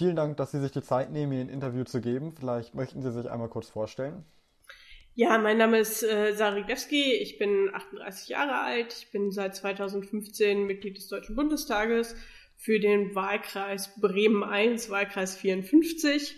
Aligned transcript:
Vielen 0.00 0.16
Dank, 0.16 0.38
dass 0.38 0.52
Sie 0.52 0.60
sich 0.60 0.72
die 0.72 0.80
Zeit 0.80 1.12
nehmen, 1.12 1.28
mir 1.28 1.40
ein 1.42 1.50
Interview 1.50 1.84
zu 1.84 2.00
geben. 2.00 2.32
Vielleicht 2.32 2.74
möchten 2.74 3.02
Sie 3.02 3.12
sich 3.12 3.30
einmal 3.30 3.50
kurz 3.50 3.68
vorstellen. 3.68 4.24
Ja, 5.14 5.36
mein 5.36 5.58
Name 5.58 5.78
ist 5.78 6.02
äh, 6.02 6.32
Sari 6.32 6.62
Glewski, 6.62 7.12
ich 7.16 7.36
bin 7.36 7.68
38 7.70 8.30
Jahre 8.30 8.60
alt, 8.60 8.94
ich 8.98 9.10
bin 9.10 9.30
seit 9.30 9.54
2015 9.56 10.64
Mitglied 10.64 10.96
des 10.96 11.08
Deutschen 11.08 11.36
Bundestages 11.36 12.16
für 12.56 12.80
den 12.80 13.14
Wahlkreis 13.14 14.00
Bremen 14.00 14.42
1, 14.42 14.88
Wahlkreis 14.88 15.36
54 15.36 16.34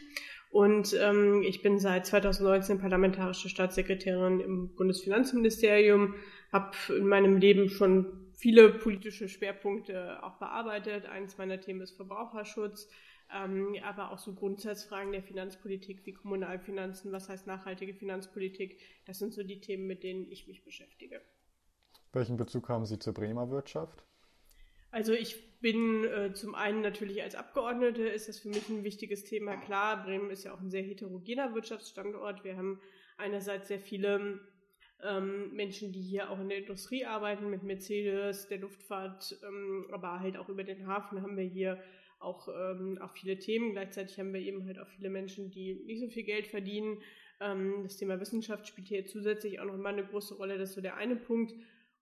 und 0.51 0.97
ähm, 1.01 1.45
ich 1.45 1.63
bin 1.63 1.79
seit 1.79 2.05
2019 2.05 2.81
parlamentarische 2.81 3.49
Staatssekretärin 3.49 4.41
im 4.41 4.75
Bundesfinanzministerium, 4.75 6.17
habe 6.51 6.73
in 6.89 7.07
meinem 7.07 7.37
Leben 7.37 7.69
schon 7.69 8.33
viele 8.37 8.71
politische 8.71 9.29
Schwerpunkte 9.29 10.21
auch 10.25 10.41
bearbeitet. 10.41 11.07
Eines 11.07 11.39
meiner 11.39 11.61
Themen 11.61 11.81
ist 11.81 11.95
Verbraucherschutz, 11.95 12.89
ähm, 13.35 13.77
aber 13.83 14.11
auch 14.13 14.19
so 14.19 14.35
Grundsatzfragen 14.35 15.13
der 15.13 15.23
Finanzpolitik 15.23 16.05
wie 16.05 16.13
Kommunalfinanzen, 16.13 17.13
was 17.13 17.29
heißt 17.29 17.47
nachhaltige 17.47 17.95
Finanzpolitik. 17.95 18.81
Das 19.07 19.19
sind 19.19 19.33
so 19.33 19.43
die 19.43 19.61
Themen, 19.61 19.87
mit 19.87 20.03
denen 20.03 20.31
ich 20.31 20.47
mich 20.47 20.65
beschäftige. 20.65 21.21
Welchen 22.13 22.37
Bezug 22.37 22.69
haben 22.69 22.85
Sie 22.85 22.99
zur 22.99 23.15
Bremer 23.15 23.51
Wirtschaft? 23.51 24.05
Also 24.91 25.15
ich 25.15 25.59
bin 25.61 26.05
äh, 26.05 26.35
zum 26.35 26.55
einen 26.55 26.83
natürlich 26.83 27.23
als 27.23 27.35
Abgeordnete, 27.35 28.03
ist 28.03 28.29
das 28.29 28.39
für 28.41 28.49
mich 28.49 28.69
ein 28.69 28.85
wichtiges 28.85 29.25
Thema. 29.25 29.57
Klar, 29.57 30.05
Bremen 30.05 30.31
ist 30.31 30.45
ja 30.45 30.53
auch 30.53 30.61
ein 30.61 30.71
sehr 30.71 30.83
heterogener 30.83 31.55
Wirtschaftsstandort. 31.55 32.45
Wir 32.45 32.59
haben 32.59 32.79
einerseits 33.17 33.69
sehr 33.69 33.81
viele 33.81 34.41
ähm, 35.03 35.55
Menschen, 35.55 35.93
die 35.93 36.03
hier 36.03 36.31
auch 36.31 36.39
in 36.39 36.51
der 36.51 36.59
Industrie 36.59 37.07
arbeiten, 37.07 37.49
mit 37.49 37.63
Mercedes, 37.63 38.49
der 38.49 38.59
Luftfahrt, 38.59 39.39
ähm, 39.47 39.87
aber 39.91 40.21
halt 40.21 40.37
auch 40.37 40.51
über 40.51 40.65
den 40.65 40.87
Hafen 40.87 41.23
haben 41.23 41.39
wir 41.39 41.45
hier 41.45 41.83
auch, 42.23 42.49
ähm, 42.49 42.99
auch 43.01 43.13
viele 43.13 43.39
Themen. 43.39 43.73
Gleichzeitig 43.73 44.19
haben 44.19 44.33
wir 44.33 44.41
eben 44.41 44.67
halt 44.67 44.79
auch 44.79 44.89
viele 44.89 45.11
Menschen, 45.11 45.51
die 45.51 45.83
nicht 45.87 46.01
so 46.01 46.09
viel 46.09 46.25
Geld 46.25 46.47
verdienen. 46.47 46.99
Ähm, 47.41 47.81
das 47.83 47.97
Thema 47.97 48.21
Wissenschaft 48.21 48.69
spielt 48.69 48.89
hier 48.89 49.07
zusätzlich 49.07 49.61
auch 49.61 49.67
nochmal 49.67 49.93
eine 49.93 50.05
große 50.05 50.35
Rolle. 50.35 50.59
Das 50.59 50.71
ist 50.71 50.75
so 50.75 50.81
der 50.81 50.97
eine 50.97 51.17
Punkt. 51.17 51.55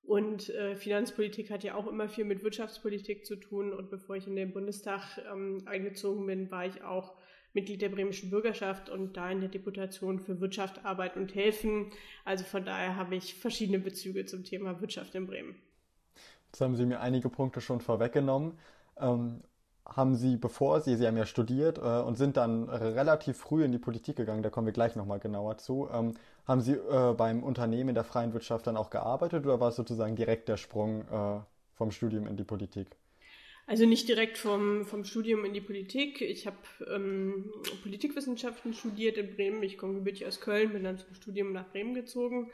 Und 0.02 0.48
äh, 0.50 0.76
Finanzpolitik 0.76 1.50
hat 1.50 1.62
ja 1.62 1.74
auch 1.74 1.86
immer 1.86 2.08
viel 2.08 2.24
mit 2.24 2.42
Wirtschaftspolitik 2.42 3.24
zu 3.24 3.36
tun. 3.36 3.72
Und 3.72 3.91
bevor 3.91 4.16
ich 4.16 4.26
in 4.26 4.36
den 4.36 4.52
Bundestag 4.52 5.18
ähm, 5.30 5.62
eingezogen 5.66 6.26
bin, 6.26 6.50
war 6.50 6.66
ich 6.66 6.82
auch 6.82 7.16
Mitglied 7.52 7.82
der 7.82 7.88
bremischen 7.88 8.30
Bürgerschaft 8.30 8.88
und 8.88 9.16
da 9.16 9.30
in 9.30 9.41
der 9.41 9.48
Deputation 9.48 10.20
für 10.20 10.41
Wirtschaft, 10.41 10.84
Arbeit 10.84 11.16
und 11.16 11.34
Helfen. 11.34 11.91
Also 12.24 12.44
von 12.44 12.64
daher 12.64 12.96
habe 12.96 13.16
ich 13.16 13.34
verschiedene 13.34 13.78
Bezüge 13.78 14.24
zum 14.24 14.44
Thema 14.44 14.80
Wirtschaft 14.80 15.14
in 15.14 15.26
Bremen. 15.26 15.56
Jetzt 16.46 16.60
haben 16.60 16.76
Sie 16.76 16.86
mir 16.86 17.00
einige 17.00 17.28
Punkte 17.28 17.60
schon 17.60 17.80
vorweggenommen. 17.80 18.58
Ähm, 18.98 19.42
haben 19.94 20.14
Sie, 20.14 20.36
bevor 20.36 20.80
Sie, 20.80 20.96
Sie 20.96 21.06
haben 21.06 21.16
ja 21.16 21.27
studiert 21.27 21.78
äh, 21.78 21.80
und 21.80 22.16
sind 22.16 22.36
dann 22.36 22.69
relativ 22.69 23.36
früh 23.36 23.64
in 23.64 23.72
die 23.72 23.78
Politik 23.78 24.16
gegangen, 24.16 24.42
da 24.42 24.50
kommen 24.50 24.66
wir 24.66 24.72
gleich 24.72 24.97
nochmal 24.97 25.19
genauer 25.19 25.58
zu. 25.58 25.88
Ähm, 25.92 26.14
haben 26.47 26.60
Sie 26.60 26.72
äh, 26.72 27.14
beim 27.16 27.42
Unternehmen 27.42 27.91
in 27.91 27.94
der 27.94 28.05
freien 28.05 28.32
Wirtschaft 28.32 28.66
dann 28.66 28.77
auch 28.77 28.91
gearbeitet 28.91 29.44
oder 29.44 29.60
war 29.60 29.69
es 29.69 29.77
sozusagen 29.77 30.16
direkt 30.16 30.48
der 30.48 30.56
Sprung 30.56 31.02
äh, 31.10 31.41
vom 31.74 31.91
Studium 31.91 32.27
in 32.27 32.36
die 32.36 32.44
Politik? 32.44 32.88
Also 33.66 33.86
nicht 33.86 34.08
direkt 34.08 34.36
vom, 34.36 34.84
vom 34.84 35.05
Studium 35.05 35.44
in 35.44 35.55
die 35.55 35.60
Politik. 35.60 36.20
Ich 36.22 36.47
habe 36.47 36.56
ähm, 36.92 37.52
Politikwissenschaften 37.82 38.75
studiert 38.75 39.16
in 39.16 39.36
Bremen. 39.36 39.62
Ich 39.62 39.78
komme 39.78 39.94
gebürtig 39.94 40.27
aus 40.27 40.41
Köln, 40.41 40.72
bin 40.72 40.82
dann 40.82 40.98
zum 40.98 41.14
Studium 41.14 41.52
nach 41.52 41.70
Bremen 41.70 41.94
gezogen 41.94 42.50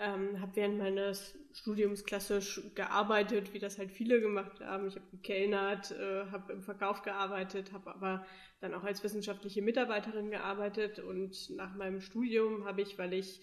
ähm, 0.00 0.40
habe 0.40 0.56
während 0.56 0.78
meines 0.78 1.38
Studiums 1.52 2.04
klassisch 2.04 2.60
gearbeitet, 2.74 3.52
wie 3.52 3.58
das 3.58 3.78
halt 3.78 3.92
viele 3.92 4.20
gemacht 4.20 4.60
haben. 4.60 4.88
Ich 4.88 4.96
habe 4.96 5.06
gekellnert, 5.10 5.90
äh, 5.92 6.26
habe 6.30 6.52
im 6.52 6.62
Verkauf 6.62 7.02
gearbeitet, 7.02 7.72
habe 7.72 7.90
aber 7.94 8.26
dann 8.60 8.74
auch 8.74 8.84
als 8.84 9.04
wissenschaftliche 9.04 9.62
Mitarbeiterin 9.62 10.30
gearbeitet 10.30 10.98
und 10.98 11.50
nach 11.50 11.74
meinem 11.76 12.00
Studium 12.00 12.64
habe 12.64 12.82
ich, 12.82 12.98
weil 12.98 13.12
ich 13.12 13.40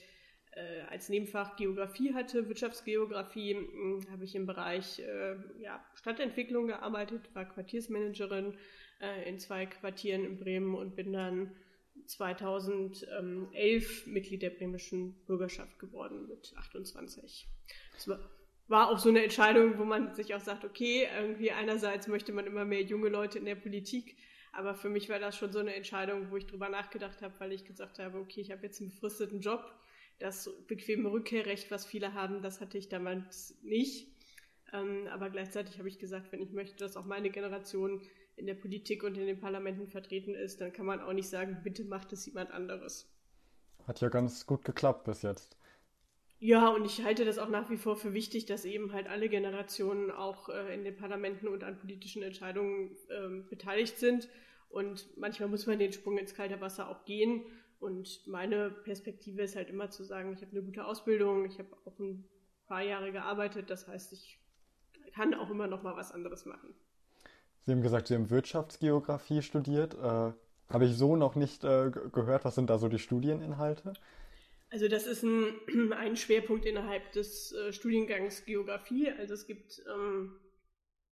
äh, 0.51 0.81
als 0.89 1.09
Nebenfach 1.09 1.55
Geografie 1.55 2.13
hatte, 2.13 2.47
Wirtschaftsgeografie, 2.47 3.55
hm, 3.55 4.07
habe 4.11 4.23
ich 4.23 4.33
im 4.35 4.47
Bereich 4.47 4.99
äh, 4.99 5.35
ja, 5.59 5.85
Stadtentwicklung 5.93 6.67
gearbeitet, 6.67 7.29
war 7.35 7.45
Quartiersmanagerin 7.45 8.57
äh, 8.99 9.29
in 9.29 9.39
zwei 9.39 9.67
Quartieren 9.67 10.25
in 10.25 10.39
Bremen 10.39 10.73
und 10.73 10.95
bin 10.95 11.13
dann 11.13 11.55
2011 12.07 14.07
Mitglied 14.07 14.41
der 14.41 14.51
bremischen 14.51 15.13
Bürgerschaft 15.25 15.79
geworden 15.79 16.27
mit 16.27 16.53
28. 16.55 17.47
Das 17.93 18.09
war 18.67 18.89
auch 18.89 18.99
so 18.99 19.09
eine 19.09 19.23
Entscheidung, 19.23 19.77
wo 19.77 19.85
man 19.85 20.13
sich 20.15 20.35
auch 20.35 20.39
sagt, 20.39 20.65
okay, 20.65 21.07
irgendwie 21.17 21.51
einerseits 21.51 22.07
möchte 22.07 22.33
man 22.33 22.45
immer 22.45 22.65
mehr 22.65 22.83
junge 22.83 23.09
Leute 23.09 23.39
in 23.39 23.45
der 23.45 23.55
Politik, 23.55 24.17
aber 24.51 24.75
für 24.75 24.89
mich 24.89 25.09
war 25.09 25.19
das 25.19 25.37
schon 25.37 25.51
so 25.51 25.59
eine 25.59 25.75
Entscheidung, 25.75 26.31
wo 26.31 26.37
ich 26.37 26.47
drüber 26.47 26.69
nachgedacht 26.69 27.21
habe, 27.21 27.39
weil 27.39 27.51
ich 27.51 27.65
gesagt 27.65 27.99
habe, 27.99 28.17
okay, 28.17 28.41
ich 28.41 28.51
habe 28.51 28.63
jetzt 28.63 28.81
einen 28.81 28.89
befristeten 28.89 29.39
Job, 29.39 29.71
das 30.19 30.49
bequeme 30.67 31.11
Rückkehrrecht, 31.11 31.69
was 31.69 31.85
viele 31.85 32.13
haben, 32.13 32.41
das 32.41 32.59
hatte 32.59 32.77
ich 32.77 32.89
damals 32.89 33.55
nicht. 33.61 34.07
Ähm, 34.73 35.07
aber 35.11 35.29
gleichzeitig 35.29 35.77
habe 35.77 35.87
ich 35.87 35.99
gesagt, 35.99 36.31
wenn 36.31 36.41
ich 36.41 36.51
möchte, 36.51 36.75
dass 36.77 36.97
auch 36.97 37.05
meine 37.05 37.29
Generation 37.29 38.01
in 38.37 38.45
der 38.45 38.53
Politik 38.53 39.03
und 39.03 39.17
in 39.17 39.25
den 39.25 39.39
Parlamenten 39.39 39.87
vertreten 39.87 40.35
ist, 40.35 40.61
dann 40.61 40.71
kann 40.71 40.85
man 40.85 41.01
auch 41.01 41.13
nicht 41.13 41.29
sagen, 41.29 41.57
bitte 41.63 41.83
macht 41.83 42.13
es 42.13 42.25
jemand 42.25 42.51
anderes. 42.51 43.11
Hat 43.85 43.99
ja 43.99 44.09
ganz 44.09 44.45
gut 44.45 44.63
geklappt 44.63 45.05
bis 45.05 45.23
jetzt. 45.23 45.57
Ja, 46.39 46.69
und 46.69 46.85
ich 46.85 47.03
halte 47.03 47.25
das 47.25 47.39
auch 47.39 47.49
nach 47.49 47.69
wie 47.71 47.77
vor 47.77 47.95
für 47.95 48.13
wichtig, 48.13 48.45
dass 48.45 48.63
eben 48.63 48.93
halt 48.93 49.07
alle 49.07 49.27
Generationen 49.27 50.11
auch 50.11 50.49
äh, 50.49 50.73
in 50.73 50.83
den 50.83 50.95
Parlamenten 50.95 51.47
und 51.47 51.63
an 51.63 51.79
politischen 51.79 52.21
Entscheidungen 52.21 52.95
äh, 53.09 53.41
beteiligt 53.49 53.97
sind. 53.97 54.29
Und 54.69 55.17
manchmal 55.17 55.49
muss 55.49 55.65
man 55.65 55.79
den 55.79 55.93
Sprung 55.93 56.19
ins 56.19 56.35
kalte 56.35 56.61
Wasser 56.61 56.89
auch 56.89 57.05
gehen. 57.05 57.43
Und 57.79 58.27
meine 58.27 58.69
Perspektive 58.69 59.41
ist 59.41 59.55
halt 59.55 59.69
immer 59.69 59.89
zu 59.89 60.03
sagen, 60.03 60.33
ich 60.33 60.41
habe 60.41 60.51
eine 60.51 60.63
gute 60.63 60.85
Ausbildung, 60.85 61.45
ich 61.45 61.57
habe 61.57 61.75
auch 61.85 61.97
ein 61.99 62.27
paar 62.67 62.83
Jahre 62.83 63.11
gearbeitet, 63.11 63.69
das 63.69 63.87
heißt, 63.87 64.13
ich 64.13 64.39
kann 65.13 65.33
auch 65.33 65.49
immer 65.49 65.67
noch 65.67 65.83
mal 65.83 65.95
was 65.95 66.11
anderes 66.11 66.45
machen. 66.45 66.75
Sie 67.67 67.73
haben 67.73 67.81
gesagt, 67.81 68.07
Sie 68.07 68.15
haben 68.15 68.29
Wirtschaftsgeografie 68.29 69.41
studiert. 69.41 69.93
Äh, 69.95 70.31
Habe 70.69 70.85
ich 70.85 70.95
so 70.95 71.17
noch 71.17 71.35
nicht 71.35 71.65
äh, 71.65 71.91
gehört. 72.13 72.45
Was 72.45 72.55
sind 72.55 72.69
da 72.69 72.77
so 72.77 72.87
die 72.87 72.97
Studieninhalte? 72.97 73.91
Also 74.69 74.87
das 74.87 75.05
ist 75.05 75.23
ein, 75.23 75.51
ein 75.91 76.15
Schwerpunkt 76.15 76.65
innerhalb 76.65 77.11
des 77.11 77.51
äh, 77.51 77.73
Studiengangs 77.73 78.45
Geografie. 78.45 79.11
Also 79.11 79.33
es 79.33 79.47
gibt 79.47 79.83
ähm, 79.93 80.39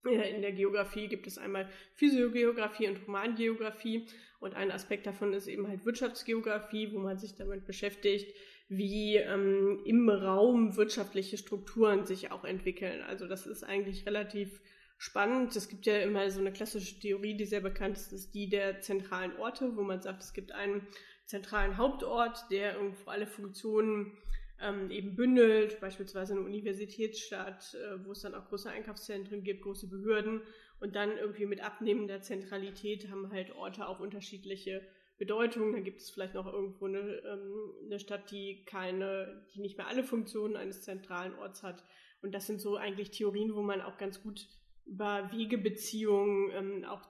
in 0.05 0.41
der 0.41 0.53
Geografie 0.53 1.09
gibt 1.09 1.27
es 1.27 1.37
einmal 1.37 1.67
Physiogeografie 1.95 2.87
und 2.87 3.05
Humangeografie 3.05 4.07
und 4.39 4.55
ein 4.55 4.71
Aspekt 4.71 5.07
davon 5.07 5.33
ist 5.33 5.47
eben 5.47 5.67
halt 5.67 5.83
Wirtschaftsgeografie, 5.83 6.93
wo 6.93 6.99
man 6.99 7.17
sich 7.17 7.35
damit 7.35 7.65
beschäftigt, 7.65 8.33
wie 8.69 9.17
ähm, 9.17 9.81
im 9.83 10.07
Raum 10.09 10.77
wirtschaftliche 10.77 11.37
Strukturen 11.37 12.05
sich 12.05 12.31
auch 12.31 12.45
entwickeln. 12.45 13.01
Also 13.01 13.27
das 13.27 13.45
ist 13.45 13.65
eigentlich 13.65 14.05
relativ 14.05 14.61
spannend. 15.05 15.55
Es 15.55 15.69
gibt 15.69 15.85
ja 15.85 15.99
immer 15.99 16.29
so 16.31 16.39
eine 16.39 16.51
klassische 16.51 16.99
Theorie, 16.99 17.35
die 17.35 17.45
sehr 17.45 17.61
bekannt 17.61 17.95
ist, 17.95 18.11
ist 18.11 18.33
die 18.33 18.49
der 18.49 18.81
zentralen 18.81 19.37
Orte, 19.37 19.77
wo 19.77 19.83
man 19.83 20.01
sagt, 20.01 20.23
es 20.23 20.33
gibt 20.33 20.51
einen 20.51 20.87
zentralen 21.25 21.77
Hauptort, 21.77 22.45
der 22.49 22.75
irgendwo 22.75 23.09
alle 23.11 23.27
Funktionen 23.27 24.17
ähm, 24.59 24.89
eben 24.89 25.15
bündelt, 25.15 25.79
beispielsweise 25.79 26.33
eine 26.33 26.41
Universitätsstadt, 26.41 27.75
äh, 27.75 28.03
wo 28.05 28.13
es 28.13 28.21
dann 28.21 28.33
auch 28.33 28.47
große 28.49 28.69
Einkaufszentren 28.69 29.43
gibt, 29.43 29.61
große 29.61 29.87
Behörden 29.87 30.41
und 30.79 30.95
dann 30.95 31.17
irgendwie 31.17 31.45
mit 31.45 31.63
abnehmender 31.63 32.21
Zentralität 32.21 33.09
haben 33.09 33.31
halt 33.31 33.55
Orte 33.55 33.87
auch 33.87 33.99
unterschiedliche 33.99 34.81
Bedeutungen. 35.17 35.73
Dann 35.73 35.83
gibt 35.83 36.01
es 36.01 36.09
vielleicht 36.09 36.33
noch 36.33 36.51
irgendwo 36.51 36.87
eine, 36.87 36.99
ähm, 36.99 37.71
eine 37.85 37.99
Stadt, 37.99 38.31
die 38.31 38.65
keine, 38.65 39.45
die 39.53 39.61
nicht 39.61 39.77
mehr 39.77 39.87
alle 39.87 40.03
Funktionen 40.03 40.55
eines 40.55 40.81
zentralen 40.81 41.35
Orts 41.35 41.61
hat. 41.61 41.83
Und 42.21 42.33
das 42.33 42.47
sind 42.47 42.59
so 42.59 42.75
eigentlich 42.75 43.11
Theorien, 43.11 43.53
wo 43.53 43.61
man 43.61 43.81
auch 43.81 43.97
ganz 43.97 44.21
gut 44.21 44.47
über 44.85 45.29
Wegebeziehungen 45.31 46.51
ähm, 46.51 46.85
auch 46.85 47.01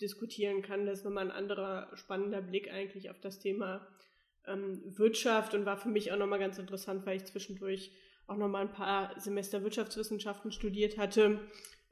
diskutieren 0.00 0.62
kann. 0.62 0.86
Das 0.86 1.00
ist 1.00 1.04
nochmal 1.04 1.26
ein 1.26 1.36
anderer 1.36 1.88
spannender 1.94 2.40
Blick 2.40 2.72
eigentlich 2.72 3.10
auf 3.10 3.20
das 3.20 3.38
Thema 3.38 3.86
ähm, 4.46 4.82
Wirtschaft 4.84 5.54
und 5.54 5.66
war 5.66 5.76
für 5.76 5.88
mich 5.88 6.12
auch 6.12 6.16
nochmal 6.16 6.38
ganz 6.38 6.58
interessant, 6.58 7.06
weil 7.06 7.16
ich 7.16 7.24
zwischendurch 7.24 7.92
auch 8.26 8.36
nochmal 8.36 8.62
ein 8.62 8.72
paar 8.72 9.18
Semester 9.18 9.62
Wirtschaftswissenschaften 9.62 10.52
studiert 10.52 10.98
hatte. 10.98 11.40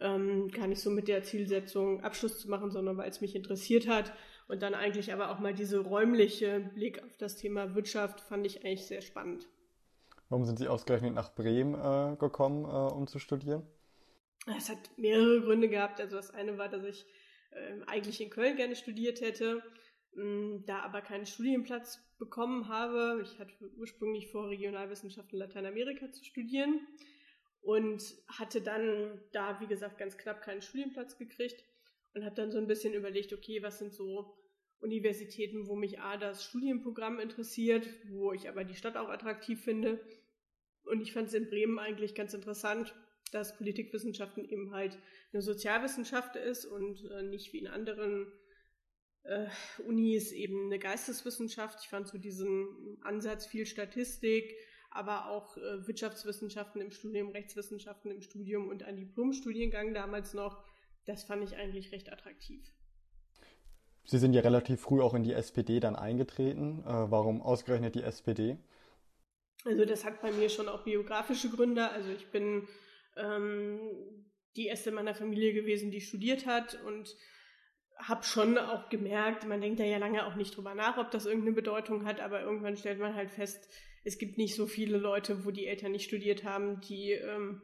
Ähm, 0.01 0.49
gar 0.49 0.69
nicht 0.69 0.81
so 0.81 0.91
mit 0.91 1.09
der 1.09 1.25
Zielsetzung 1.25 2.03
Abschluss 2.05 2.39
zu 2.39 2.49
machen, 2.49 2.71
sondern 2.71 2.97
weil 2.97 3.11
es 3.11 3.21
mich 3.21 3.35
interessiert 3.35 3.89
hat. 3.89 4.13
Und 4.47 4.63
dann 4.63 4.75
eigentlich 4.75 5.13
aber 5.13 5.31
auch 5.31 5.41
mal 5.41 5.53
diese 5.53 5.81
räumliche 5.81 6.61
Blick 6.75 7.03
auf 7.03 7.17
das 7.19 7.37
Thema 7.37 7.75
Wirtschaft 7.75 8.21
fand 8.21 8.47
ich 8.47 8.65
eigentlich 8.65 8.87
sehr 8.87 9.03
spannend. 9.03 9.47
Warum 10.29 10.45
sind 10.45 10.59
Sie 10.59 10.69
ausgerechnet 10.69 11.15
nach 11.15 11.35
Bremen 11.35 11.75
äh, 11.75 12.17
gekommen, 12.17 12.65
äh, 12.65 12.93
um 12.93 13.07
zu 13.07 13.19
studieren? 13.19 13.63
Es 14.57 14.69
hat 14.71 14.79
mehrere 14.97 15.43
Gründe 15.43 15.69
gehabt. 15.69 16.01
Also 16.01 16.17
das 16.17 16.31
eine 16.31 16.59
war, 16.59 16.69
dass 16.69 16.85
ich 16.85 17.07
äh, 17.51 17.81
eigentlich 17.87 18.21
in 18.21 18.31
Köln 18.31 18.57
gerne 18.57 18.77
studiert 18.77 19.21
hätte, 19.21 19.63
mh, 20.15 20.23
hm, 20.23 20.65
da 20.67 20.81
aber 20.81 21.01
keinen 21.03 21.27
Studienplatz 21.27 22.01
bekommen 22.19 22.69
habe. 22.69 23.21
Ich 23.23 23.39
hatte 23.39 23.53
ursprünglich 23.77 24.31
vor, 24.31 24.49
Regionalwissenschaften 24.49 25.35
in 25.35 25.47
Lateinamerika 25.47 26.11
zu 26.11 26.25
studieren 26.25 26.81
und 27.61 28.03
hatte 28.27 28.61
dann 28.61 29.21
da, 29.33 29.61
wie 29.61 29.67
gesagt, 29.67 29.99
ganz 29.99 30.17
knapp 30.17 30.43
keinen 30.43 30.63
Studienplatz 30.63 31.19
gekriegt. 31.19 31.65
Und 32.15 32.25
habe 32.25 32.35
dann 32.35 32.51
so 32.51 32.59
ein 32.59 32.67
bisschen 32.67 32.95
überlegt, 32.95 33.33
okay, 33.33 33.63
was 33.63 33.79
sind 33.79 33.93
so 33.93 34.35
Universitäten, 34.81 35.69
wo 35.69 35.77
mich 35.77 36.01
A, 36.01 36.17
das 36.17 36.45
Studienprogramm 36.45 37.21
interessiert, 37.21 37.87
wo 38.09 38.33
ich 38.33 38.49
aber 38.49 38.65
die 38.65 38.75
Stadt 38.75 38.97
auch 38.97 39.09
attraktiv 39.09 39.63
finde. 39.63 40.01
Und 40.85 41.01
ich 41.01 41.13
fand 41.13 41.29
es 41.29 41.35
in 41.35 41.49
Bremen 41.49 41.79
eigentlich 41.79 42.15
ganz 42.15 42.33
interessant, 42.33 42.95
dass 43.31 43.57
Politikwissenschaften 43.57 44.45
eben 44.45 44.73
halt 44.73 44.99
eine 45.33 45.43
Sozialwissenschaft 45.43 46.37
ist 46.37 46.65
und 46.65 47.05
äh, 47.11 47.23
nicht 47.23 47.53
wie 47.53 47.59
in 47.59 47.67
anderen 47.67 48.33
äh, 49.25 49.47
Unis 49.87 50.33
eben 50.33 50.67
eine 50.67 50.79
Geisteswissenschaft. 50.79 51.81
Ich 51.83 51.89
fand 51.89 52.09
so 52.09 52.19
diesen 52.19 52.99
Ansatz 53.03 53.47
viel 53.47 53.67
Statistik, 53.67 54.55
aber 54.91 55.31
auch 55.31 55.57
äh, 55.57 55.87
Wirtschaftswissenschaften 55.87 56.81
im 56.81 56.91
Studium, 56.91 57.31
Rechtswissenschaften 57.31 58.11
im 58.11 58.23
Studium 58.23 58.69
und 58.69 58.83
ein 58.83 58.97
Diplomstudiengang 58.97 59.95
damals 59.95 60.35
noch, 60.35 60.65
das 61.05 61.25
fand 61.25 61.45
ich 61.45 61.57
eigentlich 61.57 61.93
recht 61.93 62.13
attraktiv. 62.13 62.65
Sie 64.05 64.19
sind 64.19 64.33
ja 64.33 64.41
relativ 64.41 64.81
früh 64.81 65.03
auch 65.03 65.13
in 65.13 65.23
die 65.23 65.35
SPD 65.35 65.81
dann 65.81 65.95
eingetreten. 65.95 66.81
Äh, 66.81 67.11
warum 67.11 67.43
ausgerechnet 67.43 67.95
die 67.95 68.03
SPD? 68.03 68.57
Also 69.65 69.85
das 69.85 70.05
hat 70.05 70.23
bei 70.23 70.33
mir 70.33 70.49
schon 70.49 70.69
auch 70.69 70.85
biografische 70.85 71.51
Gründe. 71.51 71.91
Also 71.91 72.11
ich 72.11 72.29
bin 72.29 72.67
ähm, 73.19 73.81
die 74.57 74.67
erste 74.67 74.91
in 74.91 74.97
meiner 74.97 75.15
Familie 75.15 75.53
gewesen, 75.53 75.91
die 75.91 76.01
studiert 76.01 76.47
hat 76.47 76.79
und 76.87 77.15
habe 77.97 78.25
schon 78.25 78.59
auch 78.59 78.89
gemerkt, 78.89 79.47
man 79.47 79.61
denkt 79.61 79.81
da 79.81 79.85
ja 79.85 79.99
lange 79.99 80.25
auch 80.27 80.37
nicht 80.37 80.57
drüber 80.57 80.75
nach, 80.75 80.99
ob 80.99 81.11
das 81.11 81.27
irgendeine 81.27 81.55
Bedeutung 81.55 82.05
hat, 82.05 82.21
aber 82.21 82.41
irgendwann 82.43 82.77
stellt 82.77 83.01
man 83.01 83.15
halt 83.15 83.31
fest, 83.31 83.69
es 84.05 84.19
gibt 84.19 84.39
nicht 84.39 84.55
so 84.55 84.67
viele 84.67 84.99
Leute, 84.99 85.45
wo 85.45 85.51
die 85.51 85.67
Eltern 85.67 85.93
nicht 85.93 86.05
studiert 86.05 86.45
haben, 86.45 86.81
die 86.81 87.13
ähm, 87.13 87.63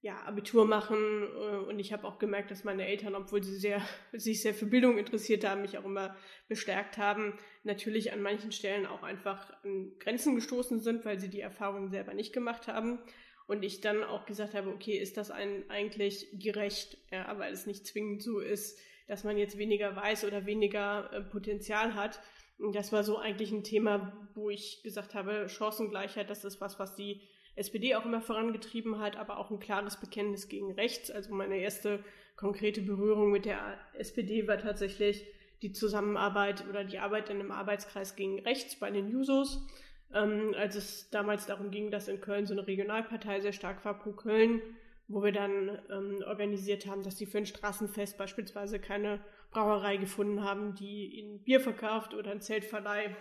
ja, 0.00 0.22
Abitur 0.24 0.66
machen 0.66 0.96
äh, 1.24 1.56
und 1.68 1.78
ich 1.78 1.92
habe 1.92 2.06
auch 2.06 2.18
gemerkt, 2.18 2.50
dass 2.50 2.64
meine 2.64 2.86
Eltern, 2.86 3.14
obwohl 3.14 3.42
sie 3.42 3.56
sehr, 3.56 3.82
sich 4.12 4.40
sehr 4.40 4.54
für 4.54 4.66
Bildung 4.66 4.98
interessiert 4.98 5.44
haben, 5.44 5.62
mich 5.62 5.78
auch 5.78 5.84
immer 5.84 6.16
bestärkt 6.48 6.96
haben, 6.96 7.38
natürlich 7.64 8.12
an 8.12 8.22
manchen 8.22 8.52
Stellen 8.52 8.86
auch 8.86 9.02
einfach 9.02 9.52
an 9.64 9.92
Grenzen 9.98 10.34
gestoßen 10.34 10.80
sind, 10.80 11.04
weil 11.04 11.18
sie 11.18 11.28
die 11.28 11.40
Erfahrungen 11.40 11.90
selber 11.90 12.14
nicht 12.14 12.32
gemacht 12.32 12.68
haben. 12.68 12.98
Und 13.46 13.64
ich 13.64 13.80
dann 13.80 14.02
auch 14.02 14.26
gesagt 14.26 14.54
habe, 14.54 14.70
okay, 14.70 14.96
ist 14.96 15.16
das 15.16 15.30
ein, 15.30 15.70
eigentlich 15.70 16.26
gerecht, 16.32 16.98
ja, 17.12 17.38
weil 17.38 17.52
es 17.52 17.66
nicht 17.66 17.86
zwingend 17.86 18.22
so 18.22 18.40
ist, 18.40 18.78
dass 19.06 19.22
man 19.22 19.38
jetzt 19.38 19.56
weniger 19.56 19.94
weiß 19.94 20.24
oder 20.24 20.46
weniger 20.46 21.12
äh, 21.12 21.20
Potenzial 21.20 21.94
hat. 21.94 22.20
Und 22.58 22.74
das 22.74 22.92
war 22.92 23.04
so 23.04 23.18
eigentlich 23.18 23.52
ein 23.52 23.62
Thema, 23.62 24.28
wo 24.34 24.50
ich 24.50 24.82
gesagt 24.82 25.14
habe, 25.14 25.48
Chancengleichheit, 25.48 26.28
das 26.28 26.44
ist 26.44 26.60
was, 26.60 26.78
was 26.78 26.96
die 26.96 27.20
SPD 27.54 27.94
auch 27.94 28.04
immer 28.04 28.20
vorangetrieben 28.20 28.98
hat, 28.98 29.16
aber 29.16 29.38
auch 29.38 29.50
ein 29.50 29.60
klares 29.60 29.98
Bekenntnis 29.98 30.48
gegen 30.48 30.72
rechts. 30.72 31.10
Also 31.10 31.34
meine 31.34 31.58
erste 31.58 32.04
konkrete 32.36 32.82
Berührung 32.82 33.30
mit 33.30 33.46
der 33.46 33.78
SPD 33.94 34.46
war 34.46 34.58
tatsächlich 34.58 35.24
die 35.62 35.72
Zusammenarbeit 35.72 36.68
oder 36.68 36.84
die 36.84 36.98
Arbeit 36.98 37.30
in 37.30 37.40
einem 37.40 37.50
Arbeitskreis 37.50 38.14
gegen 38.14 38.40
rechts 38.40 38.78
bei 38.78 38.90
den 38.90 39.08
Jusos. 39.08 39.66
Ähm, 40.14 40.54
als 40.56 40.76
es 40.76 41.10
damals 41.10 41.46
darum 41.46 41.70
ging, 41.70 41.90
dass 41.90 42.08
in 42.08 42.20
Köln 42.20 42.46
so 42.46 42.54
eine 42.54 42.66
Regionalpartei 42.66 43.40
sehr 43.40 43.52
stark 43.52 43.84
war, 43.84 43.98
Pro 43.98 44.12
Köln, 44.12 44.62
wo 45.08 45.22
wir 45.22 45.32
dann 45.32 45.78
ähm, 45.90 46.22
organisiert 46.26 46.86
haben, 46.86 47.02
dass 47.02 47.16
die 47.16 47.26
für 47.26 47.38
ein 47.38 47.46
Straßenfest 47.46 48.16
beispielsweise 48.18 48.78
keine 48.78 49.20
Brauerei 49.50 49.96
gefunden 49.96 50.42
haben, 50.42 50.74
die 50.74 51.18
ihnen 51.18 51.42
Bier 51.42 51.60
verkauft 51.60 52.14
oder 52.14 52.30
ein 52.30 52.40
Zeltverleih 52.40 53.16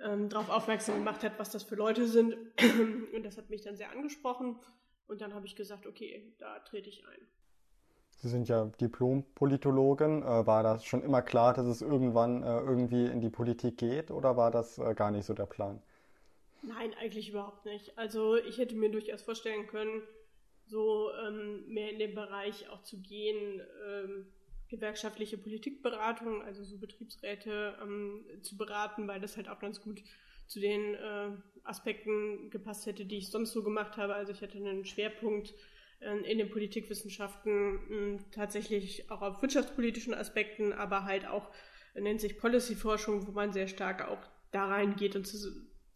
ähm, 0.00 0.28
darauf 0.28 0.48
aufmerksam 0.50 0.96
gemacht 0.96 1.22
hat, 1.24 1.38
was 1.38 1.50
das 1.50 1.62
für 1.62 1.74
Leute 1.74 2.06
sind. 2.06 2.34
Und 3.14 3.24
das 3.24 3.36
hat 3.36 3.50
mich 3.50 3.62
dann 3.62 3.76
sehr 3.76 3.90
angesprochen. 3.90 4.56
Und 5.06 5.20
dann 5.20 5.34
habe 5.34 5.46
ich 5.46 5.56
gesagt, 5.56 5.86
okay, 5.86 6.34
da 6.38 6.58
trete 6.60 6.88
ich 6.88 7.06
ein. 7.06 7.26
Sie 8.20 8.28
sind 8.28 8.48
ja 8.48 8.64
Diplom-Politologin. 8.80 10.22
Äh, 10.22 10.46
war 10.46 10.62
das 10.62 10.84
schon 10.84 11.02
immer 11.02 11.22
klar, 11.22 11.54
dass 11.54 11.66
es 11.66 11.82
irgendwann 11.82 12.42
äh, 12.42 12.58
irgendwie 12.58 13.06
in 13.06 13.20
die 13.20 13.30
Politik 13.30 13.78
geht 13.78 14.10
oder 14.10 14.36
war 14.36 14.50
das 14.50 14.78
äh, 14.78 14.94
gar 14.94 15.10
nicht 15.10 15.24
so 15.24 15.34
der 15.34 15.46
Plan? 15.46 15.80
Nein, 16.62 16.92
eigentlich 16.94 17.30
überhaupt 17.30 17.64
nicht. 17.64 17.96
Also 17.96 18.36
ich 18.36 18.58
hätte 18.58 18.74
mir 18.74 18.90
durchaus 18.90 19.22
vorstellen 19.22 19.66
können, 19.66 20.02
so 20.66 21.10
ähm, 21.14 21.66
mehr 21.68 21.90
in 21.90 21.98
den 21.98 22.14
Bereich 22.14 22.68
auch 22.68 22.82
zu 22.82 23.00
gehen, 23.00 23.62
ähm, 23.86 24.26
gewerkschaftliche 24.68 25.38
Politikberatung, 25.38 26.42
also 26.42 26.62
so 26.64 26.78
Betriebsräte 26.78 27.78
ähm, 27.82 28.24
zu 28.42 28.56
beraten, 28.56 29.08
weil 29.08 29.20
das 29.20 29.36
halt 29.36 29.48
auch 29.48 29.60
ganz 29.60 29.80
gut 29.80 30.02
zu 30.46 30.60
den 30.60 30.94
äh, 30.94 31.30
Aspekten 31.64 32.50
gepasst 32.50 32.86
hätte, 32.86 33.04
die 33.04 33.18
ich 33.18 33.30
sonst 33.30 33.52
so 33.52 33.62
gemacht 33.62 33.96
habe. 33.96 34.14
Also 34.14 34.32
ich 34.32 34.42
hatte 34.42 34.58
einen 34.58 34.84
Schwerpunkt 34.84 35.54
äh, 36.00 36.16
in 36.30 36.38
den 36.38 36.50
Politikwissenschaften 36.50 38.16
äh, 38.16 38.18
tatsächlich 38.32 39.10
auch 39.10 39.22
auf 39.22 39.42
wirtschaftspolitischen 39.42 40.14
Aspekten, 40.14 40.72
aber 40.72 41.04
halt 41.04 41.26
auch 41.26 41.48
äh, 41.94 42.00
nennt 42.00 42.20
sich 42.20 42.38
Policy-Forschung, 42.38 43.26
wo 43.26 43.32
man 43.32 43.52
sehr 43.52 43.68
stark 43.68 44.08
auch 44.08 44.20
da 44.50 44.66
reingeht 44.66 45.16
und 45.16 45.26
zu, 45.26 45.36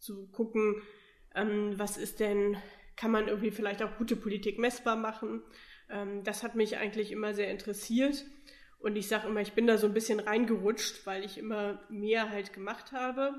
zu 0.03 0.27
gucken, 0.27 0.81
ähm, 1.35 1.73
was 1.77 1.97
ist 1.97 2.19
denn, 2.19 2.57
kann 2.95 3.11
man 3.11 3.27
irgendwie 3.27 3.51
vielleicht 3.51 3.81
auch 3.81 3.97
gute 3.97 4.15
Politik 4.15 4.59
messbar 4.59 4.95
machen. 4.95 5.41
Ähm, 5.89 6.23
das 6.23 6.43
hat 6.43 6.55
mich 6.55 6.77
eigentlich 6.77 7.11
immer 7.11 7.33
sehr 7.33 7.49
interessiert. 7.49 8.25
Und 8.79 8.97
ich 8.97 9.07
sage 9.07 9.27
immer, 9.27 9.41
ich 9.41 9.53
bin 9.53 9.65
da 9.65 9.77
so 9.77 9.87
ein 9.87 9.93
bisschen 9.93 10.19
reingerutscht, 10.19 11.05
weil 11.07 11.23
ich 11.23 11.37
immer 11.37 11.81
mehr 11.89 12.29
halt 12.29 12.51
gemacht 12.53 12.91
habe. 12.91 13.33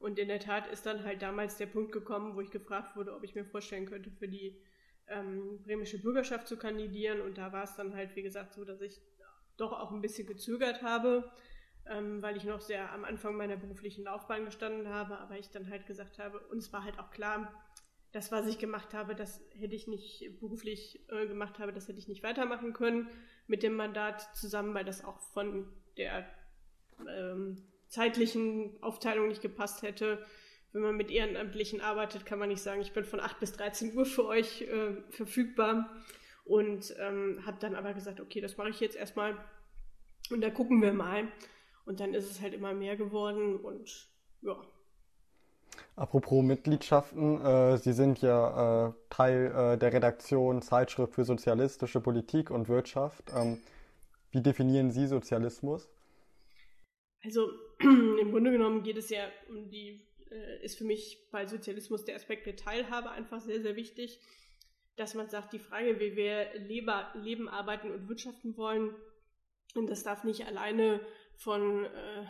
Und 0.00 0.18
in 0.18 0.28
der 0.28 0.40
Tat 0.40 0.66
ist 0.66 0.86
dann 0.86 1.04
halt 1.04 1.22
damals 1.22 1.56
der 1.56 1.66
Punkt 1.66 1.92
gekommen, 1.92 2.34
wo 2.34 2.40
ich 2.40 2.50
gefragt 2.50 2.96
wurde, 2.96 3.14
ob 3.14 3.22
ich 3.22 3.34
mir 3.34 3.44
vorstellen 3.44 3.86
könnte, 3.86 4.10
für 4.10 4.28
die 4.28 4.60
ähm, 5.06 5.62
bremische 5.62 6.00
Bürgerschaft 6.00 6.48
zu 6.48 6.56
kandidieren. 6.56 7.20
Und 7.20 7.38
da 7.38 7.52
war 7.52 7.64
es 7.64 7.76
dann 7.76 7.94
halt, 7.94 8.16
wie 8.16 8.22
gesagt, 8.22 8.54
so, 8.54 8.64
dass 8.64 8.80
ich 8.80 9.00
doch 9.56 9.72
auch 9.72 9.92
ein 9.92 10.00
bisschen 10.00 10.26
gezögert 10.26 10.82
habe, 10.82 11.30
ähm, 11.86 12.22
weil 12.22 12.36
ich 12.36 12.44
noch 12.44 12.60
sehr 12.60 12.92
am 12.92 13.04
Anfang 13.04 13.36
meiner 13.36 13.56
beruflichen 13.56 14.04
Laufbahn 14.04 14.44
gestanden 14.44 14.88
habe. 14.88 15.18
Aber 15.18 15.38
ich 15.38 15.50
dann 15.50 15.70
halt 15.70 15.86
gesagt 15.86 16.18
habe, 16.18 16.38
und 16.50 16.58
es 16.58 16.72
war 16.72 16.84
halt 16.84 16.98
auch 16.98 17.10
klar, 17.10 17.52
das, 18.12 18.32
was 18.32 18.46
ich 18.46 18.58
gemacht 18.58 18.92
habe, 18.92 19.14
das 19.14 19.40
hätte 19.52 19.74
ich 19.74 19.86
nicht 19.86 20.40
beruflich 20.40 21.00
äh, 21.10 21.26
gemacht 21.26 21.58
habe, 21.58 21.72
das 21.72 21.86
hätte 21.86 21.98
ich 21.98 22.08
nicht 22.08 22.22
weitermachen 22.22 22.72
können 22.72 23.08
mit 23.46 23.62
dem 23.62 23.74
Mandat 23.74 24.34
zusammen, 24.34 24.74
weil 24.74 24.84
das 24.84 25.04
auch 25.04 25.20
von 25.20 25.72
der 25.96 26.26
ähm, 27.08 27.62
zeitlichen 27.88 28.82
Aufteilung 28.82 29.28
nicht 29.28 29.42
gepasst 29.42 29.82
hätte. 29.82 30.24
Wenn 30.72 30.82
man 30.82 30.96
mit 30.96 31.10
Ehrenamtlichen 31.10 31.80
arbeitet, 31.80 32.26
kann 32.26 32.38
man 32.38 32.48
nicht 32.48 32.62
sagen, 32.62 32.80
ich 32.80 32.92
bin 32.92 33.04
von 33.04 33.20
8 33.20 33.40
bis 33.40 33.52
13 33.52 33.96
Uhr 33.96 34.04
für 34.04 34.26
euch 34.26 34.62
äh, 34.62 35.02
verfügbar. 35.10 35.90
Und 36.44 36.94
ähm, 36.98 37.44
habe 37.46 37.58
dann 37.60 37.76
aber 37.76 37.94
gesagt, 37.94 38.20
okay, 38.20 38.40
das 38.40 38.56
mache 38.56 38.70
ich 38.70 38.80
jetzt 38.80 38.96
erstmal 38.96 39.36
und 40.30 40.40
da 40.40 40.50
gucken 40.50 40.80
wir 40.80 40.92
mal. 40.92 41.28
Und 41.84 42.00
dann 42.00 42.14
ist 42.14 42.30
es 42.30 42.40
halt 42.40 42.54
immer 42.54 42.72
mehr 42.72 42.96
geworden 42.96 43.56
und 43.56 44.08
ja, 44.42 44.56
Apropos 45.96 46.42
Mitgliedschaften, 46.42 47.44
äh, 47.44 47.78
Sie 47.78 47.92
sind 47.92 48.22
ja 48.22 48.88
äh, 48.88 48.92
Teil 49.10 49.52
äh, 49.54 49.78
der 49.78 49.92
Redaktion 49.92 50.62
Zeitschrift 50.62 51.14
für 51.14 51.24
sozialistische 51.24 52.00
Politik 52.00 52.50
und 52.50 52.68
Wirtschaft. 52.68 53.24
Ähm, 53.34 53.60
wie 54.30 54.40
definieren 54.40 54.90
Sie 54.90 55.06
Sozialismus? 55.06 55.88
Also 57.22 57.50
im 57.80 58.30
Grunde 58.30 58.50
genommen 58.50 58.82
geht 58.82 58.96
es 58.96 59.10
ja 59.10 59.24
um 59.48 59.68
die, 59.68 60.06
äh, 60.30 60.64
ist 60.64 60.78
für 60.78 60.84
mich 60.84 61.28
bei 61.30 61.46
Sozialismus 61.46 62.04
der 62.04 62.16
Aspekt 62.16 62.46
der 62.46 62.56
Teilhabe 62.56 63.10
einfach 63.10 63.40
sehr, 63.40 63.60
sehr 63.60 63.76
wichtig, 63.76 64.20
dass 64.96 65.14
man 65.14 65.28
sagt, 65.28 65.52
die 65.52 65.58
Frage, 65.58 66.00
wie 66.00 66.16
wir 66.16 66.46
Leber, 66.54 67.10
leben, 67.14 67.48
arbeiten 67.48 67.90
und 67.90 68.08
wirtschaften 68.08 68.56
wollen, 68.56 68.94
und 69.74 69.88
das 69.88 70.02
darf 70.02 70.24
nicht 70.24 70.46
alleine 70.46 71.00
von 71.40 71.84
äh, 71.86 72.26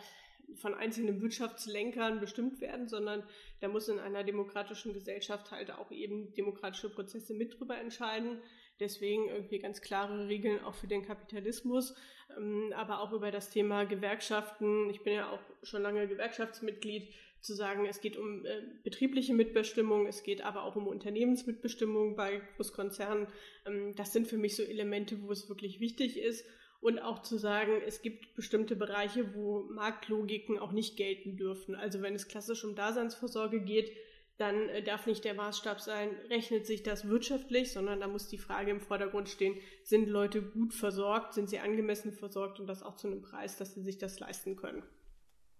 von 0.57 0.75
einzelnen 0.75 1.21
Wirtschaftslenkern 1.21 2.21
bestimmt 2.21 2.61
werden, 2.61 2.89
sondern 2.89 3.23
da 3.61 3.69
muss 3.69 3.89
in 3.89 3.99
einer 3.99 4.25
demokratischen 4.25 4.93
Gesellschaft 4.93 5.51
halt 5.51 5.71
auch 5.71 5.91
eben 5.91 6.35
demokratische 6.35 6.91
Prozesse 6.91 7.35
mit 7.35 7.59
drüber 7.59 7.79
entscheiden. 7.79 8.41
Deswegen 8.79 9.29
irgendwie 9.29 9.59
ganz 9.59 9.83
klare 9.83 10.29
Regeln 10.29 10.65
auch 10.65 10.75
für 10.75 10.87
den 10.87 11.05
Kapitalismus, 11.05 11.95
ähm, 12.37 12.73
aber 12.75 13.01
auch 13.01 13.13
über 13.13 13.31
das 13.31 13.51
Thema 13.51 13.85
Gewerkschaften. 13.85 14.89
Ich 14.91 15.03
bin 15.03 15.15
ja 15.15 15.31
auch 15.31 15.41
schon 15.63 15.83
lange 15.83 16.09
Gewerkschaftsmitglied 16.09 17.13
zu 17.41 17.55
sagen, 17.55 17.87
es 17.87 18.01
geht 18.01 18.17
um 18.17 18.45
äh, 18.45 18.63
betriebliche 18.83 19.35
Mitbestimmung, 19.35 20.07
es 20.07 20.23
geht 20.23 20.43
aber 20.43 20.65
auch 20.65 20.77
um 20.77 20.87
Unternehmensmitbestimmung 20.87 22.17
bei 22.17 22.43
Großkonzernen. 22.57 23.29
Ähm, 23.67 23.95
das 23.97 24.13
sind 24.13 24.27
für 24.27 24.39
mich 24.39 24.57
so 24.57 24.63
Elemente, 24.63 25.23
wo 25.23 25.31
es 25.31 25.49
wirklich 25.49 25.81
wichtig 25.81 26.19
ist 26.19 26.45
und 26.81 26.99
auch 26.99 27.21
zu 27.21 27.37
sagen, 27.37 27.73
es 27.87 28.03
gibt 28.03 28.35
bestimmte 28.35 28.75
Bereiche, 28.75 29.35
wo 29.35 29.65
Marktlogiken 29.71 30.59
auch 30.59 30.73
nicht 30.73 30.97
gelten 30.97 31.37
dürfen. 31.37 31.75
Also 31.75 32.01
wenn 32.01 32.15
es 32.15 32.29
klassisch 32.29 32.65
um 32.65 32.75
Daseinsvorsorge 32.75 33.61
geht, 33.61 33.93
dann 34.39 34.71
äh, 34.71 34.83
darf 34.83 35.07
nicht 35.07 35.25
der 35.25 35.35
Maßstab 35.35 35.81
sein, 35.81 36.09
rechnet 36.31 36.67
sich 36.67 36.83
das 36.83 37.09
wirtschaftlich, 37.09 37.73
sondern 37.73 38.01
da 38.01 38.09
muss 38.09 38.29
die 38.29 38.39
Frage 38.39 38.71
im 38.71 38.81
Vordergrund 38.81 39.29
stehen, 39.29 39.57
sind 39.83 40.09
Leute 40.09 40.41
gut 40.41 40.73
versorgt, 40.73 41.35
sind 41.35 41.51
sie 41.51 41.59
angemessen 41.59 42.13
versorgt 42.13 42.59
und 42.59 42.67
das 42.67 42.83
auch 42.83 42.97
zu 42.97 43.09
einem 43.09 43.21
Preis, 43.21 43.59
dass 43.59 43.75
sie 43.75 43.83
sich 43.83 43.99
das 43.99 44.19
leisten 44.19 44.57
können. 44.57 44.83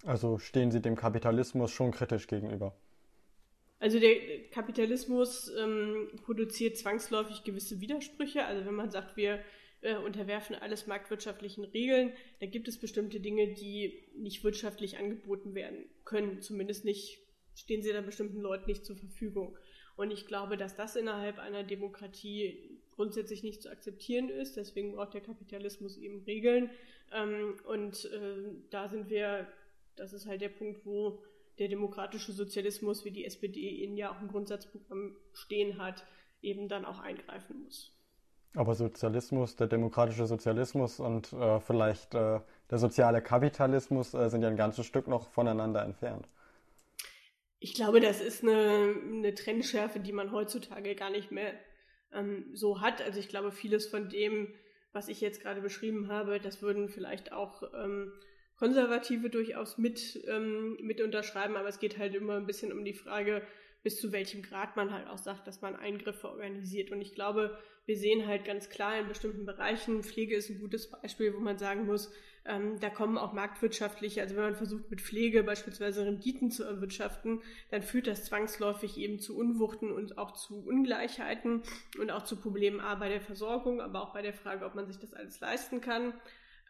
Also 0.05 0.39
stehen 0.39 0.71
Sie 0.71 0.81
dem 0.81 0.97
Kapitalismus 0.97 1.71
schon 1.71 1.91
kritisch 1.91 2.27
gegenüber? 2.27 2.75
Also 3.81 3.99
der 3.99 4.49
Kapitalismus 4.51 5.53
ähm, 5.59 6.09
produziert 6.25 6.79
zwangsläufig 6.79 7.45
gewisse 7.45 7.83
Widersprüche. 7.83 8.45
Also 8.45 8.65
wenn 8.65 8.75
man 8.75 8.91
sagt, 8.91 9.19
wir 9.19 9.41
äh, 9.83 9.97
unterwerfen 9.97 10.57
alles 10.57 10.87
marktwirtschaftlichen 10.87 11.65
Regeln. 11.65 12.13
Da 12.41 12.47
gibt 12.47 12.69
es 12.69 12.79
bestimmte 12.79 13.21
Dinge, 13.21 13.55
die 13.55 14.03
nicht 14.15 14.45
wirtschaftlich 14.45 14.99
angeboten 14.99 15.55
werden 15.55 15.85
können. 16.05 16.43
Zumindest 16.43 16.85
nicht, 16.85 17.19
stehen 17.55 17.83
sie 17.83 17.93
dann 17.93 18.07
bestimmten 18.07 18.41
Leuten 18.41 18.67
nicht 18.67 18.85
zur 18.85 18.97
Verfügung. 18.97 19.57
Und 19.97 20.11
ich 20.11 20.27
glaube, 20.27 20.57
dass 20.57 20.77
das 20.77 20.97
innerhalb 20.97 21.39
einer 21.39 21.63
Demokratie 21.63 22.79
grundsätzlich 22.93 23.43
nicht 23.43 23.63
zu 23.63 23.71
akzeptieren 23.71 24.29
ist. 24.29 24.57
Deswegen 24.57 24.93
braucht 24.93 25.15
der 25.15 25.21
Kapitalismus 25.21 25.97
eben 25.97 26.23
Regeln. 26.25 26.71
Ähm, 27.13 27.57
und 27.65 28.05
äh, 28.07 28.53
da 28.71 28.89
sind 28.89 29.11
wir, 29.11 29.47
das 29.97 30.13
ist 30.13 30.27
halt 30.27 30.41
der 30.41 30.49
Punkt, 30.49 30.85
wo 30.85 31.23
der 31.59 31.69
demokratische 31.69 32.33
Sozialismus, 32.33 33.05
wie 33.05 33.11
die 33.11 33.25
SPD 33.25 33.69
ihn 33.69 33.97
ja 33.97 34.11
auch 34.11 34.21
im 34.21 34.29
Grundsatzprogramm 34.29 35.17
stehen 35.33 35.79
hat, 35.79 36.07
eben 36.43 36.69
dann 36.69 36.85
auch 36.85 37.01
eingreifen 37.01 37.63
muss. 37.65 37.93
Aber 38.55 38.75
Sozialismus, 38.75 39.55
der 39.57 39.69
demokratische 39.69 40.27
Sozialismus 40.27 40.99
und 40.99 41.33
äh, 41.33 41.61
vielleicht 41.61 42.15
äh, 42.15 42.41
der 42.71 42.79
soziale 42.79 43.23
Kapitalismus 43.23 44.13
äh, 44.15 44.29
sind 44.29 44.43
ja 44.43 44.49
ein 44.49 44.57
ganzes 44.57 44.87
Stück 44.87 45.07
noch 45.07 45.29
voneinander 45.29 45.85
entfernt. 45.85 46.27
Ich 47.61 47.75
glaube, 47.75 48.01
das 48.01 48.21
ist 48.21 48.43
eine, 48.43 48.95
eine 49.07 49.35
Trennschärfe, 49.35 50.01
die 50.01 50.13
man 50.13 50.33
heutzutage 50.33 50.95
gar 50.95 51.11
nicht 51.11 51.31
mehr 51.31 51.53
ähm, 52.13 52.47
so 52.55 52.81
hat. 52.81 53.03
Also 53.03 53.21
ich 53.21 53.29
glaube, 53.29 53.53
vieles 53.53 53.87
von 53.87 54.09
dem, 54.09 54.49
was 54.93 55.09
ich 55.09 55.21
jetzt 55.21 55.43
gerade 55.43 55.61
beschrieben 55.61 56.09
habe, 56.09 56.41
das 56.41 56.63
würden 56.63 56.89
vielleicht 56.89 57.33
auch 57.33 57.63
ähm, 57.75 58.13
Konservative 58.59 59.31
durchaus 59.31 59.79
mit, 59.79 60.23
ähm, 60.27 60.77
mit 60.81 61.01
unterschreiben, 61.01 61.57
aber 61.57 61.69
es 61.69 61.79
geht 61.79 61.99
halt 61.99 62.15
immer 62.15 62.37
ein 62.37 62.47
bisschen 62.47 62.73
um 62.73 62.85
die 62.85 62.95
Frage, 62.95 63.43
bis 63.83 64.01
zu 64.01 64.13
welchem 64.13 64.43
Grad 64.43 64.77
man 64.77 64.93
halt 64.93 65.09
auch 65.09 65.19
sagt, 65.19 65.47
dass 65.47 65.63
man 65.63 65.77
Eingriffe 65.77 66.29
organisiert. 66.29 66.91
Und 66.91 67.01
ich 67.01 67.15
glaube, 67.15 67.59
wir 67.87 67.97
sehen 67.97 68.27
halt 68.27 68.45
ganz 68.45 68.69
klar 68.69 68.99
in 68.99 69.09
bestimmten 69.09 69.47
Bereichen, 69.47 70.03
Pflege 70.03 70.37
ist 70.37 70.51
ein 70.51 70.61
gutes 70.61 70.91
Beispiel, 70.91 71.35
wo 71.35 71.41
man 71.41 71.59
sagen 71.59 71.87
muss, 71.87 72.13
ähm, 72.45 72.81
da 72.81 72.89
kommen 72.89 73.19
auch 73.19 73.33
marktwirtschaftliche, 73.33 74.23
also 74.23 74.35
wenn 74.35 74.45
man 74.45 74.55
versucht 74.55 74.91
mit 74.91 75.03
Pflege 75.03 75.43
beispielsweise 75.43 76.07
Renditen 76.07 76.51
zu 76.51 76.65
erwirtschaften, 76.65 77.43
dann 77.71 77.83
führt 77.83 78.07
das 78.07 78.25
zwangsläufig 78.25 78.97
eben 78.97 79.19
zu 79.19 79.37
Unwuchten 79.37 79.93
und 79.93 80.17
auch 80.17 80.33
zu 80.33 80.65
Ungleichheiten 80.67 81.63
und 81.99 82.11
auch 82.11 82.25
zu 82.25 82.41
Problemen 82.41 82.81
A 82.81 82.95
bei 82.95 83.11
der 83.11 83.21
Versorgung, 83.21 83.81
aber 83.81 84.03
auch 84.03 84.15
bei 84.15 84.23
der 84.23 84.33
Frage, 84.33 84.65
ob 84.65 84.75
man 84.75 84.87
sich 84.87 84.99
das 84.99 85.13
alles 85.13 85.41
leisten 85.41 85.81
kann. 85.81 86.15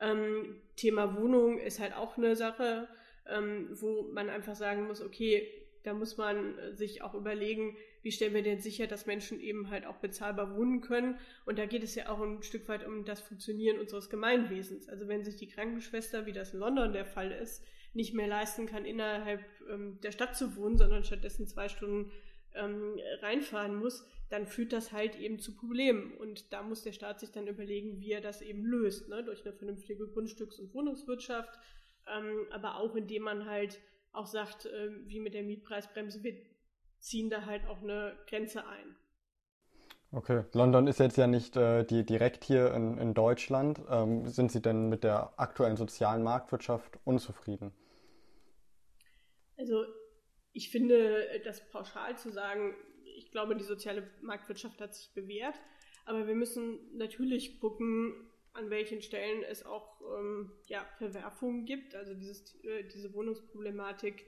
Ähm, 0.00 0.60
Thema 0.76 1.16
Wohnung 1.16 1.58
ist 1.58 1.78
halt 1.78 1.94
auch 1.94 2.16
eine 2.16 2.34
Sache, 2.34 2.88
ähm, 3.28 3.68
wo 3.80 4.10
man 4.12 4.28
einfach 4.28 4.56
sagen 4.56 4.86
muss, 4.86 5.00
okay, 5.00 5.48
da 5.82 5.94
muss 5.94 6.16
man 6.16 6.58
äh, 6.58 6.74
sich 6.74 7.02
auch 7.02 7.14
überlegen, 7.14 7.76
wie 8.02 8.12
stellen 8.12 8.34
wir 8.34 8.42
denn 8.42 8.60
sicher, 8.60 8.86
dass 8.86 9.06
Menschen 9.06 9.40
eben 9.40 9.70
halt 9.70 9.86
auch 9.86 9.96
bezahlbar 9.96 10.56
wohnen 10.56 10.80
können. 10.80 11.18
Und 11.44 11.58
da 11.58 11.66
geht 11.66 11.82
es 11.82 11.94
ja 11.94 12.08
auch 12.08 12.20
ein 12.20 12.42
Stück 12.42 12.68
weit 12.68 12.86
um 12.86 13.04
das 13.04 13.20
Funktionieren 13.20 13.78
unseres 13.78 14.10
Gemeinwesens. 14.10 14.88
Also 14.88 15.08
wenn 15.08 15.24
sich 15.24 15.36
die 15.36 15.48
Krankenschwester, 15.48 16.26
wie 16.26 16.32
das 16.32 16.54
in 16.54 16.60
London 16.60 16.92
der 16.92 17.06
Fall 17.06 17.32
ist, 17.32 17.64
nicht 17.92 18.14
mehr 18.14 18.28
leisten 18.28 18.66
kann, 18.66 18.84
innerhalb 18.84 19.44
ähm, 19.68 19.98
der 20.02 20.12
Stadt 20.12 20.36
zu 20.36 20.56
wohnen, 20.56 20.78
sondern 20.78 21.04
stattdessen 21.04 21.46
zwei 21.46 21.68
Stunden 21.68 22.12
ähm, 22.54 22.98
reinfahren 23.20 23.76
muss, 23.76 24.06
dann 24.28 24.46
führt 24.46 24.72
das 24.72 24.92
halt 24.92 25.18
eben 25.18 25.40
zu 25.40 25.56
Problemen. 25.56 26.12
Und 26.12 26.52
da 26.52 26.62
muss 26.62 26.82
der 26.82 26.92
Staat 26.92 27.20
sich 27.20 27.32
dann 27.32 27.48
überlegen, 27.48 28.00
wie 28.00 28.12
er 28.12 28.20
das 28.20 28.42
eben 28.42 28.64
löst, 28.64 29.08
ne? 29.08 29.24
durch 29.24 29.44
eine 29.44 29.54
vernünftige 29.54 30.04
Grundstücks- 30.04 30.60
und 30.60 30.72
Wohnungswirtschaft, 30.72 31.58
ähm, 32.06 32.46
aber 32.50 32.76
auch 32.76 32.94
indem 32.94 33.24
man 33.24 33.46
halt 33.46 33.80
auch 34.12 34.26
sagt, 34.26 34.66
äh, 34.66 34.90
wie 35.06 35.20
mit 35.20 35.34
der 35.34 35.42
Mietpreisbremse, 35.42 36.22
wir 36.22 36.34
ziehen 36.98 37.30
da 37.30 37.46
halt 37.46 37.66
auch 37.66 37.82
eine 37.82 38.16
Grenze 38.26 38.66
ein. 38.66 38.96
Okay, 40.12 40.42
London 40.54 40.88
ist 40.88 40.98
jetzt 40.98 41.16
ja 41.16 41.28
nicht 41.28 41.56
äh, 41.56 41.84
die, 41.84 42.04
direkt 42.04 42.42
hier 42.42 42.74
in, 42.74 42.98
in 42.98 43.14
Deutschland. 43.14 43.80
Ähm, 43.88 44.26
sind 44.26 44.50
Sie 44.50 44.60
denn 44.60 44.88
mit 44.88 45.04
der 45.04 45.38
aktuellen 45.38 45.76
sozialen 45.76 46.24
Marktwirtschaft 46.24 46.98
unzufrieden? 47.04 47.72
Also 49.56 49.84
ich 50.52 50.70
finde, 50.70 51.40
das 51.44 51.68
pauschal 51.70 52.18
zu 52.18 52.30
sagen, 52.32 52.74
ich 53.16 53.30
glaube, 53.30 53.54
die 53.54 53.62
soziale 53.62 54.10
Marktwirtschaft 54.20 54.80
hat 54.80 54.94
sich 54.94 55.12
bewährt. 55.14 55.54
Aber 56.06 56.26
wir 56.26 56.34
müssen 56.34 56.96
natürlich 56.96 57.60
gucken, 57.60 58.29
an 58.52 58.70
welchen 58.70 59.02
Stellen 59.02 59.42
es 59.42 59.64
auch 59.64 60.00
ähm, 60.18 60.52
ja, 60.66 60.84
Verwerfungen 60.98 61.64
gibt. 61.64 61.94
Also 61.94 62.14
dieses, 62.14 62.54
äh, 62.64 62.84
diese 62.84 63.14
Wohnungsproblematik, 63.14 64.26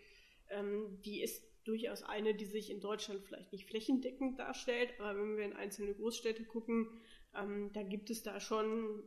ähm, 0.51 1.01
die 1.05 1.23
ist 1.23 1.43
durchaus 1.65 2.03
eine, 2.03 2.35
die 2.35 2.45
sich 2.45 2.71
in 2.71 2.81
Deutschland 2.81 3.23
vielleicht 3.25 3.53
nicht 3.53 3.69
flächendeckend 3.69 4.39
darstellt. 4.39 4.95
Aber 4.99 5.19
wenn 5.19 5.37
wir 5.37 5.45
in 5.45 5.55
einzelne 5.55 5.95
Großstädte 5.95 6.45
gucken, 6.45 6.89
ähm, 7.37 7.71
da 7.73 7.83
gibt 7.83 8.11
es 8.11 8.23
da 8.23 8.41
schon 8.41 9.03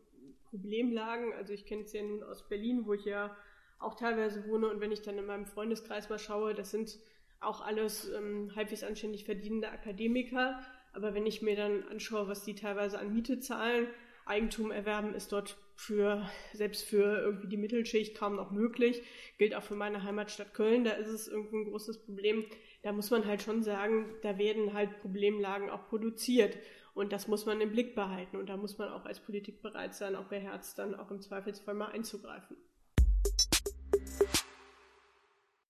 Problemlagen. 0.50 1.34
Also 1.34 1.54
ich 1.54 1.66
kenne 1.66 1.84
es 1.84 1.94
ja 1.94 2.04
nun 2.04 2.24
aus 2.24 2.48
Berlin, 2.48 2.86
wo 2.86 2.94
ich 2.94 3.06
ja 3.06 3.36
auch 3.80 3.96
teilweise 3.96 4.48
wohne. 4.48 4.70
Und 4.70 4.82
wenn 4.82 4.92
ich 4.92 5.02
dann 5.02 5.18
in 5.18 5.26
meinem 5.26 5.46
Freundeskreis 5.46 6.10
mal 6.10 6.20
schaue, 6.20 6.54
das 6.54 6.72
sind 6.72 6.98
auch 7.40 7.62
alles 7.62 8.10
ähm, 8.10 8.56
halbwegs 8.56 8.84
anständig 8.84 9.26
verdienende 9.26 9.70
Akademiker. 9.70 10.62
Aber 10.94 11.14
wenn 11.14 11.26
ich 11.26 11.42
mir 11.42 11.56
dann 11.56 11.84
anschaue, 11.84 12.28
was 12.28 12.46
die 12.46 12.56
teilweise 12.56 12.98
an 13.00 13.14
Miete 13.14 13.40
zahlen, 13.40 13.88
Eigentum 14.26 14.72
erwerben 14.72 15.14
ist 15.14 15.32
dort 15.32 15.56
für, 15.76 16.28
selbst 16.54 16.84
für 16.84 17.20
irgendwie 17.20 17.48
die 17.48 17.58
Mittelschicht 17.58 18.18
kaum 18.18 18.36
noch 18.36 18.50
möglich. 18.50 19.04
Gilt 19.38 19.56
auch 19.56 19.64
für 19.64 19.76
meine 19.76 20.04
Heimatstadt 20.04 20.54
Köln, 20.54 20.84
da 20.84 20.92
ist 20.92 21.10
es 21.10 21.28
irgendwie 21.28 21.58
ein 21.58 21.66
großes 21.66 22.06
Problem. 22.06 22.46
Da 22.82 22.92
muss 22.92 23.12
man 23.12 23.26
halt 23.26 23.44
schon 23.44 23.62
sagen, 23.62 24.16
da 24.24 24.38
werden 24.38 24.74
halt 24.74 25.00
Problemlagen 25.02 25.70
auch 25.70 25.88
produziert. 25.88 26.58
Und 26.96 27.12
das 27.12 27.28
muss 27.28 27.46
man 27.46 27.62
im 27.62 27.72
Blick 27.72 27.94
behalten. 27.94 28.38
Und 28.38 28.50
da 28.50 28.58
muss 28.58 28.78
man 28.78 28.90
auch 28.90 29.06
als 29.06 29.20
Politik 29.20 29.62
bereit 29.62 29.94
sein, 29.94 30.16
auch 30.16 30.26
beherzt 30.26 30.80
dann 30.80 30.96
auch 30.96 31.12
im 31.12 31.22
Zweifelsfall 31.22 31.76
mal 31.76 31.92
einzugreifen. 31.92 32.58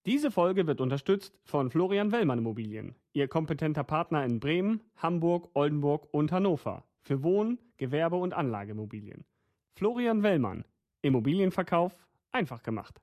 Diese 0.05 0.29
Folge 0.29 0.67
wird 0.67 0.81
unterstützt 0.81 1.33
von 1.43 1.71
Florian 1.71 2.12
Wellmann 2.12 2.38
Immobilien, 2.38 2.95
Ihr 3.12 3.27
kompetenter 3.27 3.83
Partner 3.83 4.24
in 4.24 4.39
Bremen, 4.39 4.81
Hamburg, 4.97 5.50
Oldenburg 5.55 6.07
und 6.12 6.31
Hannover 6.31 6.83
für 7.01 7.24
Wohn-, 7.24 7.57
Gewerbe- 7.77 8.17
und 8.17 8.34
Anlageimmobilien. 8.34 9.25
Florian 9.75 10.24
Wellmann, 10.24 10.65
Immobilienverkauf 11.01 11.96
einfach 12.32 12.63
gemacht. 12.63 13.01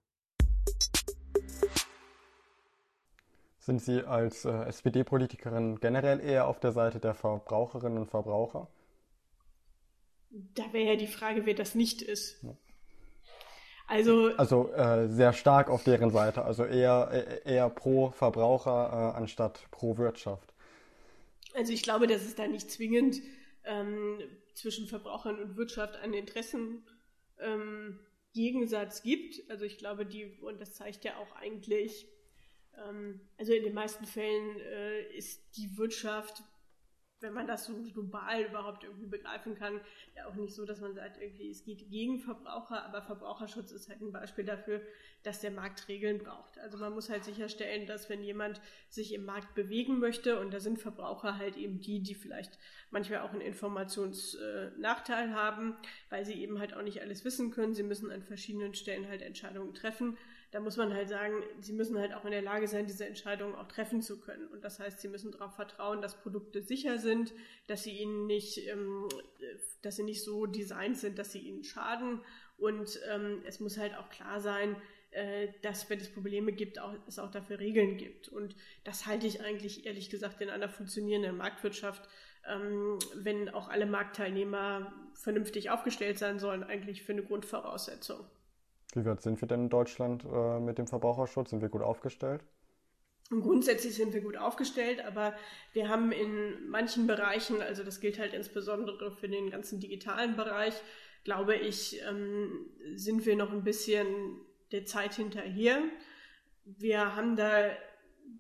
Sind 3.59 3.81
Sie 3.81 4.03
als 4.05 4.45
äh, 4.45 4.65
SPD-Politikerin 4.65 5.79
generell 5.79 6.19
eher 6.19 6.49
auf 6.49 6.59
der 6.59 6.73
Seite 6.73 6.99
der 6.99 7.15
Verbraucherinnen 7.15 7.99
und 7.99 8.11
Verbraucher? 8.11 8.69
Da 10.31 10.73
wäre 10.73 10.93
ja 10.93 10.97
die 10.97 11.07
Frage, 11.07 11.47
wer 11.47 11.55
das 11.55 11.75
nicht 11.75 12.03
ist. 12.03 12.43
Ja. 12.43 12.57
Also, 13.87 14.31
also 14.37 14.73
äh, 14.73 15.09
sehr 15.09 15.33
stark 15.33 15.69
auf 15.69 15.85
deren 15.85 16.11
Seite, 16.11 16.45
also 16.45 16.65
eher, 16.65 17.11
äh, 17.13 17.53
eher 17.55 17.69
pro 17.69 18.11
Verbraucher 18.11 19.13
äh, 19.15 19.17
anstatt 19.19 19.67
pro 19.71 19.99
Wirtschaft. 19.99 20.55
Also 21.55 21.73
ich 21.73 21.83
glaube, 21.83 22.07
dass 22.07 22.23
es 22.23 22.35
da 22.35 22.47
nicht 22.47 22.71
zwingend 22.71 23.21
ähm, 23.65 24.19
zwischen 24.55 24.87
Verbrauchern 24.87 25.39
und 25.39 25.57
Wirtschaft 25.57 25.97
einen 25.97 26.15
Interessengegensatz 26.15 28.99
ähm, 28.99 29.05
gibt. 29.05 29.51
Also 29.51 29.65
ich 29.65 29.79
glaube, 29.79 30.07
die, 30.07 30.39
und 30.41 30.61
das 30.61 30.75
zeigt 30.75 31.05
ja 31.05 31.17
auch 31.17 31.35
eigentlich, 31.37 32.07
ähm, 32.89 33.21
also 33.39 33.53
in 33.53 33.65
den 33.65 33.75
meisten 33.75 34.07
Fällen 34.07 34.61
äh, 34.61 35.03
ist 35.17 35.57
die 35.57 35.77
Wirtschaft 35.77 36.43
wenn 37.23 37.33
man 37.33 37.47
das 37.47 37.65
so 37.65 37.75
global 37.75 38.43
überhaupt 38.43 38.85
irgendwie 38.85 39.07
begreifen 39.07 39.55
kann, 39.55 39.81
ja 40.17 40.27
auch 40.27 40.35
nicht 40.35 40.55
so, 40.55 40.65
dass 40.65 40.81
man 40.81 40.95
sagt, 40.95 41.21
irgendwie 41.21 41.51
es 41.51 41.65
geht 41.65 41.89
gegen 41.91 42.19
Verbraucher, 42.19 42.85
aber 42.85 43.03
Verbraucherschutz 43.03 43.73
ist 43.73 43.89
halt 43.89 44.01
ein 44.01 44.13
Beispiel 44.13 44.45
dafür, 44.45 44.81
dass 45.23 45.41
der 45.41 45.53
Markt 45.53 45.89
Regeln 45.89 46.19
braucht. 46.19 46.59
Also 46.59 46.79
man 46.79 46.93
muss 46.93 47.09
halt 47.09 47.25
sicherstellen, 47.25 47.87
dass 47.87 48.11
wenn 48.11 48.23
jemand 48.23 48.61
sich 48.89 49.15
im 49.15 49.25
Markt 49.25 49.55
bewegen 49.55 49.99
möchte, 49.99 50.41
und 50.41 50.53
da 50.53 50.61
sind 50.61 50.81
Verbraucher 50.81 51.39
halt 51.39 51.57
eben 51.57 51.81
die, 51.81 52.01
die 52.01 52.15
vielleicht 52.15 52.59
manchmal 52.91 53.21
auch 53.21 53.31
einen 53.31 53.41
Informationsnachteil 53.41 55.35
haben, 55.35 55.77
weil 56.11 56.25
sie 56.25 56.35
eben 56.35 56.59
halt 56.59 56.75
auch 56.75 56.83
nicht 56.83 57.01
alles 57.01 57.25
wissen 57.25 57.51
können. 57.51 57.75
Sie 57.75 57.83
müssen 57.83 58.11
an 58.11 58.23
verschiedenen 58.23 58.75
Stellen 58.75 59.09
halt 59.09 59.23
Entscheidungen 59.23 59.75
treffen 59.75 60.19
da 60.53 60.61
muss 60.61 60.77
man 60.77 60.93
halt 60.93 61.09
sagen, 61.09 61.43
sie 61.61 61.73
müssen 61.73 61.99
halt 61.99 62.13
auch 62.13 62.27
in 62.27 62.31
der 62.31 62.43
Lage 62.43 62.69
sein, 62.69 62.87
diese 62.87 63.07
Entscheidungen 63.07 63.55
auch 63.55 63.69
treffen 63.69 64.03
zu 64.03 64.21
können. 64.21 64.47
Und 64.49 64.63
das 64.63 64.79
heißt, 64.79 65.01
sie 65.01 65.09
müssen 65.09 65.33
darauf 65.33 65.55
vertrauen, 65.57 66.03
dass 66.03 66.21
Produkte 66.21 66.63
sicher 66.63 66.99
sind, 66.99 67.33
dass 67.69 67.85
sie 67.85 67.97
ihnen 67.99 68.27
nicht, 68.27 68.59
ähm, 68.69 69.09
dass 69.81 69.97
sie 69.97 70.03
nicht 70.03 70.23
so 70.23 70.45
designt 70.45 70.99
sind, 70.99 71.19
dass 71.19 71.33
sie 71.33 71.41
ihnen 71.41 71.65
schaden. 71.65 72.21
Und 72.59 73.01
ähm, 73.11 73.43
es 73.47 73.61
muss 73.61 73.79
halt 73.79 73.97
auch 73.97 74.11
klar 74.11 74.41
sein, 74.41 74.77
äh, 75.13 75.49
dass 75.63 75.89
wenn 75.89 75.99
es 75.99 76.13
Probleme 76.13 76.53
gibt, 76.53 76.79
auch, 76.79 76.93
es 77.09 77.19
auch 77.19 77.31
dafür 77.31 77.59
Regeln 77.59 77.97
gibt. 77.97 78.29
Und 78.29 78.55
das 78.85 79.07
halte 79.07 79.27
ich 79.27 79.41
eigentlich 79.41 79.87
ehrlich 79.87 80.11
gesagt 80.11 80.43
in 80.43 80.51
einer 80.51 80.69
funktionierenden 80.69 81.35
Marktwirtschaft, 81.35 82.07
ähm, 82.47 82.99
wenn 83.15 83.49
auch 83.49 83.71
alle 83.71 83.87
Marktteilnehmer 83.87 84.93
vernünftig 85.15 85.71
aufgestellt 85.71 86.19
sein 86.19 86.39
sollen, 86.39 86.63
eigentlich 86.63 87.05
für 87.05 87.13
eine 87.13 87.23
Grundvoraussetzung. 87.23 88.27
Wie 88.93 89.05
weit 89.05 89.23
sind 89.23 89.41
wir 89.41 89.49
denn 89.49 89.65
in 89.65 89.69
Deutschland 89.71 90.25
äh, 90.25 90.61
mit 90.61 90.79
dem 90.79 90.87
Verbraucherschutz? 90.87 91.51
Sind 91.51 91.63
wir 91.63 91.69
gut 91.69 91.83
aufgestellt? 91.83 92.43
grundsätzlich 93.41 93.95
sind 93.95 94.13
wir 94.13 94.21
gut 94.21 94.37
aufgestellt, 94.37 95.03
aber 95.05 95.35
wir 95.73 95.89
haben 95.89 96.13
in 96.13 96.69
manchen 96.69 97.07
Bereichen, 97.07 97.63
also 97.63 97.83
das 97.83 98.01
gilt 98.01 98.19
halt 98.19 98.35
insbesondere 98.35 99.11
für 99.11 99.29
den 99.29 99.51
ganzen 99.51 99.81
digitalen 99.81 100.37
Bereich, 100.37 100.75
glaube 101.25 101.57
ich, 101.57 102.03
ähm, 102.03 102.71
sind 102.95 103.25
wir 103.25 103.37
noch 103.37 103.53
ein 103.53 103.65
bisschen 103.65 104.41
der 104.73 104.85
Zeit 104.85 105.15
hinterher. 105.15 105.79
Wir 106.65 107.17
haben 107.17 107.37
da 107.37 107.71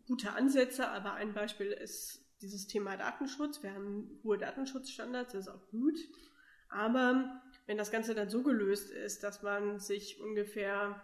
gute 0.06 0.32
Ansätze, 0.32 0.88
aber 0.88 1.14
ein 1.14 1.32
Beispiel 1.32 1.68
ist 1.68 2.24
dieses 2.40 2.66
Thema 2.66 2.96
Datenschutz. 2.96 3.62
Wir 3.62 3.72
haben 3.72 4.20
hohe 4.24 4.36
Datenschutzstandards, 4.36 5.32
das 5.32 5.46
ist 5.46 5.52
auch 5.52 5.68
gut. 5.70 5.98
Aber 6.68 7.40
wenn 7.66 7.78
das 7.78 7.90
Ganze 7.90 8.14
dann 8.14 8.28
so 8.28 8.42
gelöst 8.42 8.90
ist, 8.90 9.22
dass 9.22 9.42
man 9.42 9.78
sich 9.78 10.20
ungefähr 10.20 11.00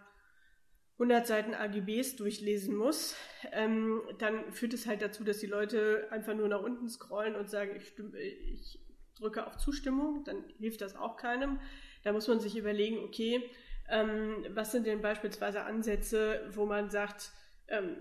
100 0.93 1.25
Seiten 1.25 1.53
AGBs 1.53 2.17
durchlesen 2.17 2.75
muss, 2.75 3.15
ähm, 3.53 4.01
dann 4.17 4.51
führt 4.51 4.73
es 4.73 4.85
halt 4.85 5.01
dazu, 5.01 5.23
dass 5.23 5.39
die 5.39 5.47
Leute 5.47 6.07
einfach 6.11 6.35
nur 6.35 6.49
nach 6.49 6.61
unten 6.61 6.89
scrollen 6.89 7.35
und 7.35 7.49
sagen, 7.49 7.75
ich, 7.77 7.87
stimme, 7.87 8.19
ich 8.19 8.79
drücke 9.17 9.47
auf 9.47 9.55
Zustimmung, 9.57 10.23
dann 10.25 10.43
hilft 10.59 10.81
das 10.81 10.97
auch 10.97 11.15
keinem. 11.15 11.59
Da 12.03 12.11
muss 12.11 12.27
man 12.27 12.41
sich 12.41 12.57
überlegen, 12.57 12.99
okay, 12.99 13.49
ähm, 13.89 14.45
was 14.49 14.73
sind 14.73 14.85
denn 14.85 15.01
beispielsweise 15.01 15.63
Ansätze, 15.63 16.45
wo 16.51 16.65
man 16.65 16.89
sagt, 16.89 17.31
ähm, 17.69 17.97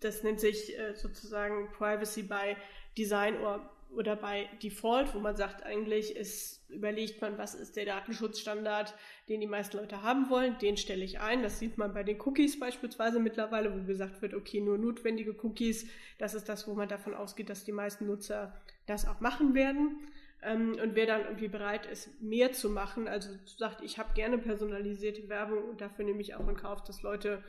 das 0.00 0.22
nennt 0.22 0.40
sich 0.40 0.78
äh, 0.78 0.94
sozusagen 0.94 1.72
Privacy 1.72 2.22
by 2.24 2.56
Design 2.98 3.38
oder, 3.38 3.70
oder 3.96 4.16
by 4.16 4.46
Default, 4.62 5.14
wo 5.14 5.18
man 5.18 5.36
sagt, 5.36 5.64
eigentlich 5.64 6.16
ist, 6.16 6.68
überlegt 6.70 7.20
man, 7.20 7.38
was 7.38 7.54
ist 7.54 7.76
der 7.76 7.86
Datenschutzstandard, 7.86 8.94
den 9.28 9.40
die 9.40 9.46
meisten 9.46 9.76
Leute 9.76 10.02
haben 10.02 10.30
wollen, 10.30 10.56
den 10.58 10.76
stelle 10.76 11.04
ich 11.04 11.20
ein. 11.20 11.42
Das 11.42 11.58
sieht 11.58 11.78
man 11.78 11.94
bei 11.94 12.02
den 12.02 12.20
Cookies 12.20 12.58
beispielsweise 12.58 13.20
mittlerweile, 13.20 13.74
wo 13.74 13.84
gesagt 13.86 14.22
wird, 14.22 14.34
okay, 14.34 14.60
nur 14.60 14.78
notwendige 14.78 15.34
Cookies, 15.42 15.88
das 16.18 16.34
ist 16.34 16.48
das, 16.48 16.66
wo 16.68 16.74
man 16.74 16.88
davon 16.88 17.14
ausgeht, 17.14 17.48
dass 17.48 17.64
die 17.64 17.72
meisten 17.72 18.06
Nutzer 18.06 18.54
das 18.86 19.06
auch 19.06 19.20
machen 19.20 19.54
werden. 19.54 20.08
Ähm, 20.42 20.76
und 20.82 20.94
wer 20.94 21.06
dann 21.06 21.22
irgendwie 21.22 21.48
bereit 21.48 21.86
ist, 21.86 22.20
mehr 22.20 22.52
zu 22.52 22.68
machen, 22.68 23.08
also 23.08 23.30
sagt, 23.46 23.82
ich 23.82 23.98
habe 23.98 24.14
gerne 24.14 24.38
personalisierte 24.38 25.28
Werbung 25.28 25.64
und 25.64 25.80
dafür 25.80 26.04
nehme 26.04 26.20
ich 26.20 26.34
auch 26.34 26.46
in 26.48 26.56
Kauf, 26.56 26.82
dass 26.84 27.02
Leute 27.02 27.42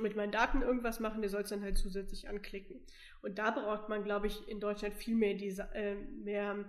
mit 0.00 0.16
meinen 0.16 0.32
Daten 0.32 0.62
irgendwas 0.62 1.00
machen, 1.00 1.20
der 1.20 1.30
soll 1.30 1.42
es 1.42 1.50
dann 1.50 1.62
halt 1.62 1.78
zusätzlich 1.78 2.28
anklicken. 2.28 2.80
Und 3.22 3.38
da 3.38 3.50
braucht 3.50 3.88
man, 3.88 4.04
glaube 4.04 4.26
ich, 4.26 4.48
in 4.48 4.60
Deutschland 4.60 4.94
viel 4.94 5.14
mehr, 5.14 5.34
Dese 5.34 5.68
äh, 5.74 5.94
mehr 5.94 6.64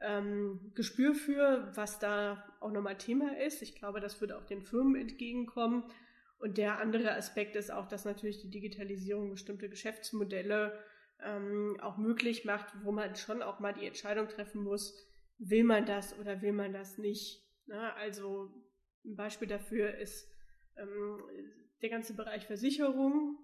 ähm, 0.00 0.72
Gespür 0.74 1.14
für, 1.14 1.70
was 1.74 1.98
da 1.98 2.44
auch 2.60 2.70
nochmal 2.70 2.98
Thema 2.98 3.38
ist. 3.38 3.62
Ich 3.62 3.74
glaube, 3.74 4.00
das 4.00 4.20
würde 4.20 4.36
auch 4.36 4.44
den 4.44 4.62
Firmen 4.62 4.96
entgegenkommen. 4.96 5.84
Und 6.38 6.58
der 6.58 6.78
andere 6.78 7.14
Aspekt 7.14 7.56
ist 7.56 7.72
auch, 7.72 7.88
dass 7.88 8.04
natürlich 8.04 8.40
die 8.42 8.50
Digitalisierung 8.50 9.30
bestimmte 9.30 9.68
Geschäftsmodelle 9.68 10.78
ähm, 11.22 11.78
auch 11.80 11.96
möglich 11.96 12.44
macht, 12.44 12.66
wo 12.82 12.92
man 12.92 13.14
schon 13.16 13.42
auch 13.42 13.60
mal 13.60 13.72
die 13.72 13.86
Entscheidung 13.86 14.28
treffen 14.28 14.62
muss, 14.62 14.94
will 15.38 15.64
man 15.64 15.86
das 15.86 16.18
oder 16.18 16.42
will 16.42 16.52
man 16.52 16.72
das 16.72 16.98
nicht. 16.98 17.42
Na, 17.66 17.94
also 17.94 18.50
ein 19.04 19.16
Beispiel 19.16 19.48
dafür 19.48 19.96
ist 19.96 20.30
ähm, 20.76 21.22
der 21.84 21.90
ganze 21.90 22.14
Bereich 22.14 22.46
Versicherung. 22.46 23.36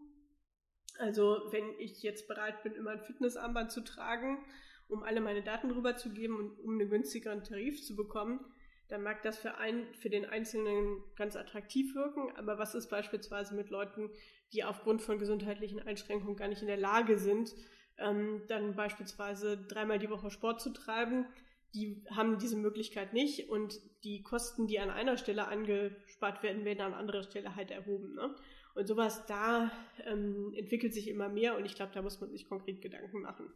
Also 0.98 1.42
wenn 1.50 1.78
ich 1.78 2.02
jetzt 2.02 2.26
bereit 2.26 2.62
bin, 2.62 2.74
immer 2.74 2.92
ein 2.92 3.00
Fitnessarmband 3.00 3.70
zu 3.70 3.82
tragen, 3.82 4.42
um 4.88 5.02
alle 5.02 5.20
meine 5.20 5.42
Daten 5.42 5.70
rüberzugeben 5.70 6.36
und 6.36 6.58
um 6.58 6.80
einen 6.80 6.88
günstigeren 6.88 7.44
Tarif 7.44 7.84
zu 7.84 7.94
bekommen, 7.94 8.40
dann 8.88 9.02
mag 9.02 9.22
das 9.22 9.36
für, 9.36 9.58
ein, 9.58 9.86
für 9.94 10.08
den 10.08 10.24
Einzelnen 10.24 11.02
ganz 11.16 11.36
attraktiv 11.36 11.94
wirken. 11.94 12.32
Aber 12.36 12.58
was 12.58 12.74
ist 12.74 12.88
beispielsweise 12.88 13.54
mit 13.54 13.68
Leuten, 13.68 14.10
die 14.54 14.64
aufgrund 14.64 15.02
von 15.02 15.18
gesundheitlichen 15.18 15.80
Einschränkungen 15.80 16.36
gar 16.36 16.48
nicht 16.48 16.62
in 16.62 16.66
der 16.66 16.78
Lage 16.78 17.18
sind, 17.18 17.54
ähm, 17.98 18.42
dann 18.48 18.74
beispielsweise 18.74 19.58
dreimal 19.58 19.98
die 19.98 20.10
Woche 20.10 20.30
Sport 20.30 20.62
zu 20.62 20.70
treiben? 20.70 21.26
Die 21.74 22.04
haben 22.10 22.38
diese 22.38 22.56
Möglichkeit 22.56 23.12
nicht 23.12 23.48
und 23.48 23.78
die 24.02 24.22
Kosten, 24.22 24.66
die 24.66 24.80
an 24.80 24.90
einer 24.90 25.16
Stelle 25.16 25.46
angespart 25.46 26.42
werden, 26.42 26.64
werden 26.64 26.80
an 26.80 26.94
anderer 26.94 27.22
Stelle 27.22 27.54
halt 27.54 27.70
erhoben. 27.70 28.14
Ne? 28.14 28.34
Und 28.74 28.86
sowas 28.86 29.26
da 29.26 29.70
ähm, 30.06 30.52
entwickelt 30.56 30.94
sich 30.94 31.08
immer 31.08 31.28
mehr 31.28 31.56
und 31.56 31.64
ich 31.64 31.74
glaube, 31.74 31.92
da 31.94 32.02
muss 32.02 32.20
man 32.20 32.30
sich 32.30 32.48
konkret 32.48 32.80
Gedanken 32.80 33.20
machen. 33.20 33.52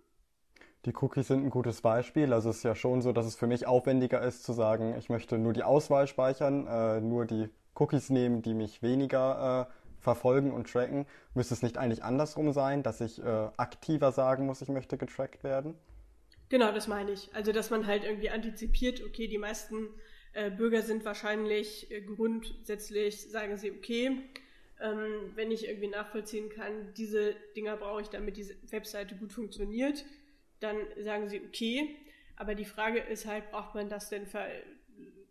Die 0.85 0.95
Cookies 0.95 1.29
sind 1.29 1.45
ein 1.45 1.51
gutes 1.51 1.81
Beispiel. 1.81 2.33
Also 2.33 2.51
es 2.51 2.59
ist 2.59 2.63
ja 2.63 2.75
schon 2.75 3.01
so, 3.01 3.13
dass 3.13 3.27
es 3.27 3.37
für 3.37 3.47
mich 3.47 3.67
aufwendiger 3.67 4.21
ist 4.23 4.45
zu 4.45 4.53
sagen, 4.53 4.95
ich 4.99 5.09
möchte 5.09 5.39
nur 5.39 5.53
die 5.53 5.63
Auswahl 5.63 6.07
speichern, 6.07 6.67
äh, 6.67 7.01
nur 7.01 7.25
die 7.25 7.49
Cookies 7.75 8.11
nehmen, 8.11 8.43
die 8.43 8.55
mich 8.55 8.83
weniger 8.83 9.69
äh, 9.71 10.01
verfolgen 10.01 10.53
und 10.53 10.71
tracken. 10.71 11.07
Müsste 11.33 11.55
es 11.55 11.63
nicht 11.63 11.79
eigentlich 11.79 12.05
andersrum 12.05 12.53
sein, 12.53 12.83
dass 12.83 13.01
ich 13.01 13.19
äh, 13.19 13.49
aktiver 13.57 14.13
sagen 14.13 14.47
muss, 14.47 14.61
ich 14.61 14.69
möchte 14.69 14.99
getrackt 14.99 15.43
werden? 15.43 15.75
Genau, 16.49 16.73
das 16.73 16.89
meine 16.89 17.13
ich. 17.13 17.35
Also 17.35 17.53
dass 17.53 17.71
man 17.71 17.87
halt 17.87 18.05
irgendwie 18.05 18.31
antizipiert, 18.31 19.03
okay, 19.03 19.29
die 19.29 19.39
meisten 19.39 19.89
äh, 20.33 20.51
Bürger 20.51 20.83
sind 20.83 21.05
wahrscheinlich 21.05 21.91
äh, 21.91 22.01
grundsätzlich, 22.03 23.31
sagen 23.31 23.57
sie, 23.57 23.73
okay, 23.73 24.19
ähm, 24.81 25.33
wenn 25.35 25.51
ich 25.51 25.67
irgendwie 25.67 25.89
nachvollziehen 25.89 26.51
kann, 26.51 26.93
diese 26.95 27.35
Dinger 27.57 27.77
brauche 27.77 28.03
ich, 28.03 28.09
damit 28.09 28.37
diese 28.37 28.57
Webseite 28.71 29.15
gut 29.17 29.33
funktioniert 29.33 30.05
dann 30.65 30.79
sagen 30.99 31.29
sie 31.29 31.41
okay. 31.41 31.97
Aber 32.37 32.55
die 32.55 32.65
Frage 32.65 32.99
ist 32.99 33.27
halt, 33.27 33.51
braucht 33.51 33.75
man 33.75 33.89
das 33.89 34.09
denn 34.09 34.27
für, 34.27 34.45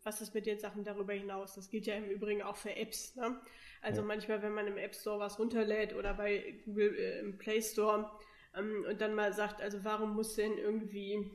was 0.03 0.21
ist 0.21 0.33
mit 0.33 0.45
den 0.45 0.59
Sachen 0.59 0.83
darüber 0.83 1.13
hinaus? 1.13 1.55
Das 1.55 1.69
gilt 1.69 1.85
ja 1.85 1.95
im 1.95 2.09
Übrigen 2.09 2.41
auch 2.43 2.55
für 2.55 2.75
Apps. 2.75 3.15
Ne? 3.15 3.39
Also 3.81 4.01
ja. 4.01 4.07
manchmal, 4.07 4.41
wenn 4.41 4.53
man 4.53 4.67
im 4.67 4.77
App 4.77 4.95
Store 4.95 5.19
was 5.19 5.39
runterlädt 5.39 5.93
oder 5.93 6.13
bei 6.13 6.61
Google 6.65 6.95
äh, 6.95 7.19
im 7.19 7.37
Play 7.37 7.61
Store 7.61 8.09
ähm, 8.55 8.85
und 8.89 9.01
dann 9.01 9.15
mal 9.15 9.33
sagt, 9.33 9.61
also 9.61 9.83
warum 9.83 10.15
muss 10.15 10.35
denn 10.35 10.57
irgendwie 10.57 11.31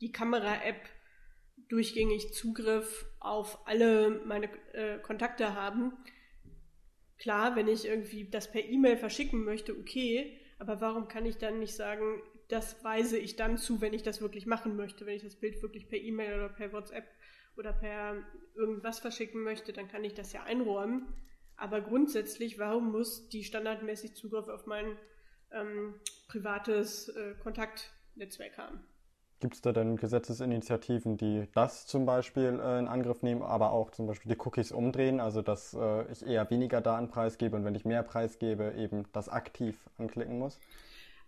die 0.00 0.12
Kamera-App 0.12 0.80
durchgängig 1.68 2.34
Zugriff 2.34 3.06
auf 3.20 3.66
alle 3.66 4.22
meine 4.26 4.48
äh, 4.72 4.98
Kontakte 4.98 5.54
haben? 5.54 5.92
Klar, 7.18 7.54
wenn 7.54 7.68
ich 7.68 7.86
irgendwie 7.86 8.28
das 8.28 8.50
per 8.50 8.64
E-Mail 8.64 8.96
verschicken 8.96 9.44
möchte, 9.44 9.78
okay, 9.78 10.38
aber 10.58 10.80
warum 10.80 11.08
kann 11.08 11.26
ich 11.26 11.38
dann 11.38 11.60
nicht 11.60 11.74
sagen, 11.74 12.22
das 12.52 12.84
weise 12.84 13.18
ich 13.18 13.36
dann 13.36 13.56
zu, 13.56 13.80
wenn 13.80 13.94
ich 13.94 14.02
das 14.02 14.20
wirklich 14.20 14.46
machen 14.46 14.76
möchte. 14.76 15.06
Wenn 15.06 15.16
ich 15.16 15.22
das 15.22 15.36
Bild 15.36 15.62
wirklich 15.62 15.88
per 15.88 15.98
E-Mail 15.98 16.34
oder 16.34 16.48
per 16.50 16.72
WhatsApp 16.72 17.06
oder 17.56 17.72
per 17.72 18.22
irgendwas 18.54 18.98
verschicken 18.98 19.42
möchte, 19.42 19.72
dann 19.72 19.88
kann 19.88 20.04
ich 20.04 20.14
das 20.14 20.32
ja 20.32 20.42
einräumen. 20.42 21.06
Aber 21.56 21.80
grundsätzlich, 21.80 22.58
warum 22.58 22.92
muss 22.92 23.28
die 23.30 23.44
standardmäßig 23.44 24.14
Zugriff 24.14 24.48
auf 24.48 24.66
mein 24.66 24.98
ähm, 25.54 25.94
privates 26.28 27.08
äh, 27.08 27.34
Kontaktnetzwerk 27.42 28.58
haben? 28.58 28.80
Gibt 29.40 29.54
es 29.54 29.60
da 29.60 29.72
denn 29.72 29.96
Gesetzesinitiativen, 29.96 31.16
die 31.16 31.48
das 31.52 31.86
zum 31.86 32.06
Beispiel 32.06 32.60
äh, 32.62 32.78
in 32.78 32.86
Angriff 32.86 33.22
nehmen, 33.22 33.42
aber 33.42 33.72
auch 33.72 33.90
zum 33.90 34.06
Beispiel 34.06 34.32
die 34.32 34.40
Cookies 34.40 34.70
umdrehen, 34.70 35.18
also 35.18 35.42
dass 35.42 35.74
äh, 35.74 36.10
ich 36.12 36.24
eher 36.24 36.48
weniger 36.50 36.80
Daten 36.80 37.08
preisgebe 37.08 37.56
und 37.56 37.64
wenn 37.64 37.74
ich 37.74 37.84
mehr 37.84 38.04
preisgebe, 38.04 38.74
eben 38.76 39.04
das 39.12 39.28
aktiv 39.28 39.76
anklicken 39.98 40.38
muss? 40.38 40.60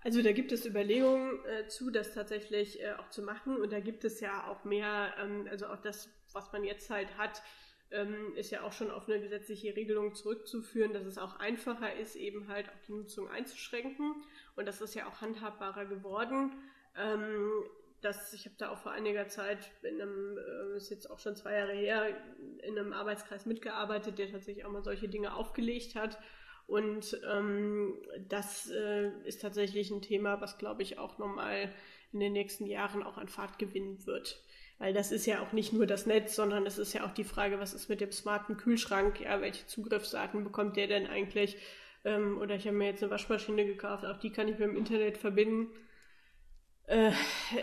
Also 0.05 0.21
da 0.21 0.33
gibt 0.33 0.53
es 0.53 0.67
Überlegungen 0.67 1.45
äh, 1.47 1.67
zu, 1.67 1.91
das 1.91 2.13
tatsächlich 2.13 2.81
äh, 2.81 2.93
auch 2.93 3.09
zu 3.09 3.23
machen. 3.23 3.57
Und 3.57 3.73
da 3.73 3.81
gibt 3.81 4.05
es 4.05 4.21
ja 4.21 4.47
auch 4.49 4.63
mehr, 4.65 5.15
ähm, 5.21 5.49
also 5.51 5.67
auch 5.67 5.81
das, 5.81 6.11
was 6.33 6.53
man 6.53 6.63
jetzt 6.63 6.91
halt 6.91 7.17
hat, 7.17 7.43
ähm, 7.91 8.35
ist 8.37 8.51
ja 8.51 8.63
auch 8.63 8.73
schon 8.73 8.91
auf 8.91 9.09
eine 9.09 9.21
gesetzliche 9.21 9.77
Regelung 9.77 10.15
zurückzuführen, 10.15 10.93
dass 10.93 11.05
es 11.05 11.19
auch 11.19 11.39
einfacher 11.39 11.95
ist, 11.95 12.17
eben 12.17 12.49
halt 12.49 12.69
auch 12.69 12.87
die 12.87 12.93
Nutzung 12.93 13.29
einzuschränken. 13.29 14.15
Und 14.57 14.67
das 14.67 14.81
ist 14.81 14.95
ja 14.95 15.07
auch 15.09 15.21
handhabbarer 15.21 15.87
geworden. 15.87 16.53
Ähm, 16.97 17.51
das, 18.01 18.35
ich 18.35 18.45
habe 18.45 18.57
da 18.59 18.71
auch 18.71 18.79
vor 18.79 18.93
einiger 18.93 19.29
Zeit 19.29 19.71
in 19.83 20.01
einem, 20.01 20.37
äh, 20.37 20.77
ist 20.77 20.91
jetzt 20.91 21.11
auch 21.11 21.19
schon 21.19 21.37
zwei 21.37 21.55
Jahre 21.57 21.73
her, 21.73 22.09
in 22.63 22.79
einem 22.79 22.93
Arbeitskreis 22.93 23.47
mitgearbeitet, 23.47 24.19
der 24.19 24.31
tatsächlich 24.31 24.65
auch 24.65 24.73
mal 24.73 24.83
solche 24.83 25.09
Dinge 25.09 25.35
aufgelegt 25.35 25.95
hat. 25.95 26.19
Und 26.67 27.19
ähm, 27.31 28.03
das 28.29 28.71
äh, 28.71 29.11
ist 29.25 29.43
tatsächlich 29.43 29.91
ein 29.91 30.03
Thema, 30.03 30.41
was, 30.41 30.59
glaube 30.59 30.83
ich, 30.83 30.99
auch 30.99 31.19
nochmal 31.19 31.73
in 32.13 32.21
den 32.21 32.33
nächsten 32.33 32.67
Jahren 32.67 33.03
auch 33.03 33.19
an 33.19 33.29
Fahrt 33.29 33.59
gewinnen 33.59 34.07
wird. 34.07 34.43
Weil 34.79 34.93
das 34.93 35.13
ist 35.13 35.27
ja 35.27 35.41
auch 35.41 35.53
nicht 35.53 35.73
nur 35.73 35.87
das 35.87 36.07
Netz, 36.07 36.35
sondern 36.35 36.67
es 36.67 36.79
ist 36.79 36.93
ja 36.93 37.07
auch 37.07 37.13
die 37.13 37.25
Frage, 37.25 37.61
was 37.61 37.75
ist 37.75 37.89
mit 37.89 38.01
dem 38.01 38.13
smarten 38.13 38.57
Kühlschrank? 38.57 39.21
Ja, 39.21 39.41
welche 39.41 39.67
Zugriffsdaten 39.67 40.45
bekommt 40.45 40.77
der 40.77 40.89
denn 40.89 41.07
eigentlich? 41.07 41.57
Ähm, 42.05 42.39
oder 42.39 42.57
ich 42.57 42.67
habe 42.67 42.77
mir 42.77 42.87
jetzt 42.87 43.03
eine 43.03 43.11
Waschmaschine 43.11 43.65
gekauft, 43.65 44.05
auch 44.05 44.19
die 44.19 44.31
kann 44.31 44.49
ich 44.49 44.59
mit 44.59 44.69
dem 44.69 44.77
Internet 44.77 45.17
verbinden. 45.17 45.69
Äh, 46.87 47.13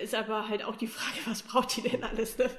ist 0.02 0.16
aber 0.16 0.50
halt 0.50 0.64
auch 0.64 0.76
die 0.76 0.88
Frage, 0.88 1.20
was 1.26 1.44
braucht 1.44 1.76
die 1.78 1.82
denn 1.82 2.04
alles? 2.04 2.38
Ne? 2.38 2.50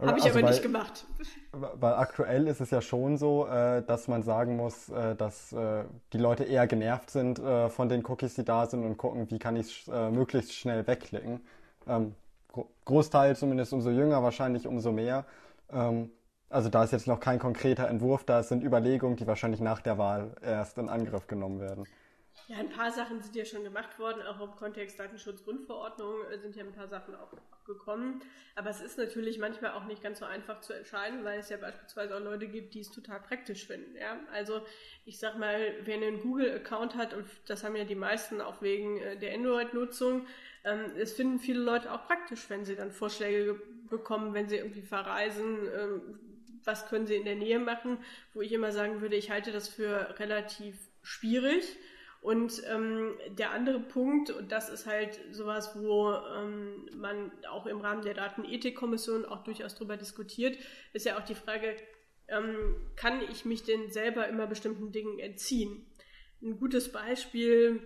Habe 0.00 0.18
ich 0.18 0.24
also 0.24 0.38
aber 0.38 0.46
weil, 0.46 0.52
nicht 0.52 0.62
gemacht. 0.62 1.04
Weil 1.52 1.94
aktuell 1.94 2.48
ist 2.48 2.60
es 2.60 2.70
ja 2.70 2.80
schon 2.80 3.18
so, 3.18 3.46
äh, 3.46 3.82
dass 3.82 4.08
man 4.08 4.22
sagen 4.22 4.56
muss, 4.56 4.88
äh, 4.88 5.14
dass 5.14 5.52
äh, 5.52 5.84
die 6.12 6.18
Leute 6.18 6.44
eher 6.44 6.66
genervt 6.66 7.10
sind 7.10 7.38
von 7.38 7.88
den 7.88 8.04
Cookies, 8.06 8.34
die 8.34 8.44
da 8.44 8.66
sind 8.66 8.84
und 8.84 8.96
gucken, 8.96 9.30
wie 9.30 9.38
kann 9.38 9.56
ich 9.56 9.86
es 9.86 10.12
möglichst 10.12 10.54
schnell 10.54 10.86
wegklicken. 10.86 11.40
Großteil 12.84 13.36
zumindest 13.36 13.72
umso 13.72 13.90
jünger, 13.90 14.22
wahrscheinlich 14.22 14.66
umso 14.66 14.92
mehr. 14.92 15.24
Ähm, 15.70 16.10
Also 16.52 16.68
da 16.68 16.82
ist 16.82 16.90
jetzt 16.90 17.06
noch 17.06 17.20
kein 17.20 17.38
konkreter 17.38 17.86
Entwurf, 17.88 18.24
da 18.24 18.42
sind 18.42 18.64
Überlegungen, 18.64 19.16
die 19.16 19.24
wahrscheinlich 19.26 19.60
nach 19.60 19.80
der 19.80 19.98
Wahl 19.98 20.34
erst 20.42 20.78
in 20.78 20.88
Angriff 20.88 21.28
genommen 21.28 21.60
werden. 21.60 21.86
Ja, 22.48 22.56
ein 22.56 22.70
paar 22.70 22.90
Sachen 22.90 23.22
sind 23.22 23.36
ja 23.36 23.44
schon 23.44 23.62
gemacht 23.62 23.98
worden, 24.00 24.22
auch 24.26 24.40
im 24.40 24.56
Kontext 24.56 24.98
Datenschutzgrundverordnung 24.98 26.24
äh, 26.32 26.38
sind 26.38 26.56
ja 26.56 26.64
ein 26.64 26.72
paar 26.72 26.88
Sachen 26.88 27.14
auch 27.14 27.32
gekommen. 27.64 28.20
Aber 28.56 28.70
es 28.70 28.80
ist 28.80 28.98
natürlich 28.98 29.38
manchmal 29.38 29.72
auch 29.72 29.84
nicht 29.84 30.02
ganz 30.02 30.18
so 30.18 30.24
einfach 30.24 30.60
zu 30.60 30.72
entscheiden, 30.72 31.22
weil 31.22 31.38
es 31.38 31.50
ja 31.50 31.56
beispielsweise 31.56 32.16
auch 32.16 32.20
Leute 32.20 32.48
gibt, 32.48 32.74
die 32.74 32.80
es 32.80 32.90
total 32.90 33.20
praktisch 33.20 33.66
finden. 33.66 33.94
Ja? 33.96 34.18
Also 34.32 34.62
ich 35.04 35.20
sag 35.20 35.38
mal, 35.38 35.74
wer 35.84 35.94
einen 35.94 36.20
Google-Account 36.20 36.96
hat, 36.96 37.14
und 37.14 37.26
das 37.46 37.62
haben 37.62 37.76
ja 37.76 37.84
die 37.84 37.94
meisten 37.94 38.40
auch 38.40 38.60
wegen 38.60 38.98
äh, 38.98 39.16
der 39.16 39.34
Android-Nutzung, 39.34 40.26
ähm, 40.64 40.92
es 40.98 41.12
finden 41.12 41.38
viele 41.38 41.60
Leute 41.60 41.92
auch 41.92 42.06
praktisch, 42.06 42.48
wenn 42.48 42.64
sie 42.64 42.76
dann 42.76 42.90
Vorschläge 42.90 43.60
bekommen, 43.88 44.34
wenn 44.34 44.48
sie 44.48 44.56
irgendwie 44.56 44.82
verreisen, 44.82 45.68
ähm, 45.78 46.18
was 46.64 46.88
können 46.88 47.06
sie 47.06 47.16
in 47.16 47.24
der 47.24 47.36
Nähe 47.36 47.58
machen, 47.58 47.98
wo 48.34 48.40
ich 48.42 48.52
immer 48.52 48.72
sagen 48.72 49.00
würde, 49.00 49.16
ich 49.16 49.30
halte 49.30 49.52
das 49.52 49.68
für 49.68 50.18
relativ 50.18 50.76
schwierig 51.02 51.64
und 52.20 52.62
ähm, 52.68 53.14
der 53.30 53.52
andere 53.52 53.80
Punkt, 53.80 54.30
und 54.30 54.52
das 54.52 54.68
ist 54.68 54.86
halt 54.86 55.18
sowas, 55.30 55.72
wo 55.74 56.12
ähm, 56.12 56.88
man 56.94 57.32
auch 57.50 57.66
im 57.66 57.80
Rahmen 57.80 58.02
der 58.02 58.12
Datenethikkommission 58.12 59.24
auch 59.24 59.42
durchaus 59.42 59.74
drüber 59.74 59.96
diskutiert, 59.96 60.58
ist 60.92 61.06
ja 61.06 61.18
auch 61.18 61.24
die 61.24 61.34
Frage, 61.34 61.76
ähm, 62.28 62.76
kann 62.96 63.22
ich 63.30 63.46
mich 63.46 63.64
denn 63.64 63.90
selber 63.90 64.28
immer 64.28 64.46
bestimmten 64.46 64.92
Dingen 64.92 65.18
entziehen? 65.18 65.86
Ein 66.42 66.58
gutes 66.58 66.92
Beispiel, 66.92 67.80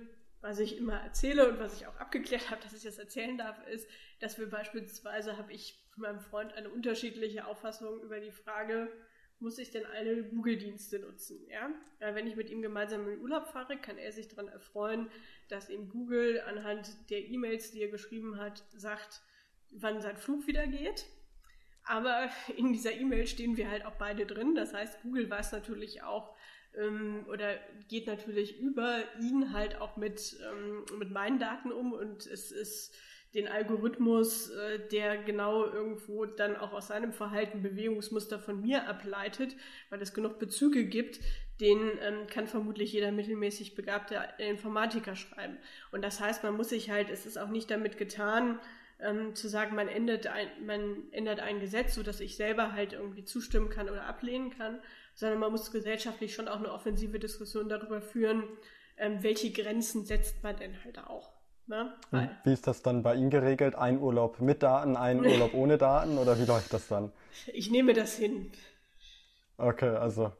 was 0.44 0.59
ich 0.59 0.76
immer 0.76 1.00
erzähle 1.00 1.48
und 1.48 1.59
was 1.59 1.80
ich 1.80 1.87
auch 1.87 1.96
abgeklärt 1.96 2.50
habe, 2.50 2.61
dass 2.61 2.74
ich 2.74 2.83
das 2.83 2.98
erzählen 2.98 3.38
darf, 3.38 3.66
ist, 3.66 3.88
dass 4.20 4.38
wir 4.38 4.50
beispielsweise, 4.50 5.38
habe 5.38 5.54
ich 5.54 5.83
von 5.94 6.02
meinem 6.02 6.20
Freund 6.20 6.52
eine 6.52 6.68
unterschiedliche 6.68 7.46
Auffassung 7.46 8.02
über 8.02 8.20
die 8.20 8.30
Frage, 8.30 8.92
muss 9.38 9.57
ich 9.57 9.70
denn 9.70 9.87
alle 9.87 10.22
Google-Dienste 10.22 10.98
nutzen? 10.98 11.48
Ja? 11.48 11.70
Wenn 11.98 12.26
ich 12.26 12.37
mit 12.37 12.50
ihm 12.50 12.61
gemeinsam 12.61 13.04
in 13.04 13.14
den 13.14 13.20
Urlaub 13.22 13.46
fahre, 13.46 13.78
kann 13.78 13.96
er 13.96 14.12
sich 14.12 14.28
daran 14.28 14.48
erfreuen, 14.48 15.11
dass 15.48 15.70
ihm 15.70 15.88
Google 15.88 16.42
anhand 16.42 16.94
der 17.09 17.24
E-Mails, 17.24 17.70
die 17.70 17.80
er 17.80 17.88
geschrieben 17.88 18.38
hat, 18.38 18.64
sagt, 18.76 19.22
wann 19.70 20.02
sein 20.02 20.18
Flug 20.18 20.46
wieder 20.46 20.66
geht. 20.66 21.07
Aber 21.85 22.28
in 22.59 22.74
dieser 22.74 22.92
E-Mail 22.92 23.26
stehen 23.26 23.57
wir 23.57 23.70
halt 23.70 23.87
auch 23.87 23.96
beide 23.96 24.26
drin. 24.26 24.54
Das 24.54 24.74
heißt, 24.74 25.00
Google 25.00 25.30
weiß 25.30 25.52
natürlich 25.52 26.02
auch 26.02 26.34
ähm, 26.78 27.24
oder 27.28 27.56
geht 27.88 28.06
natürlich 28.06 28.60
über 28.60 28.98
ihn 29.20 29.52
halt 29.52 29.80
auch 29.80 29.96
mit, 29.96 30.37
ähm, 30.50 30.84
mit 30.98 31.10
meinen 31.10 31.38
Daten 31.38 31.72
um 31.72 31.92
und 31.92 32.26
es 32.26 32.52
ist 32.52 32.94
den 33.34 33.48
Algorithmus, 33.48 34.50
äh, 34.50 34.78
der 34.90 35.18
genau 35.18 35.64
irgendwo 35.64 36.24
dann 36.24 36.56
auch 36.56 36.72
aus 36.72 36.88
seinem 36.88 37.12
Verhalten 37.12 37.62
Bewegungsmuster 37.62 38.38
von 38.38 38.60
mir 38.60 38.88
ableitet, 38.88 39.56
weil 39.90 40.00
es 40.00 40.14
genug 40.14 40.38
Bezüge 40.38 40.84
gibt, 40.84 41.20
den 41.60 41.78
ähm, 42.00 42.26
kann 42.28 42.46
vermutlich 42.46 42.92
jeder 42.92 43.12
mittelmäßig 43.12 43.74
begabte 43.74 44.20
Informatiker 44.38 45.16
schreiben. 45.16 45.56
Und 45.92 46.02
das 46.02 46.20
heißt, 46.20 46.42
man 46.42 46.56
muss 46.56 46.68
sich 46.68 46.90
halt, 46.90 47.10
es 47.10 47.26
ist 47.26 47.37
auch 47.37 47.48
nicht 47.48 47.70
damit 47.70 47.96
getan, 47.98 48.60
ähm, 49.00 49.34
zu 49.34 49.48
sagen, 49.48 49.74
man 49.74 49.88
ändert, 49.88 50.26
ein, 50.28 50.48
man 50.64 51.02
ändert 51.10 51.40
ein 51.40 51.60
Gesetz, 51.60 51.94
sodass 51.94 52.20
ich 52.20 52.37
selber 52.37 52.72
halt 52.72 52.92
irgendwie 52.92 53.24
zustimmen 53.24 53.68
kann 53.68 53.88
oder 53.88 54.04
ablehnen 54.04 54.50
kann, 54.50 54.80
sondern 55.14 55.38
man 55.38 55.53
muss 55.53 55.70
gesellschaftlich 55.70 56.35
schon 56.35 56.48
auch 56.48 56.59
eine 56.59 56.72
offensive 56.72 57.18
Diskussion 57.18 57.68
darüber 57.68 58.00
führen, 58.00 58.44
ähm, 58.96 59.22
welche 59.22 59.50
Grenzen 59.50 60.05
setzt 60.05 60.42
man 60.42 60.57
denn 60.57 60.83
halt 60.85 60.98
auch. 60.98 61.33
Ne? 61.66 61.94
Wie 62.44 62.53
ist 62.53 62.66
das 62.66 62.83
dann 62.83 63.03
bei 63.03 63.14
Ihnen 63.14 63.31
geregelt? 63.31 63.74
Ein 63.74 63.98
Urlaub 63.98 64.40
mit 64.40 64.62
Daten, 64.62 64.96
ein 64.96 65.20
Urlaub 65.24 65.55
ohne 65.55 65.79
Daten 65.79 66.18
oder 66.18 66.38
wie 66.38 66.44
läuft 66.44 66.72
das 66.72 66.88
dann? 66.88 67.11
Ich 67.53 67.70
nehme 67.70 67.94
das 67.94 68.16
hin. 68.16 68.53
Okay, 69.57 69.96
also 69.96 70.33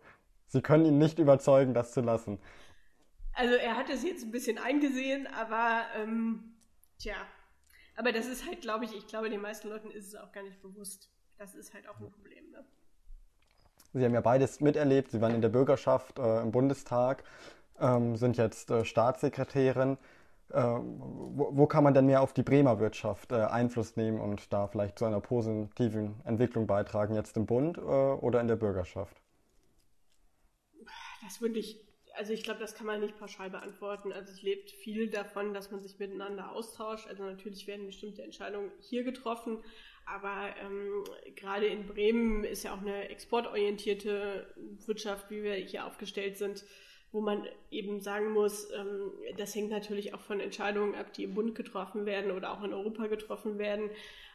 Sie 0.49 0.61
können 0.61 0.85
ihn 0.85 0.99
nicht 0.99 1.19
überzeugen, 1.19 1.75
das 1.75 1.93
zu 1.93 2.01
lassen. 2.01 2.39
Also 3.33 3.55
er 3.55 3.77
hat 3.77 3.91
es 3.91 4.05
jetzt 4.05 4.23
ein 4.23 4.31
bisschen 4.31 4.59
eingesehen, 4.59 5.27
aber 5.27 5.83
ähm, 5.97 6.55
tja, 6.99 7.17
aber 7.97 8.13
das 8.13 8.27
ist 8.27 8.47
halt, 8.47 8.61
glaube 8.61 8.85
ich, 8.85 8.95
ich 8.95 9.07
glaube, 9.07 9.31
den 9.31 9.41
meisten 9.41 9.69
Leuten 9.69 9.91
ist 9.91 10.07
es 10.07 10.15
auch 10.15 10.31
gar 10.33 10.43
nicht 10.43 10.61
bewusst. 10.63 11.11
Das 11.39 11.55
ist 11.55 11.75
halt 11.75 11.89
auch 11.89 11.99
ein 11.99 12.11
Problem. 12.11 12.51
Ne? 12.51 12.65
Sie 13.95 14.05
haben 14.05 14.13
ja 14.13 14.21
beides 14.21 14.61
miterlebt. 14.61 15.13
Sie 15.13 15.21
waren 15.21 15.35
in 15.35 15.41
der 15.41 15.49
Bürgerschaft 15.49 16.19
äh, 16.19 16.43
im 16.43 16.51
Bundestag, 16.51 17.23
ähm, 17.81 18.17
sind 18.17 18.37
jetzt 18.37 18.71
äh, 18.71 18.85
Staatssekretärin. 18.85 19.97
Äh, 20.51 20.63
wo, 20.63 21.57
wo, 21.57 21.67
kann 21.67 21.85
man 21.85 21.95
denn 21.95 22.07
mehr 22.07 22.21
auf 22.21 22.33
die 22.33 22.43
Bremer 22.43 22.81
Wirtschaft 22.81 23.33
äh, 23.33 23.37
Einfluss 23.37 23.97
nehmen 23.97 24.21
und 24.21 24.53
da 24.53 24.67
vielleicht 24.67 24.99
zu 24.99 25.05
einer 25.05 25.21
positiven 25.21 26.21
Entwicklung 26.25 26.67
beitragen, 26.67 27.15
jetzt 27.15 27.37
im 27.37 27.47
Bund 27.47 27.79
äh, 27.79 27.81
oder 27.81 28.41
in 28.41 28.49
der 28.49 28.57
Bürgerschaft? 28.57 29.17
Das 31.23 31.41
würde 31.41 31.59
ich, 31.59 31.81
also 32.15 32.33
ich 32.33 32.43
glaube, 32.43 32.61
das 32.61 32.75
kann 32.75 32.87
man 32.87 33.01
nicht 33.01 33.19
pauschal 33.19 33.49
beantworten. 33.49 34.13
Also 34.13 34.33
es 34.33 34.43
lebt 34.43 34.71
viel 34.71 35.09
davon, 35.09 35.55
dass 35.55 35.71
man 35.71 35.81
sich 35.81 35.99
miteinander 35.99 36.53
austauscht. 36.53 37.07
Also 37.09 37.23
natürlich 37.23 37.67
werden 37.67 37.87
bestimmte 37.87 38.23
Entscheidungen 38.23 38.71
hier 38.81 39.05
getroffen, 39.05 39.63
aber 40.07 40.55
ähm, 40.63 41.05
gerade 41.37 41.67
in 41.67 41.87
Bremen 41.87 42.45
ist 42.45 42.65
ja 42.65 42.75
auch 42.75 42.81
eine 42.81 43.09
exportorientierte 43.09 44.47
Wirtschaft, 44.87 45.31
wie 45.31 45.43
wir 45.43 45.55
hier 45.55 45.87
aufgestellt 45.87 46.37
sind 46.37 46.65
wo 47.15 47.21
man 47.21 47.47
eben 47.71 48.01
sagen 48.01 48.33
muss, 48.33 48.69
ähm, 48.73 49.13
das 49.39 49.55
hängt 49.55 49.71
natürlich 49.71 50.15
auch 50.15 50.21
von 50.21 50.41
Entscheidungen 50.41 50.97
ab, 50.97 51.13
die 51.13 51.23
im 51.23 51.35
Bund 51.35 51.55
getroffen 51.55 52.07
werden 52.07 52.33
oder 52.33 52.53
auch 52.53 52.65
in 52.65 52.75
Europa 52.75 53.07
getroffen 53.07 53.57
werden. 53.57 53.89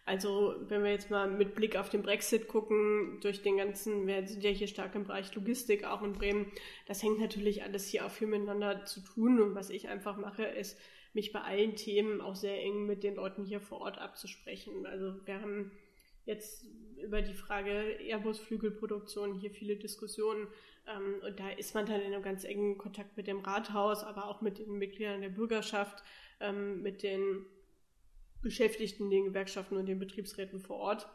Also 0.05 0.55
wenn 0.69 0.83
wir 0.83 0.91
jetzt 0.91 1.11
mal 1.11 1.29
mit 1.29 1.55
Blick 1.55 1.75
auf 1.75 1.89
den 1.89 2.03
Brexit 2.03 2.47
gucken, 2.47 3.19
durch 3.21 3.41
den 3.41 3.57
ganzen, 3.57 4.07
wir 4.07 4.25
sind 4.25 4.45
ja 4.45 4.49
hier 4.49 4.67
stark 4.67 4.95
im 4.95 5.03
Bereich 5.03 5.35
Logistik, 5.35 5.83
auch 5.83 6.01
in 6.03 6.13
Bremen, 6.13 6.53
das 6.87 7.03
hängt 7.03 7.19
natürlich 7.19 7.63
alles 7.63 7.85
hier 7.89 8.05
auch 8.05 8.11
viel 8.11 8.27
miteinander 8.27 8.85
zu 8.85 9.01
tun. 9.01 9.41
Und 9.41 9.55
was 9.55 9.69
ich 9.69 9.89
einfach 9.89 10.15
mache, 10.15 10.45
ist, 10.45 10.79
mich 11.13 11.31
bei 11.31 11.41
allen 11.41 11.75
Themen 11.75 12.21
auch 12.21 12.35
sehr 12.35 12.61
eng 12.61 12.85
mit 12.85 13.03
den 13.03 13.15
Leuten 13.15 13.43
hier 13.43 13.61
vor 13.61 13.81
Ort 13.81 13.97
abzusprechen. 13.97 14.85
Also 14.85 15.15
wir 15.25 15.41
haben 15.41 15.71
jetzt 16.25 16.65
über 17.01 17.21
die 17.21 17.33
Frage 17.33 17.97
Airbus-Flügelproduktion 17.99 19.33
hier 19.33 19.51
viele 19.51 19.77
Diskussionen 19.77 20.47
ähm, 20.87 21.15
und 21.25 21.39
da 21.39 21.49
ist 21.49 21.73
man 21.75 21.85
dann 21.85 22.01
in 22.01 22.13
einem 22.13 22.23
ganz 22.23 22.43
engen 22.43 22.77
Kontakt 22.77 23.17
mit 23.17 23.27
dem 23.27 23.39
Rathaus, 23.39 24.03
aber 24.03 24.27
auch 24.27 24.41
mit 24.41 24.59
den 24.59 24.77
Mitgliedern 24.77 25.21
der 25.21 25.29
Bürgerschaft, 25.29 26.03
ähm, 26.39 26.81
mit 26.81 27.03
den 27.03 27.45
Beschäftigten, 28.41 29.09
den 29.09 29.25
Gewerkschaften 29.25 29.77
und 29.77 29.85
den 29.85 29.99
Betriebsräten 29.99 30.59
vor 30.59 30.77
Ort. 30.77 31.07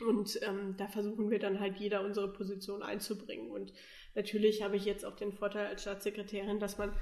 Und 0.00 0.38
ähm, 0.42 0.74
da 0.76 0.88
versuchen 0.88 1.30
wir 1.30 1.38
dann 1.38 1.60
halt 1.60 1.78
jeder 1.78 2.04
unsere 2.04 2.32
Position 2.32 2.82
einzubringen. 2.82 3.50
Und 3.50 3.72
natürlich 4.14 4.62
habe 4.62 4.76
ich 4.76 4.84
jetzt 4.84 5.04
auch 5.04 5.16
den 5.16 5.32
Vorteil 5.32 5.66
als 5.66 5.82
Staatssekretärin, 5.82 6.60
dass 6.60 6.78
man, 6.78 6.92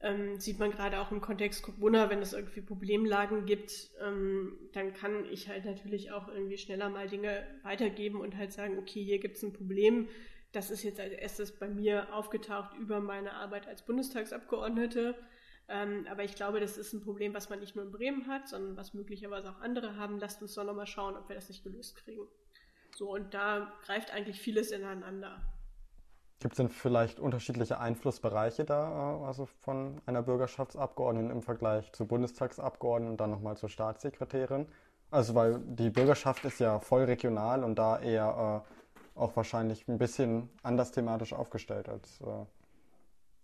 ähm, 0.00 0.38
sieht 0.38 0.58
man 0.58 0.70
gerade 0.70 1.00
auch 1.00 1.10
im 1.10 1.20
Kontext 1.20 1.62
Corona, 1.62 2.08
wenn 2.08 2.22
es 2.22 2.32
irgendwie 2.32 2.60
Problemlagen 2.60 3.46
gibt, 3.46 3.90
ähm, 4.00 4.56
dann 4.72 4.94
kann 4.94 5.24
ich 5.26 5.48
halt 5.48 5.64
natürlich 5.64 6.12
auch 6.12 6.28
irgendwie 6.28 6.58
schneller 6.58 6.88
mal 6.88 7.08
Dinge 7.08 7.46
weitergeben 7.62 8.20
und 8.20 8.36
halt 8.36 8.52
sagen, 8.52 8.78
okay, 8.78 9.02
hier 9.02 9.18
gibt 9.18 9.36
es 9.36 9.42
ein 9.42 9.52
Problem, 9.52 10.08
das 10.52 10.70
ist 10.70 10.82
jetzt 10.82 11.00
als 11.00 11.12
erstes 11.12 11.58
bei 11.58 11.68
mir 11.68 12.14
aufgetaucht 12.14 12.76
über 12.78 13.00
meine 13.00 13.34
Arbeit 13.34 13.66
als 13.66 13.84
Bundestagsabgeordnete. 13.84 15.14
Ähm, 15.68 16.06
aber 16.08 16.24
ich 16.24 16.34
glaube, 16.34 16.60
das 16.60 16.78
ist 16.78 16.94
ein 16.94 17.02
Problem, 17.02 17.34
was 17.34 17.50
man 17.50 17.60
nicht 17.60 17.76
nur 17.76 17.84
in 17.84 17.92
Bremen 17.92 18.26
hat, 18.26 18.48
sondern 18.48 18.76
was 18.76 18.94
möglicherweise 18.94 19.50
auch 19.50 19.60
andere 19.60 19.96
haben. 19.96 20.18
Lasst 20.18 20.40
uns 20.40 20.54
doch 20.54 20.64
nochmal 20.64 20.86
schauen, 20.86 21.16
ob 21.16 21.28
wir 21.28 21.36
das 21.36 21.50
nicht 21.50 21.62
gelöst 21.62 21.96
kriegen. 21.96 22.26
So, 22.96 23.12
und 23.12 23.34
da 23.34 23.78
greift 23.84 24.10
eigentlich 24.10 24.40
vieles 24.40 24.70
ineinander. 24.70 25.42
Gibt 26.40 26.52
es 26.54 26.58
denn 26.58 26.68
vielleicht 26.68 27.18
unterschiedliche 27.18 27.80
Einflussbereiche 27.80 28.64
da, 28.64 29.20
äh, 29.22 29.26
also 29.26 29.46
von 29.46 30.00
einer 30.06 30.22
Bürgerschaftsabgeordneten 30.22 31.30
im 31.30 31.42
Vergleich 31.42 31.92
zur 31.92 32.06
Bundestagsabgeordneten 32.06 33.12
und 33.12 33.20
dann 33.20 33.30
nochmal 33.30 33.56
zur 33.56 33.68
Staatssekretärin? 33.68 34.66
Also, 35.10 35.34
weil 35.34 35.58
die 35.60 35.90
Bürgerschaft 35.90 36.44
ist 36.44 36.60
ja 36.60 36.78
voll 36.78 37.04
regional 37.04 37.64
und 37.64 37.76
da 37.76 37.98
eher 37.98 38.64
äh, 38.64 39.18
auch 39.18 39.34
wahrscheinlich 39.36 39.88
ein 39.88 39.98
bisschen 39.98 40.48
anders 40.62 40.92
thematisch 40.92 41.32
aufgestellt 41.32 41.88
als 41.88 42.20
äh, 42.20 42.44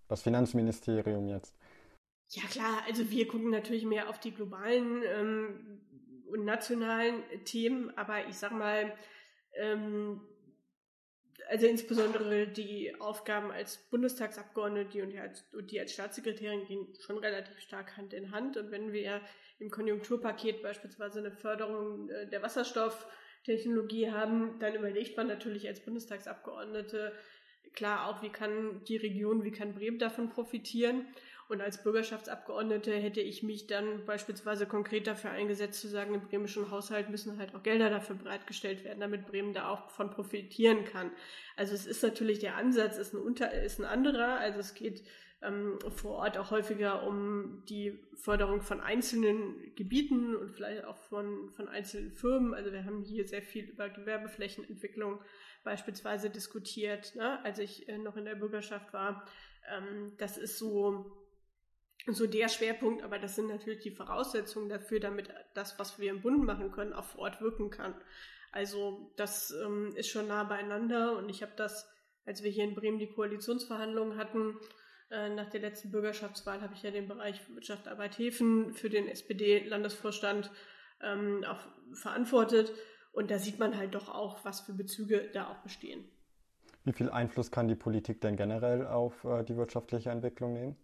das 0.08 0.22
Finanzministerium 0.22 1.26
jetzt. 1.28 1.56
Ja 2.28 2.44
klar, 2.44 2.82
also 2.86 3.10
wir 3.10 3.26
gucken 3.26 3.50
natürlich 3.50 3.84
mehr 3.84 4.08
auf 4.08 4.20
die 4.20 4.32
globalen 4.32 5.02
ähm, 5.04 5.80
und 6.30 6.44
nationalen 6.44 7.22
Themen, 7.44 7.96
aber 7.96 8.26
ich 8.28 8.36
sag 8.36 8.52
mal, 8.52 8.92
ähm, 9.56 10.20
also 11.48 11.66
insbesondere 11.66 12.46
die 12.48 12.94
Aufgaben 13.00 13.50
als 13.50 13.76
Bundestagsabgeordnete 13.90 15.02
und 15.02 15.10
die 15.10 15.18
als, 15.18 15.44
die 15.70 15.80
als 15.80 15.92
Staatssekretärin 15.92 16.66
gehen 16.66 16.88
schon 17.00 17.18
relativ 17.18 17.58
stark 17.60 17.96
Hand 17.96 18.12
in 18.14 18.30
Hand. 18.30 18.56
Und 18.56 18.70
wenn 18.70 18.92
wir 18.92 19.20
im 19.58 19.70
Konjunkturpaket 19.70 20.62
beispielsweise 20.62 21.20
eine 21.20 21.32
Förderung 21.32 22.08
äh, 22.08 22.28
der 22.28 22.42
Wasserstoff 22.42 23.06
Technologie 23.44 24.10
haben, 24.10 24.58
dann 24.58 24.74
überlegt 24.74 25.16
man 25.16 25.26
natürlich 25.26 25.68
als 25.68 25.84
Bundestagsabgeordnete 25.84 27.12
klar 27.74 28.08
auch, 28.08 28.22
wie 28.22 28.30
kann 28.30 28.82
die 28.84 28.96
Region, 28.96 29.44
wie 29.44 29.50
kann 29.50 29.74
Bremen 29.74 29.98
davon 29.98 30.30
profitieren. 30.30 31.06
Und 31.48 31.60
als 31.60 31.82
Bürgerschaftsabgeordnete 31.82 32.94
hätte 32.94 33.20
ich 33.20 33.42
mich 33.42 33.66
dann 33.66 34.06
beispielsweise 34.06 34.66
konkret 34.66 35.06
dafür 35.06 35.30
eingesetzt, 35.30 35.80
zu 35.80 35.88
sagen, 35.88 36.14
im 36.14 36.22
bremischen 36.22 36.70
Haushalt 36.70 37.10
müssen 37.10 37.38
halt 37.38 37.54
auch 37.54 37.62
Gelder 37.62 37.90
dafür 37.90 38.16
bereitgestellt 38.16 38.82
werden, 38.84 39.00
damit 39.00 39.26
Bremen 39.26 39.52
da 39.52 39.68
auch 39.68 39.90
von 39.90 40.10
profitieren 40.10 40.84
kann. 40.84 41.10
Also 41.56 41.74
es 41.74 41.86
ist 41.86 42.02
natürlich 42.02 42.38
der 42.38 42.56
Ansatz, 42.56 42.96
ist 42.96 43.12
ein, 43.12 43.20
unter, 43.20 43.52
ist 43.52 43.78
ein 43.78 43.84
anderer. 43.84 44.38
Also 44.38 44.58
es 44.58 44.74
geht 44.74 45.02
ähm, 45.42 45.78
vor 45.94 46.16
Ort 46.16 46.38
auch 46.38 46.50
häufiger 46.50 47.06
um 47.06 47.62
die 47.68 48.02
Förderung 48.14 48.62
von 48.62 48.80
einzelnen 48.80 49.74
Gebieten 49.74 50.34
und 50.36 50.50
vielleicht 50.50 50.84
auch 50.84 50.96
von, 50.96 51.50
von 51.50 51.68
einzelnen 51.68 52.10
Firmen. 52.10 52.54
Also 52.54 52.72
wir 52.72 52.84
haben 52.84 53.02
hier 53.02 53.28
sehr 53.28 53.42
viel 53.42 53.64
über 53.64 53.90
Gewerbeflächenentwicklung 53.90 55.20
beispielsweise 55.62 56.30
diskutiert, 56.30 57.14
ne? 57.16 57.44
als 57.44 57.58
ich 57.58 57.88
äh, 57.88 57.98
noch 57.98 58.16
in 58.16 58.24
der 58.24 58.34
Bürgerschaft 58.34 58.92
war. 58.92 59.26
Ähm, 59.68 60.12
das 60.18 60.38
ist 60.38 60.58
so 60.58 61.23
so 62.12 62.26
der 62.26 62.48
Schwerpunkt, 62.48 63.02
aber 63.02 63.18
das 63.18 63.34
sind 63.36 63.48
natürlich 63.48 63.80
die 63.80 63.90
Voraussetzungen 63.90 64.68
dafür, 64.68 65.00
damit 65.00 65.30
das, 65.54 65.78
was 65.78 65.98
wir 65.98 66.10
im 66.10 66.20
Bund 66.20 66.44
machen 66.44 66.70
können, 66.70 66.92
auch 66.92 67.04
vor 67.04 67.22
Ort 67.22 67.40
wirken 67.40 67.70
kann. 67.70 67.94
Also 68.52 69.12
das 69.16 69.52
ähm, 69.64 69.92
ist 69.96 70.08
schon 70.08 70.28
nah 70.28 70.44
beieinander 70.44 71.16
und 71.16 71.28
ich 71.28 71.42
habe 71.42 71.52
das, 71.56 71.88
als 72.24 72.42
wir 72.42 72.50
hier 72.50 72.64
in 72.64 72.74
Bremen 72.74 72.98
die 72.98 73.10
Koalitionsverhandlungen 73.10 74.18
hatten, 74.18 74.58
äh, 75.10 75.30
nach 75.30 75.50
der 75.50 75.60
letzten 75.60 75.90
Bürgerschaftswahl 75.90 76.60
habe 76.60 76.74
ich 76.74 76.82
ja 76.82 76.90
den 76.90 77.08
Bereich 77.08 77.40
Wirtschaft, 77.48 77.88
Arbeit, 77.88 78.18
Häfen 78.18 78.72
für 78.74 78.90
den 78.90 79.08
SPD-Landesvorstand 79.08 80.50
ähm, 81.02 81.44
auch 81.44 81.60
verantwortet 81.94 82.72
und 83.12 83.30
da 83.30 83.38
sieht 83.38 83.58
man 83.58 83.76
halt 83.76 83.94
doch 83.94 84.08
auch, 84.08 84.44
was 84.44 84.60
für 84.60 84.74
Bezüge 84.74 85.30
da 85.32 85.48
auch 85.48 85.62
bestehen. 85.62 86.04
Wie 86.84 86.92
viel 86.92 87.10
Einfluss 87.10 87.50
kann 87.50 87.68
die 87.68 87.74
Politik 87.74 88.20
denn 88.20 88.36
generell 88.36 88.86
auf 88.86 89.24
äh, 89.24 89.42
die 89.42 89.56
wirtschaftliche 89.56 90.10
Entwicklung 90.10 90.52
nehmen? 90.52 90.76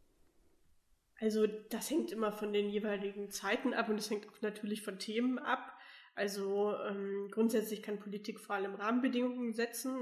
Also 1.21 1.47
das 1.47 1.91
hängt 1.91 2.13
immer 2.13 2.33
von 2.33 2.53
den 2.53 2.71
jeweiligen 2.71 3.31
Zeiten 3.31 3.75
ab 3.75 3.89
und 3.91 3.99
es 3.99 4.11
hängt 4.11 4.27
auch 4.29 4.41
natürlich 4.41 4.83
von 4.83 4.99
Themen 4.99 5.39
ab. 5.39 5.77
Also 6.15 6.75
ähm, 6.89 7.29
grundsätzlich 7.31 7.83
kann 7.83 8.01
Politik 8.01 8.41
vor 8.41 8.57
allem 8.57 8.75
Rahmenbedingungen 8.75 9.53
setzen, 9.53 9.95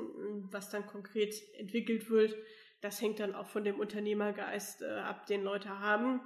was 0.51 0.71
dann 0.71 0.87
konkret 0.87 1.35
entwickelt 1.59 2.09
wird. 2.09 2.37
Das 2.81 3.01
hängt 3.03 3.19
dann 3.19 3.35
auch 3.35 3.49
von 3.49 3.65
dem 3.65 3.81
Unternehmergeist 3.81 4.83
äh, 4.83 4.87
ab, 4.87 5.27
den 5.27 5.43
Leute 5.43 5.81
haben. 5.81 6.21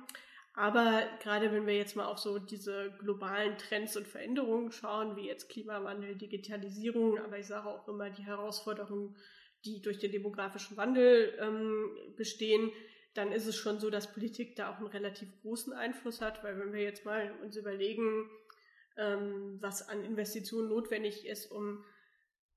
Aber 0.55 1.03
gerade 1.23 1.51
wenn 1.51 1.67
wir 1.67 1.75
jetzt 1.75 1.97
mal 1.97 2.05
auf 2.05 2.19
so 2.19 2.39
diese 2.39 2.93
globalen 2.99 3.57
Trends 3.57 3.97
und 3.97 4.07
Veränderungen 4.07 4.71
schauen, 4.71 5.17
wie 5.17 5.27
jetzt 5.27 5.49
Klimawandel, 5.49 6.17
Digitalisierung, 6.17 7.19
aber 7.19 7.39
ich 7.39 7.47
sage 7.47 7.69
auch 7.69 7.89
immer 7.89 8.11
die 8.11 8.25
Herausforderungen, 8.25 9.17
die 9.65 9.81
durch 9.81 9.99
den 9.99 10.13
demografischen 10.13 10.77
Wandel 10.77 11.35
ähm, 11.41 11.97
bestehen, 12.17 12.71
dann 13.15 13.33
ist 13.33 13.47
es 13.47 13.57
schon 13.57 13.79
so, 13.79 13.91
dass 13.91 14.13
Politik 14.13 14.57
da 14.57 14.71
auch 14.71 14.79
einen 14.79 14.87
relativ 14.87 15.29
großen 15.43 15.73
Einfluss 15.73 16.21
hat, 16.21 16.43
weil 16.43 16.59
wenn 16.59 16.73
wir 16.73 16.83
jetzt 16.83 17.05
mal 17.05 17.33
uns 17.43 17.57
überlegen, 17.57 18.31
ähm, 18.97 19.59
was 19.61 19.89
an 19.89 20.05
Investitionen 20.05 20.69
notwendig 20.69 21.27
ist, 21.27 21.51
um 21.51 21.85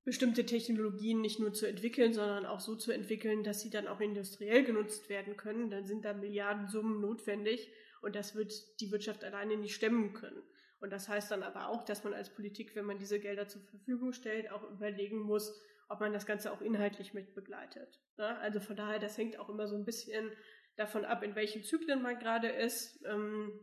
bestimmte 0.03 0.45
Technologien 0.45 1.19
nicht 1.19 1.39
nur 1.39 1.51
zu 1.51 1.65
entwickeln, 1.65 2.13
sondern 2.13 2.45
auch 2.45 2.59
so 2.59 2.75
zu 2.75 2.91
entwickeln, 2.91 3.43
dass 3.43 3.61
sie 3.61 3.71
dann 3.71 3.87
auch 3.87 3.99
industriell 3.99 4.63
genutzt 4.63 5.09
werden 5.09 5.35
können, 5.35 5.69
dann 5.69 5.87
sind 5.87 6.05
da 6.05 6.13
Milliardensummen 6.13 7.01
notwendig 7.01 7.71
und 8.01 8.15
das 8.15 8.35
wird 8.35 8.53
die 8.79 8.91
Wirtschaft 8.91 9.23
alleine 9.23 9.57
nicht 9.57 9.73
stemmen 9.73 10.13
können. 10.13 10.43
Und 10.79 10.91
das 10.91 11.09
heißt 11.09 11.31
dann 11.31 11.41
aber 11.41 11.69
auch, 11.69 11.83
dass 11.83 12.03
man 12.03 12.13
als 12.13 12.29
Politik, 12.29 12.75
wenn 12.75 12.85
man 12.85 12.99
diese 12.99 13.19
Gelder 13.19 13.47
zur 13.47 13.61
Verfügung 13.63 14.13
stellt, 14.13 14.51
auch 14.51 14.69
überlegen 14.69 15.19
muss, 15.19 15.59
ob 15.87 15.99
man 15.99 16.13
das 16.13 16.25
Ganze 16.25 16.51
auch 16.51 16.61
inhaltlich 16.61 17.13
mit 17.13 17.35
begleitet. 17.35 17.99
Ja, 18.17 18.37
also 18.37 18.59
von 18.59 18.75
daher, 18.75 18.99
das 18.99 19.17
hängt 19.17 19.39
auch 19.39 19.49
immer 19.49 19.67
so 19.67 19.75
ein 19.75 19.85
bisschen 19.85 20.31
davon 20.75 21.05
ab, 21.05 21.23
in 21.23 21.35
welchen 21.35 21.63
Zyklen 21.63 22.01
man 22.01 22.19
gerade 22.19 22.47
ist 22.47 23.03
ähm, 23.05 23.59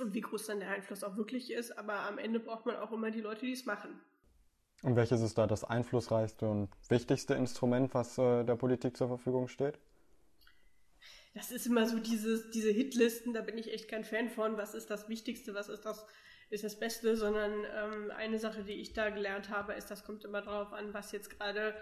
und 0.00 0.14
wie 0.14 0.20
groß 0.20 0.46
dann 0.46 0.60
der 0.60 0.70
Einfluss 0.70 1.04
auch 1.04 1.16
wirklich 1.16 1.52
ist. 1.52 1.76
Aber 1.76 2.00
am 2.00 2.18
Ende 2.18 2.40
braucht 2.40 2.66
man 2.66 2.76
auch 2.76 2.92
immer 2.92 3.10
die 3.10 3.20
Leute, 3.20 3.46
die 3.46 3.52
es 3.52 3.66
machen. 3.66 4.00
Und 4.82 4.96
welches 4.96 5.22
ist 5.22 5.38
da 5.38 5.46
das 5.46 5.64
einflussreichste 5.64 6.48
und 6.48 6.68
wichtigste 6.88 7.34
Instrument, 7.34 7.94
was 7.94 8.18
äh, 8.18 8.44
der 8.44 8.56
Politik 8.56 8.96
zur 8.96 9.08
Verfügung 9.08 9.48
steht? 9.48 9.78
Das 11.34 11.50
ist 11.50 11.66
immer 11.66 11.86
so 11.86 11.98
dieses, 11.98 12.50
diese 12.50 12.70
Hitlisten, 12.70 13.32
da 13.32 13.40
bin 13.40 13.58
ich 13.58 13.72
echt 13.72 13.88
kein 13.88 14.04
Fan 14.04 14.28
von. 14.28 14.56
Was 14.56 14.74
ist 14.74 14.90
das 14.90 15.08
Wichtigste, 15.08 15.54
was 15.54 15.68
ist 15.68 15.84
das 15.84 16.06
ist 16.54 16.64
das 16.64 16.78
Beste, 16.78 17.16
sondern 17.16 17.52
ähm, 17.52 18.10
eine 18.16 18.38
Sache, 18.38 18.62
die 18.62 18.80
ich 18.80 18.92
da 18.92 19.10
gelernt 19.10 19.50
habe, 19.50 19.74
ist, 19.74 19.90
das 19.90 20.04
kommt 20.04 20.24
immer 20.24 20.40
darauf 20.40 20.72
an, 20.72 20.94
was 20.94 21.12
jetzt 21.12 21.38
gerade 21.38 21.74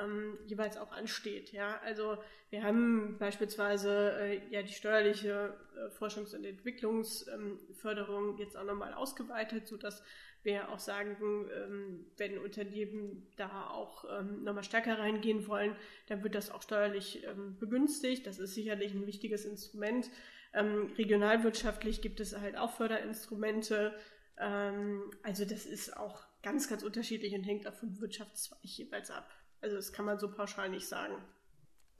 ähm, 0.00 0.38
jeweils 0.46 0.76
auch 0.76 0.92
ansteht. 0.92 1.52
Ja, 1.52 1.80
also 1.84 2.16
wir 2.50 2.62
haben 2.62 3.18
beispielsweise 3.18 4.12
äh, 4.20 4.40
ja 4.50 4.62
die 4.62 4.72
steuerliche 4.72 5.54
äh, 5.76 5.90
Forschungs- 5.98 6.34
und 6.34 6.44
Entwicklungsförderung 6.44 8.30
ähm, 8.30 8.38
jetzt 8.38 8.56
auch 8.56 8.64
nochmal 8.64 8.94
ausgeweitet, 8.94 9.66
so 9.66 9.76
dass 9.76 10.02
wir 10.42 10.70
auch 10.70 10.78
sagen, 10.78 11.16
ähm, 11.54 12.06
wenn 12.16 12.38
Unternehmen 12.38 13.26
da 13.36 13.68
auch 13.68 14.04
ähm, 14.18 14.42
nochmal 14.44 14.64
stärker 14.64 14.98
reingehen 14.98 15.46
wollen, 15.46 15.76
dann 16.06 16.22
wird 16.22 16.34
das 16.34 16.50
auch 16.50 16.62
steuerlich 16.62 17.24
ähm, 17.24 17.58
begünstigt. 17.58 18.26
Das 18.26 18.38
ist 18.38 18.54
sicherlich 18.54 18.94
ein 18.94 19.06
wichtiges 19.06 19.44
Instrument. 19.44 20.08
Ähm, 20.54 20.92
regionalwirtschaftlich 20.96 22.00
gibt 22.00 22.20
es 22.20 22.38
halt 22.38 22.56
auch 22.56 22.72
Förderinstrumente. 22.72 23.94
Ähm, 24.40 25.10
also 25.22 25.44
das 25.44 25.66
ist 25.66 25.96
auch 25.96 26.24
ganz, 26.42 26.68
ganz 26.68 26.82
unterschiedlich 26.82 27.34
und 27.34 27.44
hängt 27.44 27.68
auch 27.68 27.74
vom 27.74 28.00
Wirtschaftszweig 28.00 28.58
jeweils 28.62 29.10
ab. 29.10 29.30
Also 29.60 29.76
das 29.76 29.92
kann 29.92 30.06
man 30.06 30.18
so 30.18 30.30
pauschal 30.30 30.70
nicht 30.70 30.88
sagen. 30.88 31.14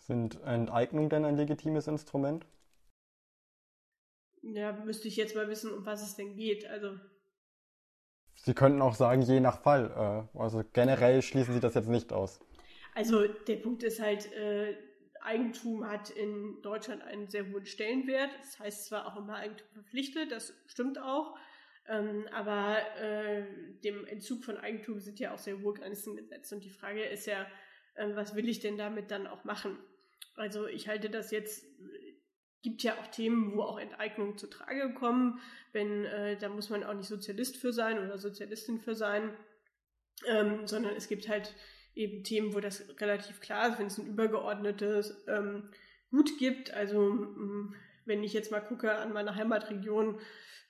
Sind 0.01 0.41
Enteignungen 0.43 1.11
denn 1.11 1.27
ein 1.27 1.37
legitimes 1.37 1.87
Instrument? 1.87 2.47
Ja, 4.43 4.73
müsste 4.73 5.09
ich 5.09 5.17
jetzt 5.17 5.37
mal 5.37 5.49
wissen, 5.49 5.71
um 5.71 5.85
was 5.85 6.03
es 6.03 6.17
denn 6.17 6.35
geht. 6.35 6.67
Also 6.67 6.99
Sie 8.37 8.55
könnten 8.55 8.81
auch 8.81 8.95
sagen, 8.95 9.21
je 9.21 9.41
nach 9.41 9.61
Fall. 9.61 10.27
Äh, 10.35 10.39
also 10.39 10.65
generell 10.73 11.21
schließen 11.21 11.53
Sie 11.53 11.61
das 11.61 11.75
jetzt 11.75 11.89
nicht 11.89 12.11
aus. 12.11 12.41
Also 12.95 13.29
der 13.29 13.57
Punkt 13.57 13.83
ist 13.83 14.01
halt, 14.01 14.33
äh, 14.33 14.77
Eigentum 15.21 15.87
hat 15.87 16.09
in 16.09 16.63
Deutschland 16.63 17.03
einen 17.03 17.29
sehr 17.29 17.47
hohen 17.51 17.67
Stellenwert. 17.67 18.31
Das 18.41 18.59
heißt 18.59 18.87
zwar 18.87 19.07
auch 19.07 19.17
immer 19.17 19.35
Eigentum 19.37 19.69
verpflichtet, 19.75 20.33
das 20.33 20.55
stimmt 20.67 20.99
auch. 20.99 21.37
Ähm, 21.91 22.29
aber 22.33 22.79
äh, 22.99 23.43
dem 23.83 24.07
Entzug 24.07 24.45
von 24.45 24.57
Eigentum 24.57 25.01
sind 25.01 25.19
ja 25.19 25.35
auch 25.35 25.39
sehr 25.39 25.61
hohe 25.61 25.75
Grenzen 25.75 26.17
gesetzt. 26.17 26.53
Und 26.53 26.65
die 26.65 26.71
Frage 26.71 27.03
ist 27.03 27.27
ja, 27.27 27.45
äh, 27.97 28.15
was 28.15 28.37
will 28.37 28.49
ich 28.49 28.61
denn 28.61 28.79
damit 28.79 29.11
dann 29.11 29.27
auch 29.27 29.43
machen? 29.43 29.77
Also 30.37 30.69
ich 30.69 30.87
halte 30.87 31.11
das 31.11 31.33
jetzt, 31.33 31.67
gibt 32.63 32.85
ja 32.85 32.97
auch 33.01 33.09
Themen, 33.09 33.57
wo 33.57 33.63
auch 33.63 33.81
Enteignungen 33.81 34.39
zu 34.39 34.47
Trage 34.47 34.95
kommen. 34.95 35.41
Wenn, 35.73 36.05
äh, 36.05 36.39
da 36.39 36.49
muss 36.49 36.71
man 36.71 36.85
auch 36.85 36.95
nicht 36.95 37.09
Sozialist 37.09 37.57
für 37.57 37.73
sein 37.73 37.99
oder 37.99 38.19
Sozialistin 38.19 38.79
für 38.79 38.95
sein, 38.95 39.37
ähm, 40.29 40.69
sondern 40.69 40.95
es 40.95 41.09
gibt 41.09 41.29
halt 41.29 41.57
eben 41.97 42.23
Themen, 42.23 42.55
wo 42.55 42.61
das 42.61 42.85
relativ 43.01 43.41
klar 43.41 43.69
ist, 43.69 43.81
wenn 43.81 43.87
es 43.89 43.99
ein 43.99 44.07
übergeordnetes 44.07 45.25
ähm, 45.27 45.71
Gut 46.11 46.39
gibt. 46.39 46.73
Also 46.73 47.75
wenn 48.05 48.23
ich 48.23 48.33
jetzt 48.33 48.51
mal 48.51 48.61
gucke 48.61 48.95
an 48.95 49.13
meine 49.13 49.37
Heimatregion, 49.37 50.19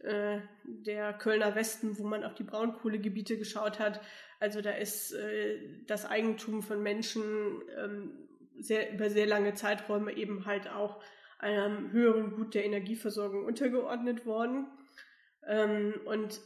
äh, 0.00 0.40
der 0.64 1.12
Kölner 1.12 1.54
Westen, 1.54 1.98
wo 1.98 2.04
man 2.04 2.24
auf 2.24 2.34
die 2.34 2.42
Braunkohlegebiete 2.44 3.36
geschaut 3.36 3.78
hat. 3.78 4.00
Also 4.38 4.62
da 4.62 4.70
ist 4.70 5.12
äh, 5.12 5.84
das 5.86 6.06
Eigentum 6.06 6.62
von 6.62 6.82
Menschen 6.82 7.62
ähm, 7.76 8.28
sehr, 8.58 8.92
über 8.92 9.10
sehr 9.10 9.26
lange 9.26 9.54
Zeiträume 9.54 10.16
eben 10.16 10.46
halt 10.46 10.70
auch 10.70 11.02
einem 11.38 11.90
höheren 11.92 12.34
Gut 12.34 12.54
der 12.54 12.64
Energieversorgung 12.64 13.44
untergeordnet 13.44 14.24
worden. 14.24 14.68
Ähm, 15.46 15.94
und 16.04 16.40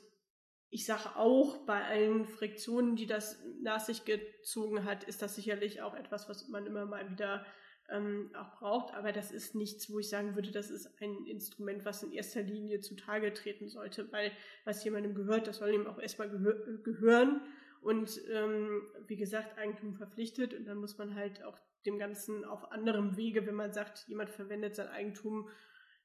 ich 0.70 0.86
sage 0.86 1.14
auch, 1.16 1.64
bei 1.66 1.84
allen 1.84 2.24
Friktionen, 2.24 2.96
die 2.96 3.06
das 3.06 3.40
nach 3.62 3.80
sich 3.80 4.04
gezogen 4.04 4.84
hat, 4.84 5.04
ist 5.04 5.22
das 5.22 5.36
sicherlich 5.36 5.82
auch 5.82 5.94
etwas, 5.94 6.28
was 6.28 6.48
man 6.48 6.66
immer 6.66 6.86
mal 6.86 7.08
wieder 7.10 7.46
ähm, 7.90 8.30
auch 8.34 8.52
braucht. 8.58 8.94
Aber 8.94 9.12
das 9.12 9.30
ist 9.30 9.54
nichts, 9.54 9.90
wo 9.90 9.98
ich 9.98 10.08
sagen 10.08 10.34
würde, 10.34 10.50
das 10.50 10.70
ist 10.70 10.90
ein 11.00 11.26
Instrument, 11.26 11.84
was 11.84 12.02
in 12.02 12.12
erster 12.12 12.42
Linie 12.42 12.80
zutage 12.80 13.32
treten 13.32 13.68
sollte, 13.68 14.10
weil 14.12 14.32
was 14.64 14.84
jemandem 14.84 15.14
gehört, 15.14 15.46
das 15.46 15.58
soll 15.58 15.74
ihm 15.74 15.86
auch 15.86 15.98
erstmal 15.98 16.30
gehör 16.30 16.54
gehören. 16.82 17.42
Und 17.80 18.20
ähm, 18.30 18.82
wie 19.06 19.16
gesagt, 19.16 19.58
Eigentum 19.58 19.94
verpflichtet 19.94 20.54
und 20.54 20.64
dann 20.64 20.78
muss 20.78 20.96
man 20.96 21.14
halt 21.14 21.42
auch 21.44 21.58
dem 21.84 21.98
Ganzen 21.98 22.44
auf 22.44 22.72
anderem 22.72 23.16
Wege, 23.16 23.46
wenn 23.46 23.54
man 23.54 23.72
sagt, 23.72 24.06
jemand 24.08 24.30
verwendet 24.30 24.74
sein 24.74 24.88
Eigentum 24.88 25.50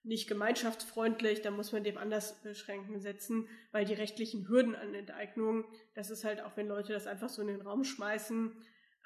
nicht 0.04 0.28
gemeinschaftsfreundlich, 0.28 1.42
dann 1.42 1.56
muss 1.56 1.72
man 1.72 1.84
dem 1.84 1.98
anders 1.98 2.42
Beschränken 2.42 3.00
setzen, 3.00 3.48
weil 3.72 3.86
die 3.86 3.94
rechtlichen 3.94 4.48
Hürden 4.48 4.76
an 4.76 4.94
Enteignung, 4.94 5.66
das 5.94 6.10
ist 6.10 6.24
halt 6.24 6.42
auch, 6.42 6.56
wenn 6.56 6.68
Leute 6.68 6.94
das 6.94 7.08
einfach 7.08 7.30
so 7.30 7.42
in 7.42 7.50
den 7.50 7.62
Raum 7.62 7.84
schmeißen, 7.84 8.54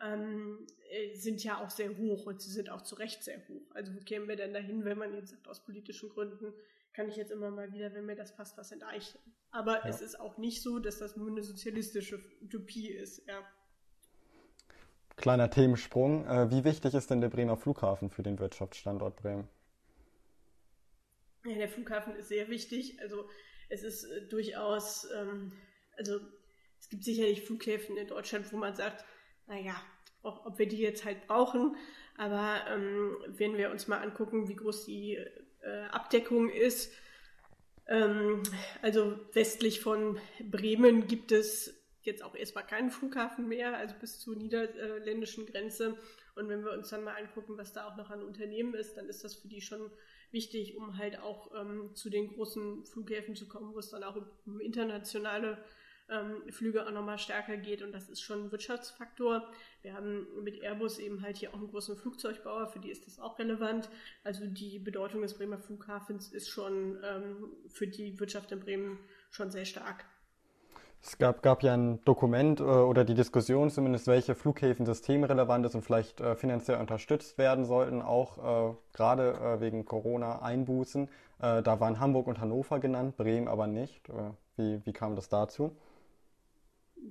ähm, 0.04 0.68
äh, 0.90 1.16
sind 1.16 1.44
ja 1.44 1.64
auch 1.64 1.70
sehr 1.70 1.98
hoch 1.98 2.26
und 2.26 2.42
sie 2.42 2.52
sind 2.52 2.70
auch 2.70 2.82
zu 2.82 2.96
Recht 2.96 3.24
sehr 3.24 3.40
hoch. 3.48 3.72
Also 3.74 3.96
wo 3.96 4.00
kämen 4.00 4.28
wir 4.28 4.36
denn 4.36 4.54
dahin, 4.54 4.86
wenn 4.86 4.98
man 4.98 5.14
jetzt 5.14 5.32
sagt, 5.32 5.48
aus 5.48 5.64
politischen 5.64 6.10
Gründen 6.10 6.54
kann 6.94 7.10
ich 7.10 7.16
jetzt 7.16 7.32
immer 7.32 7.50
mal 7.50 7.74
wieder, 7.74 7.94
wenn 7.94 8.06
mir 8.06 8.16
das 8.16 8.36
passt, 8.36 8.58
was 8.58 8.72
enteichnen. 8.72 9.22
Aber 9.52 9.78
ja. 9.78 9.88
es 9.88 10.02
ist 10.02 10.20
auch 10.20 10.38
nicht 10.38 10.62
so, 10.62 10.80
dass 10.80 11.00
das 11.00 11.16
nur 11.16 11.30
eine 11.30 11.42
sozialistische 11.42 12.24
Utopie 12.42 12.90
ist, 12.90 13.26
ja. 13.28 13.42
Kleiner 15.16 15.50
Themensprung. 15.50 16.26
Äh, 16.28 16.52
wie 16.52 16.64
wichtig 16.64 16.94
ist 16.94 17.10
denn 17.10 17.22
der 17.22 17.30
Bremer 17.30 17.58
Flughafen 17.58 18.10
für 18.10 18.24
den 18.24 18.40
Wirtschaftsstandort 18.40 19.16
Bremen? 19.16 19.48
Ja, 21.46 21.56
der 21.56 21.70
Flughafen 21.70 22.16
ist 22.16 22.30
sehr 22.30 22.48
wichtig. 22.50 23.00
Also 23.00 23.30
es 23.70 23.84
ist 23.84 24.06
äh, 24.06 24.28
durchaus, 24.28 25.08
ähm, 25.16 25.52
also 25.98 26.20
es 26.80 26.90
gibt 26.90 27.04
sicherlich 27.04 27.44
Flughäfen 27.44 27.98
in 27.98 28.08
Deutschland, 28.08 28.52
wo 28.52 28.58
man 28.58 28.76
sagt, 28.76 29.06
naja, 29.48 29.76
auch, 30.22 30.46
ob 30.46 30.58
wir 30.60 30.68
die 30.68 30.78
jetzt 30.78 31.06
halt 31.06 31.28
brauchen. 31.28 31.76
Aber 32.18 32.62
ähm, 32.70 33.18
wenn 33.28 33.58
wir 33.58 33.72
uns 33.72 33.88
mal 33.88 33.98
angucken, 33.98 34.48
wie 34.48 34.56
groß 34.56 34.86
die 34.86 35.16
äh, 35.62 35.84
Abdeckung 35.92 36.50
ist, 36.50 36.94
ähm, 37.88 38.44
also 38.82 39.20
westlich 39.34 39.82
von 39.82 40.20
Bremen 40.40 41.08
gibt 41.08 41.32
es 41.32 41.80
jetzt 42.02 42.24
auch 42.24 42.36
erstmal 42.36 42.66
keinen 42.66 42.92
Flughafen 42.92 43.48
mehr, 43.48 43.78
also 43.78 43.96
bis 44.00 44.20
zur 44.20 44.36
niederländischen 44.36 45.46
Grenze. 45.46 45.98
Und 46.36 46.50
wenn 46.50 46.64
wir 46.64 46.72
uns 46.72 46.90
dann 46.90 47.04
mal 47.04 47.16
angucken, 47.16 47.58
was 47.58 47.74
da 47.74 47.88
auch 47.88 47.96
noch 47.96 48.10
an 48.10 48.24
Unternehmen 48.24 48.74
ist, 48.74 48.96
dann 48.96 49.08
ist 49.08 49.24
das 49.24 49.36
für 49.36 49.48
die 49.48 49.62
schon 49.62 49.92
wichtig, 50.32 50.76
um 50.76 50.98
halt 50.98 51.20
auch 51.20 51.52
ähm, 51.56 51.92
zu 51.94 52.10
den 52.10 52.28
großen 52.28 52.86
Flughäfen 52.86 53.36
zu 53.36 53.48
kommen, 53.48 53.74
wo 53.74 53.80
es 53.80 53.90
dann 53.90 54.04
auch 54.04 54.18
um 54.46 54.60
internationale 54.60 55.64
ähm, 56.10 56.52
Flüge 56.52 56.86
auch 56.86 56.92
nochmal 56.92 57.18
stärker 57.18 57.58
geht 57.58 57.82
und 57.82 57.92
das 57.92 58.10
ist 58.10 58.22
schon 58.22 58.46
ein 58.46 58.52
Wirtschaftsfaktor. 58.52 59.48
Wir 59.82 59.94
haben 59.94 60.28
mit 60.44 60.62
Airbus 60.62 61.00
eben 61.00 61.22
halt 61.22 61.38
hier 61.38 61.52
auch 61.52 61.58
einen 61.58 61.70
großen 61.70 61.98
Flugzeugbauer, 61.98 62.68
für 62.68 62.80
die 62.80 62.92
ist 62.92 63.08
das 63.08 63.20
auch 63.20 63.40
relevant. 63.40 63.90
Also 64.24 64.46
die 64.46 64.80
Bedeutung 64.80 65.22
des 65.22 65.36
Bremer 65.36 65.58
Flughafens 65.58 66.32
ist 66.32 66.50
schon 66.50 66.98
ähm, 67.04 67.52
für 67.68 67.88
die 67.88 68.20
Wirtschaft 68.20 68.52
in 68.52 68.60
Bremen 68.60 69.00
schon 69.30 69.52
sehr 69.52 69.66
stark. 69.66 70.06
Es 71.06 71.18
gab, 71.18 71.42
gab 71.44 71.64
ja 71.64 71.74
ein 71.74 72.00
Dokument 72.06 72.62
äh, 72.62 72.64
oder 72.64 73.04
die 73.04 73.14
Diskussion 73.14 73.70
zumindest, 73.70 74.08
welche 74.08 74.36
Flughäfen 74.36 74.86
systemrelevant 74.86 75.66
ist 75.66 75.76
und 75.76 75.82
vielleicht 75.82 76.22
äh, 76.22 76.36
finanziell 76.36 76.80
unterstützt 76.80 77.38
werden 77.38 77.66
sollten, 77.66 78.02
auch 78.02 78.38
äh, 78.72 78.76
gerade 78.94 79.34
äh, 79.34 79.60
wegen 79.60 79.84
Corona-Einbußen. 79.84 81.10
Äh, 81.40 81.62
da 81.62 81.80
waren 81.82 82.00
Hamburg 82.00 82.28
und 82.28 82.40
Hannover 82.40 82.80
genannt, 82.80 83.18
Bremen 83.18 83.50
aber 83.50 83.68
nicht. 83.68 84.10
Wie, 84.56 84.86
wie 84.86 84.94
kam 84.94 85.16
das 85.16 85.28
dazu? 85.28 85.76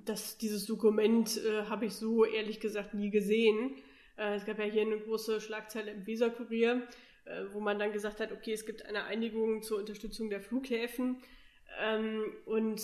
Das, 0.05 0.37
dieses 0.37 0.65
Dokument 0.65 1.39
habe 1.69 1.85
ich 1.85 1.93
so 1.93 2.25
ehrlich 2.25 2.59
gesagt 2.59 2.93
nie 2.95 3.11
gesehen. 3.11 3.75
es 4.15 4.43
gab 4.43 4.57
ja 4.57 4.65
hier 4.65 4.81
eine 4.81 4.97
große 4.97 5.39
Schlagzeile 5.39 5.91
im 5.91 6.07
Weserkurier, 6.07 6.81
wo 7.53 7.59
man 7.59 7.77
dann 7.77 7.91
gesagt 7.91 8.19
hat, 8.19 8.31
okay, 8.31 8.53
es 8.53 8.65
gibt 8.65 8.85
eine 8.85 9.03
Einigung 9.03 9.61
zur 9.61 9.77
Unterstützung 9.77 10.31
der 10.31 10.41
Flughäfen. 10.41 11.21
Ähm, 11.79 12.23
und 12.45 12.81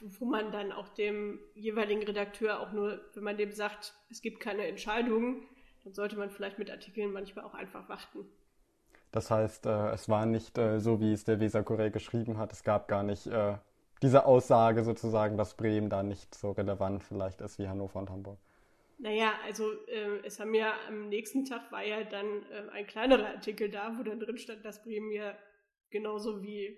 wo 0.00 0.24
man 0.24 0.52
dann 0.52 0.72
auch 0.72 0.88
dem 0.88 1.38
jeweiligen 1.54 2.02
Redakteur 2.02 2.60
auch 2.60 2.72
nur, 2.72 3.00
wenn 3.14 3.24
man 3.24 3.36
dem 3.36 3.52
sagt, 3.52 3.94
es 4.10 4.22
gibt 4.22 4.40
keine 4.40 4.66
Entscheidung, 4.66 5.42
dann 5.84 5.92
sollte 5.92 6.16
man 6.16 6.30
vielleicht 6.30 6.58
mit 6.58 6.70
Artikeln 6.70 7.12
manchmal 7.12 7.44
auch 7.44 7.54
einfach 7.54 7.88
warten. 7.88 8.26
Das 9.12 9.30
heißt, 9.30 9.66
äh, 9.66 9.90
es 9.90 10.08
war 10.08 10.24
nicht 10.24 10.56
äh, 10.56 10.78
so, 10.78 11.00
wie 11.00 11.12
es 11.12 11.24
der 11.24 11.40
Weser 11.40 11.62
Kurier 11.62 11.90
geschrieben 11.90 12.38
hat. 12.38 12.52
Es 12.52 12.62
gab 12.62 12.86
gar 12.86 13.02
nicht 13.02 13.26
äh, 13.26 13.56
diese 14.02 14.26
Aussage 14.26 14.84
sozusagen, 14.84 15.36
dass 15.36 15.56
Bremen 15.56 15.90
da 15.90 16.02
nicht 16.02 16.34
so 16.34 16.52
relevant 16.52 17.02
vielleicht 17.02 17.40
ist 17.40 17.58
wie 17.58 17.68
Hannover 17.68 17.98
und 17.98 18.10
Hamburg. 18.10 18.38
Naja, 18.98 19.32
also 19.44 19.72
äh, 19.86 20.18
es 20.24 20.38
haben 20.40 20.54
ja 20.54 20.74
am 20.86 21.08
nächsten 21.08 21.44
Tag 21.44 21.72
war 21.72 21.82
ja 21.82 22.04
dann 22.04 22.42
äh, 22.50 22.68
ein 22.72 22.86
kleinerer 22.86 23.28
Artikel 23.28 23.70
da, 23.70 23.96
wo 23.98 24.02
dann 24.02 24.20
drin 24.20 24.36
stand, 24.36 24.64
dass 24.64 24.82
Bremen 24.82 25.10
ja 25.10 25.36
genauso 25.90 26.42
wie 26.42 26.76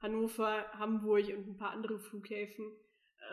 Hannover, 0.00 0.64
Hamburg 0.72 1.28
und 1.28 1.48
ein 1.48 1.56
paar 1.56 1.72
andere 1.72 1.98
Flughäfen 1.98 2.72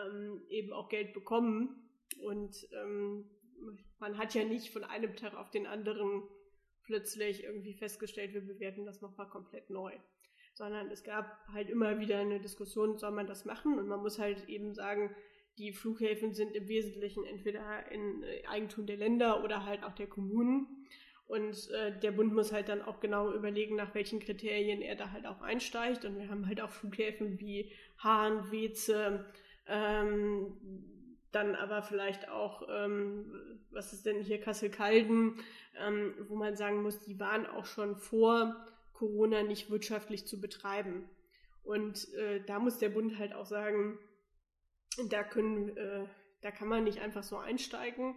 ähm, 0.05 0.41
eben 0.49 0.73
auch 0.73 0.89
Geld 0.89 1.13
bekommen. 1.13 1.89
Und 2.21 2.67
ähm, 2.73 3.29
man 3.99 4.17
hat 4.17 4.33
ja 4.33 4.43
nicht 4.43 4.73
von 4.73 4.83
einem 4.83 5.15
Tag 5.15 5.35
auf 5.35 5.49
den 5.49 5.65
anderen 5.65 6.23
plötzlich 6.83 7.43
irgendwie 7.43 7.73
festgestellt, 7.73 8.33
wir 8.33 8.45
bewerten 8.45 8.85
das 8.85 9.01
nochmal 9.01 9.27
komplett 9.29 9.69
neu. 9.69 9.93
Sondern 10.55 10.89
es 10.89 11.03
gab 11.03 11.47
halt 11.53 11.69
immer 11.69 11.99
wieder 11.99 12.17
eine 12.17 12.39
Diskussion, 12.39 12.97
soll 12.97 13.11
man 13.11 13.27
das 13.27 13.45
machen? 13.45 13.77
Und 13.77 13.87
man 13.87 14.01
muss 14.01 14.17
halt 14.17 14.49
eben 14.49 14.73
sagen, 14.73 15.15
die 15.57 15.71
Flughäfen 15.71 16.33
sind 16.33 16.53
im 16.55 16.67
Wesentlichen 16.67 17.23
entweder 17.25 17.89
in 17.91 18.25
Eigentum 18.47 18.85
der 18.85 18.97
Länder 18.97 19.43
oder 19.43 19.65
halt 19.65 19.83
auch 19.83 19.93
der 19.93 20.07
Kommunen. 20.07 20.87
Und 21.27 21.69
äh, 21.71 21.97
der 21.99 22.11
Bund 22.11 22.33
muss 22.33 22.51
halt 22.51 22.69
dann 22.69 22.81
auch 22.81 22.99
genau 22.99 23.31
überlegen, 23.31 23.75
nach 23.75 23.95
welchen 23.95 24.19
Kriterien 24.19 24.81
er 24.81 24.95
da 24.95 25.11
halt 25.11 25.25
auch 25.25 25.41
einsteigt. 25.41 26.05
Und 26.05 26.17
wir 26.17 26.29
haben 26.29 26.47
halt 26.47 26.61
auch 26.61 26.69
Flughäfen 26.69 27.39
wie 27.39 27.71
Hahn, 27.97 28.51
Weze, 28.51 29.25
ähm, 29.67 30.53
dann 31.31 31.55
aber 31.55 31.81
vielleicht 31.81 32.29
auch, 32.29 32.67
ähm, 32.69 33.59
was 33.71 33.91
ist 33.91 34.05
denn 34.05 34.21
hier, 34.21 34.39
Kassel-Calden, 34.39 35.39
ähm, 35.79 36.13
wo 36.29 36.35
man 36.35 36.55
sagen 36.55 36.81
muss, 36.81 36.99
die 37.01 37.19
waren 37.19 37.45
auch 37.45 37.65
schon 37.65 37.97
vor 37.97 38.55
Corona 38.95 39.43
nicht 39.43 39.69
wirtschaftlich 39.69 40.25
zu 40.25 40.41
betreiben. 40.41 41.09
Und 41.63 42.13
äh, 42.15 42.43
da 42.45 42.59
muss 42.59 42.77
der 42.77 42.89
Bund 42.89 43.17
halt 43.17 43.33
auch 43.33 43.45
sagen, 43.45 43.99
da 45.09 45.23
können, 45.23 45.75
äh, 45.77 46.05
da 46.41 46.51
kann 46.51 46.67
man 46.67 46.83
nicht 46.83 46.99
einfach 47.01 47.23
so 47.23 47.37
einsteigen 47.37 48.15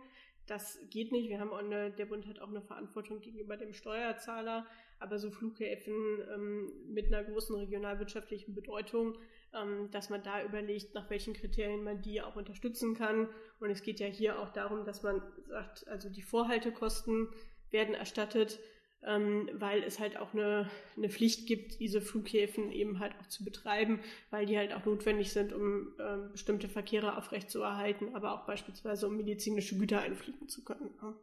das 0.48 0.78
geht 0.90 1.12
nicht. 1.12 1.28
Wir 1.28 1.40
haben 1.40 1.52
auch 1.52 1.58
eine, 1.58 1.90
der 1.90 2.06
Bund 2.06 2.26
hat 2.26 2.40
auch 2.40 2.48
eine 2.48 2.62
Verantwortung 2.62 3.20
gegenüber 3.20 3.56
dem 3.56 3.74
Steuerzahler, 3.74 4.66
aber 4.98 5.18
so 5.18 5.30
Flughäfen 5.30 5.94
ähm, 6.34 6.72
mit 6.88 7.06
einer 7.06 7.22
großen 7.22 7.54
regionalwirtschaftlichen 7.54 8.54
Bedeutung, 8.54 9.18
ähm, 9.54 9.90
dass 9.90 10.10
man 10.10 10.22
da 10.22 10.42
überlegt, 10.42 10.94
nach 10.94 11.08
welchen 11.10 11.34
Kriterien 11.34 11.84
man 11.84 12.00
die 12.00 12.22
auch 12.22 12.36
unterstützen 12.36 12.94
kann. 12.94 13.28
Und 13.60 13.70
es 13.70 13.82
geht 13.82 14.00
ja 14.00 14.06
hier 14.06 14.38
auch 14.40 14.50
darum, 14.50 14.84
dass 14.84 15.02
man 15.02 15.22
sagt, 15.48 15.86
also 15.86 16.08
die 16.08 16.22
Vorhaltekosten 16.22 17.28
werden 17.70 17.94
erstattet 17.94 18.58
ähm, 19.04 19.48
weil 19.52 19.82
es 19.82 19.98
halt 20.00 20.16
auch 20.16 20.34
eine, 20.34 20.68
eine 20.96 21.08
Pflicht 21.08 21.46
gibt, 21.46 21.80
diese 21.80 22.00
Flughäfen 22.00 22.72
eben 22.72 22.98
halt 22.98 23.14
auch 23.20 23.26
zu 23.26 23.44
betreiben, 23.44 24.00
weil 24.30 24.46
die 24.46 24.58
halt 24.58 24.72
auch 24.72 24.84
notwendig 24.84 25.32
sind, 25.32 25.52
um 25.52 25.92
ähm, 26.00 26.32
bestimmte 26.32 26.68
Verkehre 26.68 27.16
aufrechtzuerhalten, 27.16 28.14
aber 28.14 28.32
auch 28.34 28.46
beispielsweise 28.46 29.06
um 29.06 29.16
medizinische 29.16 29.78
Güter 29.78 30.00
einfliegen 30.00 30.48
zu 30.48 30.64
können. 30.64 30.90
Ja. 31.00 31.14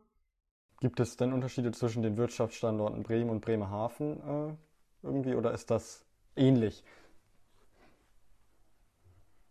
Gibt 0.81 0.99
es 0.99 1.17
denn 1.17 1.33
Unterschiede 1.33 1.71
zwischen 1.71 2.03
den 2.03 2.17
Wirtschaftsstandorten 2.17 3.03
Bremen 3.03 3.29
und 3.29 3.41
Bremerhaven 3.41 4.19
äh, 4.19 4.53
irgendwie 5.03 5.35
oder 5.35 5.53
ist 5.53 5.71
das 5.71 6.05
ähnlich? 6.35 6.83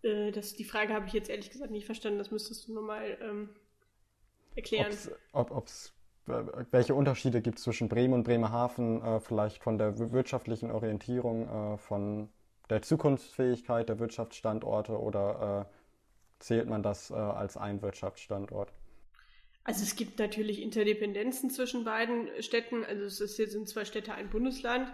Äh, 0.03 0.33
das, 0.33 0.55
die 0.55 0.65
Frage 0.65 0.93
habe 0.93 1.07
ich 1.07 1.13
jetzt 1.13 1.31
ehrlich 1.31 1.51
gesagt 1.51 1.71
nicht 1.71 1.87
verstanden, 1.87 2.19
das 2.19 2.31
müsstest 2.31 2.69
du 2.69 2.75
nochmal 2.75 3.19
ähm, 3.23 3.49
erklären. 4.55 4.93
Ob's, 4.93 5.11
ob 5.33 5.67
es 5.67 5.94
welche 6.27 6.95
Unterschiede 6.95 7.43
gibt 7.43 7.59
es 7.59 7.65
zwischen 7.65 7.89
Bremen 7.89 8.15
und 8.15 8.25
Bremerhaven, 8.25 9.03
äh, 9.03 9.21
vielleicht 9.21 9.63
von 9.63 9.79
der 9.79 9.99
wirtschaftlichen 10.13 10.71
Orientierung, 10.71 11.75
äh, 11.75 11.79
von 11.79 12.29
der 12.71 12.83
Zukunftsfähigkeit 12.83 13.89
der 13.89 13.99
Wirtschaftsstandorte 13.99 14.99
oder 14.99 15.69
äh, 15.71 16.43
zählt 16.43 16.69
man 16.69 16.83
das 16.83 17.11
äh, 17.11 17.15
als 17.15 17.57
ein 17.57 17.83
Wirtschaftsstandort? 17.83 18.73
Also 19.65 19.83
es 19.83 19.97
gibt 19.97 20.19
natürlich 20.19 20.61
Interdependenzen 20.61 21.51
zwischen 21.51 21.85
beiden 21.85 22.29
Städten. 22.43 22.85
Also 22.85 23.05
es 23.05 23.21
ist, 23.21 23.37
sind 23.37 23.69
zwei 23.69 23.85
Städte, 23.85 24.15
ein 24.15 24.29
Bundesland. 24.29 24.93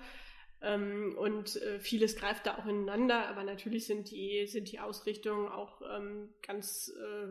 Ähm, 0.62 1.16
und 1.18 1.56
äh, 1.56 1.80
vieles 1.80 2.16
greift 2.16 2.46
da 2.46 2.58
auch 2.58 2.66
ineinander, 2.66 3.28
aber 3.28 3.44
natürlich 3.44 3.86
sind 3.86 4.10
die, 4.10 4.46
sind 4.46 4.70
die 4.70 4.78
Ausrichtungen 4.78 5.48
auch 5.48 5.80
ähm, 5.96 6.28
ganz 6.42 6.92
äh, 6.94 7.28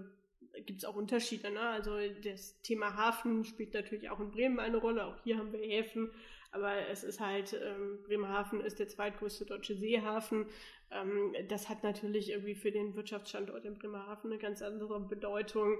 gibt 0.65 0.79
es 0.79 0.85
auch 0.85 0.95
Unterschiede. 0.95 1.51
Ne? 1.51 1.61
Also 1.61 1.97
das 2.23 2.61
Thema 2.61 2.95
Hafen 2.95 3.43
spielt 3.45 3.73
natürlich 3.73 4.09
auch 4.09 4.19
in 4.19 4.31
Bremen 4.31 4.59
eine 4.59 4.77
Rolle. 4.77 5.05
Auch 5.05 5.17
hier 5.23 5.37
haben 5.37 5.51
wir 5.51 5.59
Häfen. 5.59 6.11
Aber 6.51 6.87
es 6.89 7.03
ist 7.03 7.19
halt, 7.19 7.53
ähm, 7.53 7.99
Bremerhaven 8.03 8.61
ist 8.61 8.79
der 8.79 8.87
zweitgrößte 8.87 9.45
deutsche 9.45 9.75
Seehafen. 9.75 10.47
Ähm, 10.91 11.35
das 11.47 11.69
hat 11.69 11.83
natürlich 11.83 12.29
irgendwie 12.31 12.55
für 12.55 12.71
den 12.71 12.95
Wirtschaftsstandort 12.95 13.65
in 13.65 13.77
Bremerhaven 13.77 14.31
eine 14.31 14.39
ganz 14.39 14.61
andere 14.61 14.99
Bedeutung. 14.99 15.77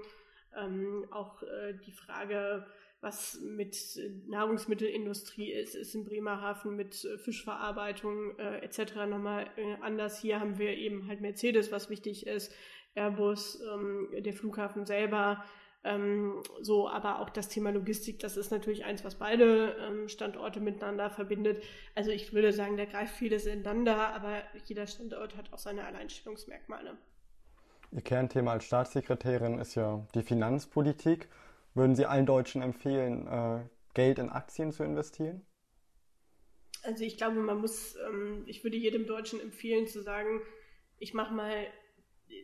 Ähm, 0.56 1.06
auch 1.10 1.42
äh, 1.42 1.74
die 1.86 1.92
Frage, 1.92 2.66
was 3.00 3.40
mit 3.40 3.98
Nahrungsmittelindustrie 4.28 5.50
ist, 5.50 5.74
ist 5.74 5.94
in 5.94 6.04
Bremerhaven 6.04 6.76
mit 6.76 6.94
Fischverarbeitung 7.24 8.38
äh, 8.38 8.58
etc. 8.58 8.94
nochmal 9.08 9.46
äh, 9.56 9.76
anders. 9.80 10.20
Hier 10.20 10.38
haben 10.38 10.58
wir 10.58 10.76
eben 10.76 11.08
halt 11.08 11.20
Mercedes, 11.20 11.72
was 11.72 11.88
wichtig 11.88 12.26
ist. 12.26 12.52
Airbus, 13.00 13.60
ähm, 13.72 14.08
der 14.22 14.32
Flughafen 14.32 14.84
selber, 14.84 15.42
ähm, 15.82 16.42
so, 16.60 16.88
aber 16.88 17.20
auch 17.20 17.30
das 17.30 17.48
Thema 17.48 17.70
Logistik, 17.70 18.18
das 18.18 18.36
ist 18.36 18.50
natürlich 18.50 18.84
eins, 18.84 19.02
was 19.02 19.14
beide 19.14 19.76
ähm, 19.80 20.08
Standorte 20.08 20.60
miteinander 20.60 21.08
verbindet. 21.08 21.62
Also 21.94 22.10
ich 22.10 22.34
würde 22.34 22.52
sagen, 22.52 22.76
da 22.76 22.84
greift 22.84 23.14
vieles 23.14 23.46
ineinander, 23.46 24.14
aber 24.14 24.42
jeder 24.66 24.86
Standort 24.86 25.36
hat 25.36 25.52
auch 25.52 25.58
seine 25.58 25.86
Alleinstellungsmerkmale. 25.86 26.98
Ihr 27.92 28.02
Kernthema 28.02 28.52
als 28.52 28.64
Staatssekretärin 28.64 29.58
ist 29.58 29.74
ja 29.74 30.06
die 30.14 30.22
Finanzpolitik. 30.22 31.28
Würden 31.74 31.96
Sie 31.96 32.04
allen 32.04 32.26
Deutschen 32.26 32.62
empfehlen, 32.62 33.26
äh, 33.26 33.60
Geld 33.94 34.18
in 34.18 34.28
Aktien 34.28 34.72
zu 34.72 34.84
investieren? 34.84 35.46
Also 36.82 37.04
ich 37.04 37.16
glaube, 37.16 37.36
man 37.36 37.58
muss, 37.58 37.96
ähm, 38.06 38.44
ich 38.46 38.62
würde 38.64 38.76
jedem 38.76 39.06
Deutschen 39.06 39.40
empfehlen 39.40 39.86
zu 39.86 40.02
sagen, 40.02 40.42
ich 40.98 41.14
mache 41.14 41.32
mal 41.32 41.66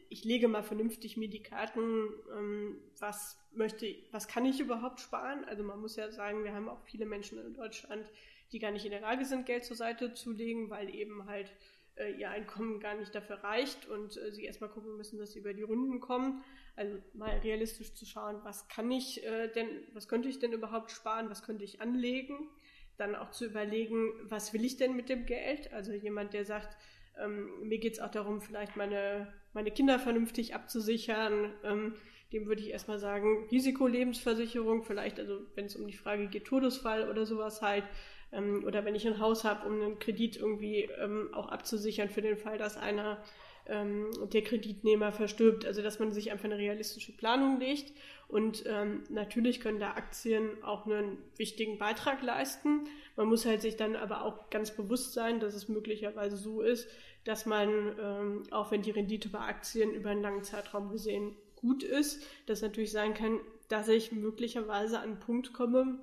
ich 0.09 0.25
lege 0.25 0.49
mal 0.49 0.63
vernünftig 0.63 1.17
mir 1.17 1.29
die 1.29 1.43
Karten, 1.43 2.09
ähm, 2.37 2.79
was 2.99 3.39
möchte, 3.53 3.95
was 4.11 4.29
kann 4.29 4.45
ich 4.45 4.61
überhaupt 4.61 5.01
sparen? 5.01 5.45
Also 5.45 5.63
man 5.63 5.81
muss 5.81 5.97
ja 5.97 6.11
sagen, 6.11 6.45
wir 6.45 6.55
haben 6.55 6.69
auch 6.69 6.81
viele 6.83 7.07
Menschen 7.07 7.39
in 7.39 7.55
Deutschland, 7.55 8.11
die 8.53 8.59
gar 8.59 8.71
nicht 8.71 8.85
in 8.85 8.91
der 8.91 9.01
Lage 9.01 9.25
sind, 9.25 9.47
Geld 9.47 9.65
zur 9.65 9.77
Seite 9.77 10.15
zu 10.15 10.33
legen, 10.33 10.71
weil 10.71 10.95
eben 10.95 11.27
halt 11.27 11.53
äh, 11.97 12.13
ihr 12.13 12.31
Einkommen 12.31 12.81
gar 12.81 12.95
nicht 12.95 13.15
dafür 13.15 13.37
reicht 13.37 13.87
und 13.87 14.17
äh, 14.17 14.33
sie 14.33 14.45
erstmal 14.45 14.71
gucken 14.71 14.97
müssen, 14.97 15.19
dass 15.19 15.33
sie 15.33 15.41
über 15.41 15.55
die 15.55 15.63
Runden 15.63 16.01
kommen. 16.01 16.45
Also 16.77 16.99
mal 17.15 17.39
realistisch 17.39 17.95
zu 17.95 18.05
schauen, 18.05 18.41
was 18.43 18.69
kann 18.69 18.91
ich 18.91 19.25
äh, 19.25 19.49
denn, 19.49 19.69
was 19.95 20.09
könnte 20.09 20.29
ich 20.29 20.39
denn 20.39 20.53
überhaupt 20.53 20.91
sparen, 20.91 21.31
was 21.31 21.43
könnte 21.43 21.65
ich 21.65 21.81
anlegen. 21.81 22.51
Dann 22.99 23.15
auch 23.15 23.31
zu 23.31 23.47
überlegen, 23.47 24.13
was 24.25 24.53
will 24.53 24.65
ich 24.65 24.77
denn 24.77 24.97
mit 24.97 25.09
dem 25.09 25.27
Geld? 25.27 25.73
Also 25.73 25.93
jemand, 25.93 26.33
der 26.33 26.45
sagt, 26.45 26.77
ähm, 27.23 27.49
mir 27.63 27.79
geht 27.79 27.95
es 27.95 28.01
auch 28.01 28.11
darum, 28.11 28.41
vielleicht 28.41 28.77
meine, 28.77 29.33
meine 29.53 29.71
Kinder 29.71 29.99
vernünftig 29.99 30.55
abzusichern. 30.55 31.53
Ähm, 31.65 31.95
dem 32.33 32.47
würde 32.47 32.61
ich 32.61 32.71
erstmal 32.71 32.99
sagen, 32.99 33.47
Risikolebensversicherung, 33.51 34.83
vielleicht, 34.83 35.21
also 35.21 35.41
wenn 35.55 35.67
es 35.67 35.77
um 35.77 35.87
die 35.87 35.97
Frage 35.97 36.27
geht, 36.27 36.45
Todesfall 36.45 37.09
oder 37.09 37.25
sowas 37.25 37.63
halt, 37.63 37.85
ähm, 38.33 38.65
oder 38.65 38.85
wenn 38.85 38.95
ich 38.95 39.07
ein 39.07 39.21
Haus 39.21 39.45
habe, 39.45 39.67
um 39.67 39.81
einen 39.81 39.99
Kredit 39.99 40.37
irgendwie 40.37 40.89
ähm, 41.01 41.31
auch 41.33 41.49
abzusichern 41.49 42.09
für 42.09 42.23
den 42.23 42.37
Fall, 42.37 42.59
dass 42.59 42.77
einer 42.77 43.23
ähm, 43.69 44.11
der 44.33 44.43
Kreditnehmer 44.43 45.13
verstirbt. 45.13 45.65
Also 45.65 45.83
dass 45.83 45.99
man 45.99 46.13
sich 46.13 46.33
einfach 46.33 46.47
eine 46.47 46.59
realistische 46.59 47.13
Planung 47.17 47.61
legt. 47.61 47.93
Und 48.29 48.65
ähm, 48.67 49.05
natürlich 49.09 49.61
können 49.61 49.79
da 49.79 49.93
Aktien 49.93 50.63
auch 50.63 50.87
einen 50.87 51.19
wichtigen 51.37 51.79
Beitrag 51.79 52.23
leisten. 52.23 52.85
Man 53.17 53.29
muss 53.29 53.47
halt 53.47 53.63
sich 53.63 53.77
dann 53.77 53.97
aber 53.97 54.23
auch 54.23 54.51
ganz 54.51 54.77
bewusst 54.77 55.15
sein, 55.15 55.41
dass 55.41 55.55
es 55.55 55.69
möglicherweise 55.69 56.37
so 56.37 56.61
ist, 56.61 56.89
dass 57.25 57.47
man, 57.47 57.97
ähm, 57.99 58.43
auch 58.51 58.71
wenn 58.71 58.83
die 58.83 58.91
Rendite 58.91 59.29
bei 59.31 59.41
Aktien 59.41 59.93
über 59.93 60.11
einen 60.11 60.23
langen 60.23 60.45
Zeitraum 60.45 60.91
gesehen 60.91 61.37
gut 61.57 61.83
ist, 61.83 62.23
dass 62.47 62.63
natürlich 62.63 62.93
sein 62.93 63.15
kann, 63.15 63.41
dass 63.69 63.89
ich 63.89 64.13
möglicherweise 64.13 64.99
an 64.99 65.11
einen 65.11 65.21
Punkt 65.21 65.53
komme, 65.53 65.99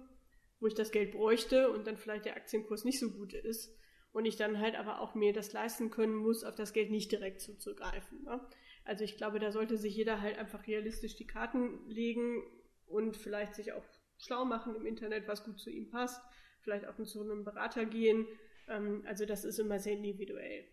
wo 0.59 0.67
ich 0.67 0.73
das 0.73 0.91
Geld 0.91 1.11
bräuchte 1.11 1.69
und 1.71 1.87
dann 1.87 1.97
vielleicht 1.97 2.25
der 2.25 2.35
Aktienkurs 2.35 2.83
nicht 2.83 2.99
so 2.99 3.11
gut 3.11 3.33
ist 3.33 3.73
und 4.11 4.25
ich 4.25 4.35
dann 4.35 4.59
halt 4.59 4.75
aber 4.75 4.99
auch 4.99 5.15
mir 5.15 5.33
das 5.33 5.53
leisten 5.53 5.91
können 5.91 6.15
muss, 6.15 6.43
auf 6.43 6.55
das 6.55 6.73
Geld 6.73 6.91
nicht 6.91 7.11
direkt 7.11 7.41
zuzugreifen. 7.41 8.23
Ne? 8.23 8.41
Also 8.85 9.03
ich 9.03 9.17
glaube, 9.17 9.39
da 9.39 9.51
sollte 9.51 9.77
sich 9.77 9.95
jeder 9.95 10.21
halt 10.21 10.37
einfach 10.37 10.67
realistisch 10.67 11.15
die 11.15 11.27
Karten 11.27 11.87
legen 11.87 12.43
und 12.87 13.17
vielleicht 13.17 13.55
sich 13.55 13.73
auch 13.73 13.83
schlau 14.17 14.45
machen 14.45 14.75
im 14.75 14.85
Internet, 14.85 15.27
was 15.27 15.43
gut 15.43 15.59
zu 15.59 15.69
ihm 15.69 15.89
passt, 15.89 16.21
vielleicht 16.63 16.87
auch 16.87 16.95
zu 17.03 17.21
einem 17.21 17.43
Berater 17.43 17.85
gehen. 17.85 18.25
Ähm, 18.69 19.03
also 19.07 19.25
das 19.25 19.45
ist 19.45 19.59
immer 19.59 19.79
sehr 19.79 19.93
individuell. 19.93 20.63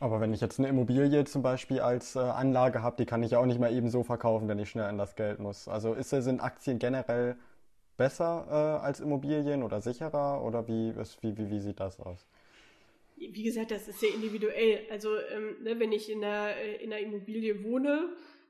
Aber 0.00 0.20
wenn 0.20 0.34
ich 0.34 0.40
jetzt 0.40 0.58
eine 0.58 0.68
Immobilie 0.68 1.24
zum 1.24 1.42
Beispiel 1.42 1.78
als 1.78 2.16
äh, 2.16 2.18
Anlage 2.18 2.82
habe, 2.82 2.96
die 2.96 3.06
kann 3.06 3.22
ich 3.22 3.30
ja 3.30 3.38
auch 3.38 3.46
nicht 3.46 3.60
mal 3.60 3.72
eben 3.72 3.88
so 3.88 4.02
verkaufen, 4.02 4.48
wenn 4.48 4.58
ich 4.58 4.68
schnell 4.68 4.86
an 4.86 4.98
das 4.98 5.14
Geld 5.14 5.38
muss. 5.38 5.68
Also 5.68 5.94
ist, 5.94 6.10
sind 6.10 6.40
Aktien 6.40 6.80
generell 6.80 7.36
besser 7.96 8.46
äh, 8.50 8.84
als 8.84 8.98
Immobilien 8.98 9.62
oder 9.62 9.80
sicherer 9.80 10.42
oder 10.44 10.66
wie, 10.66 10.90
ist, 10.90 11.22
wie, 11.22 11.36
wie, 11.38 11.50
wie 11.50 11.60
sieht 11.60 11.78
das 11.78 12.00
aus? 12.00 12.26
Wie 13.16 13.44
gesagt, 13.44 13.70
das 13.70 13.86
ist 13.86 14.00
sehr 14.00 14.12
individuell. 14.12 14.80
Also 14.90 15.10
ähm, 15.16 15.62
ne, 15.62 15.78
wenn 15.78 15.92
ich 15.92 16.10
in 16.10 16.24
einer, 16.24 16.56
äh, 16.56 16.82
in 16.82 16.92
einer 16.92 17.00
Immobilie 17.00 17.62
wohne, 17.62 18.08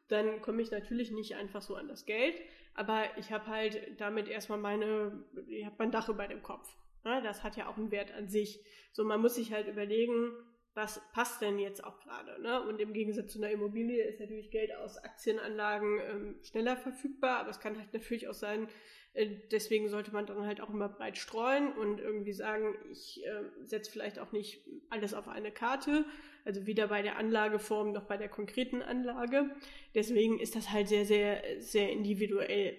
dann 0.09 0.41
komme 0.41 0.63
ich 0.63 0.71
natürlich 0.71 1.11
nicht 1.11 1.37
einfach 1.37 1.61
so 1.61 1.75
an 1.75 1.89
das 1.89 2.07
Geld, 2.07 2.41
aber 2.75 3.05
ich 3.19 3.33
habe 3.33 3.47
halt 3.47 4.01
damit 4.01 4.29
erstmal 4.29 4.59
meine, 4.59 5.25
ich 5.47 5.65
habe 5.65 5.77
mein 5.79 5.91
Dach 5.91 6.09
über 6.09 6.27
dem 6.27 6.43
Kopf. 6.43 6.75
Ne? 7.05 7.21
Das 7.23 7.43
hat 7.43 7.57
ja 7.57 7.69
auch 7.69 7.77
einen 7.77 7.91
Wert 7.91 8.13
an 8.13 8.29
sich. 8.29 8.65
So, 8.93 9.05
man 9.05 9.21
muss 9.21 9.35
sich 9.35 9.53
halt 9.53 9.69
überlegen, 9.69 10.33
was 10.75 11.03
passt 11.13 11.43
denn 11.43 11.59
jetzt 11.59 11.85
auch 11.85 11.99
gerade. 12.01 12.41
Ne? 12.41 12.63
Und 12.63 12.81
im 12.81 12.93
Gegensatz 12.93 13.33
zu 13.33 13.39
einer 13.39 13.51
Immobilie 13.51 14.05
ist 14.05 14.21
natürlich 14.21 14.51
Geld 14.51 14.75
aus 14.75 14.97
Aktienanlagen 14.97 16.01
ähm, 16.01 16.41
schneller 16.43 16.77
verfügbar, 16.77 17.41
aber 17.41 17.51
es 17.51 17.61
kann 17.61 17.79
halt 17.79 17.93
natürlich 17.93 18.29
auch 18.29 18.35
sein, 18.35 18.69
äh, 19.13 19.29
deswegen 19.51 19.89
sollte 19.89 20.13
man 20.13 20.25
dann 20.25 20.47
halt 20.47 20.61
auch 20.63 20.71
immer 20.71 20.89
breit 20.89 21.19
streuen 21.19 21.73
und 21.73 22.01
irgendwie 22.01 22.33
sagen, 22.33 22.75
ich 22.91 23.23
äh, 23.27 23.43
setze 23.65 23.91
vielleicht 23.91 24.19
auch 24.19 24.33
nicht 24.33 24.65
alles 24.89 25.13
auf 25.13 25.29
eine 25.29 25.53
Karte, 25.53 26.07
also 26.45 26.67
weder 26.67 26.89
bei 26.89 27.03
der 27.03 27.17
Anlageform 27.17 27.93
noch 27.93 28.05
bei 28.05 28.17
der 28.17 28.29
konkreten 28.29 28.83
Anlage. 28.83 29.51
Deswegen 29.95 30.39
ist 30.39 30.57
das 30.57 30.71
halt 30.71 30.89
sehr, 30.89 31.05
sehr, 31.05 31.43
sehr 31.59 31.91
individuell. 31.91 32.79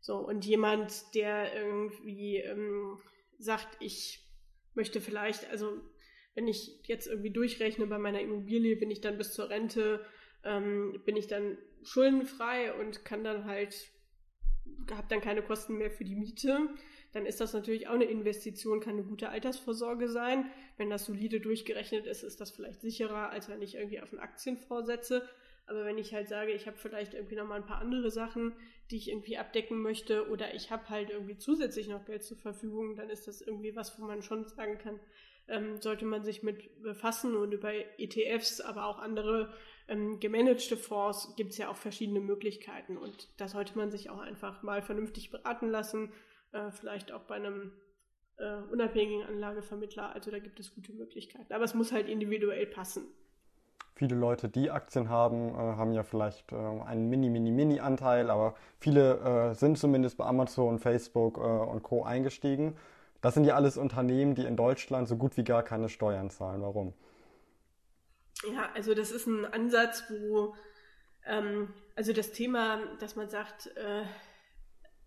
So, 0.00 0.16
und 0.16 0.46
jemand, 0.46 1.14
der 1.14 1.54
irgendwie 1.54 2.36
ähm, 2.38 2.98
sagt, 3.38 3.68
ich 3.80 4.26
möchte 4.74 5.00
vielleicht, 5.00 5.50
also 5.50 5.80
wenn 6.34 6.48
ich 6.48 6.80
jetzt 6.86 7.06
irgendwie 7.06 7.32
durchrechne 7.32 7.86
bei 7.86 7.98
meiner 7.98 8.20
Immobilie, 8.20 8.76
bin 8.76 8.90
ich 8.90 9.00
dann 9.00 9.18
bis 9.18 9.32
zur 9.32 9.50
Rente, 9.50 10.04
ähm, 10.44 11.02
bin 11.04 11.16
ich 11.16 11.26
dann 11.26 11.58
schuldenfrei 11.82 12.72
und 12.74 13.04
kann 13.04 13.24
dann 13.24 13.44
halt 13.44 13.74
habe 14.90 15.06
dann 15.08 15.20
keine 15.20 15.42
Kosten 15.42 15.76
mehr 15.76 15.90
für 15.90 16.04
die 16.04 16.16
Miete, 16.16 16.68
dann 17.12 17.26
ist 17.26 17.40
das 17.40 17.52
natürlich 17.52 17.88
auch 17.88 17.94
eine 17.94 18.04
Investition, 18.04 18.80
kann 18.80 18.94
eine 18.94 19.04
gute 19.04 19.28
Altersvorsorge 19.30 20.08
sein. 20.08 20.50
Wenn 20.76 20.90
das 20.90 21.06
solide 21.06 21.40
durchgerechnet 21.40 22.06
ist, 22.06 22.22
ist 22.22 22.40
das 22.40 22.50
vielleicht 22.50 22.80
sicherer, 22.80 23.30
als 23.30 23.48
wenn 23.48 23.62
ich 23.62 23.74
irgendwie 23.74 24.00
auf 24.00 24.12
einen 24.12 24.20
Aktienfonds 24.20 24.86
setze. 24.86 25.28
Aber 25.66 25.84
wenn 25.84 25.98
ich 25.98 26.14
halt 26.14 26.28
sage, 26.28 26.52
ich 26.52 26.66
habe 26.66 26.76
vielleicht 26.76 27.14
irgendwie 27.14 27.36
noch 27.36 27.46
mal 27.46 27.56
ein 27.56 27.66
paar 27.66 27.80
andere 27.80 28.10
Sachen, 28.10 28.54
die 28.90 28.96
ich 28.96 29.08
irgendwie 29.08 29.38
abdecken 29.38 29.80
möchte, 29.80 30.28
oder 30.28 30.54
ich 30.54 30.70
habe 30.70 30.88
halt 30.88 31.10
irgendwie 31.10 31.38
zusätzlich 31.38 31.88
noch 31.88 32.04
Geld 32.04 32.24
zur 32.24 32.36
Verfügung, 32.36 32.96
dann 32.96 33.08
ist 33.08 33.28
das 33.28 33.40
irgendwie 33.40 33.76
was, 33.76 33.98
wo 34.00 34.04
man 34.04 34.22
schon 34.22 34.48
sagen 34.48 34.78
kann, 34.78 34.98
ähm, 35.46 35.80
sollte 35.80 36.04
man 36.04 36.24
sich 36.24 36.42
mit 36.42 36.82
befassen 36.82 37.36
und 37.36 37.52
über 37.52 37.72
ETFs, 37.98 38.60
aber 38.60 38.86
auch 38.86 38.98
andere 38.98 39.52
ähm, 39.88 40.20
gemanagte 40.20 40.76
Fonds 40.76 41.34
gibt 41.36 41.52
es 41.52 41.58
ja 41.58 41.68
auch 41.68 41.76
verschiedene 41.76 42.20
Möglichkeiten 42.20 42.96
und 42.96 43.28
da 43.36 43.48
sollte 43.48 43.76
man 43.76 43.90
sich 43.90 44.10
auch 44.10 44.20
einfach 44.20 44.62
mal 44.62 44.82
vernünftig 44.82 45.30
beraten 45.30 45.68
lassen, 45.68 46.12
äh, 46.52 46.70
vielleicht 46.70 47.12
auch 47.12 47.22
bei 47.22 47.36
einem 47.36 47.72
äh, 48.36 48.56
unabhängigen 48.70 49.26
Anlagevermittler. 49.26 50.14
Also 50.14 50.30
da 50.30 50.38
gibt 50.38 50.60
es 50.60 50.74
gute 50.74 50.92
Möglichkeiten, 50.92 51.52
aber 51.52 51.64
es 51.64 51.74
muss 51.74 51.92
halt 51.92 52.08
individuell 52.08 52.66
passen. 52.66 53.04
Viele 53.94 54.14
Leute, 54.16 54.48
die 54.48 54.70
Aktien 54.70 55.10
haben, 55.10 55.50
äh, 55.50 55.56
haben 55.58 55.92
ja 55.92 56.02
vielleicht 56.02 56.52
äh, 56.52 56.56
einen 56.56 57.08
mini, 57.10 57.28
mini, 57.28 57.50
mini 57.50 57.80
Anteil, 57.80 58.30
aber 58.30 58.54
viele 58.78 59.50
äh, 59.50 59.54
sind 59.54 59.78
zumindest 59.78 60.16
bei 60.16 60.24
Amazon, 60.24 60.78
Facebook 60.78 61.36
äh, 61.36 61.40
und 61.40 61.82
Co. 61.82 62.04
eingestiegen. 62.04 62.76
Das 63.20 63.34
sind 63.34 63.44
ja 63.44 63.54
alles 63.56 63.76
Unternehmen, 63.76 64.34
die 64.34 64.44
in 64.44 64.56
Deutschland 64.56 65.06
so 65.06 65.16
gut 65.16 65.36
wie 65.36 65.44
gar 65.44 65.62
keine 65.62 65.90
Steuern 65.90 66.30
zahlen. 66.30 66.62
Warum? 66.62 66.94
Ja, 68.50 68.70
also 68.74 68.94
das 68.94 69.10
ist 69.10 69.26
ein 69.26 69.44
Ansatz, 69.44 70.04
wo 70.08 70.54
ähm, 71.26 71.68
also 71.94 72.14
das 72.14 72.32
Thema, 72.32 72.78
dass 72.98 73.16
man 73.16 73.28
sagt, 73.28 73.66
äh, 73.76 74.02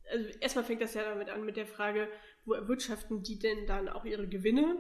also 0.10 0.30
erstmal 0.40 0.66
fängt 0.66 0.82
das 0.82 0.94
ja 0.94 1.04
damit 1.04 1.30
an 1.30 1.46
mit 1.46 1.58
der 1.58 1.68
Frage, 1.68 2.08
wo 2.46 2.54
erwirtschaften 2.54 3.24
die 3.24 3.40
denn 3.40 3.66
dann 3.66 3.90
auch 3.90 4.06
ihre 4.06 4.28
Gewinne? 4.28 4.78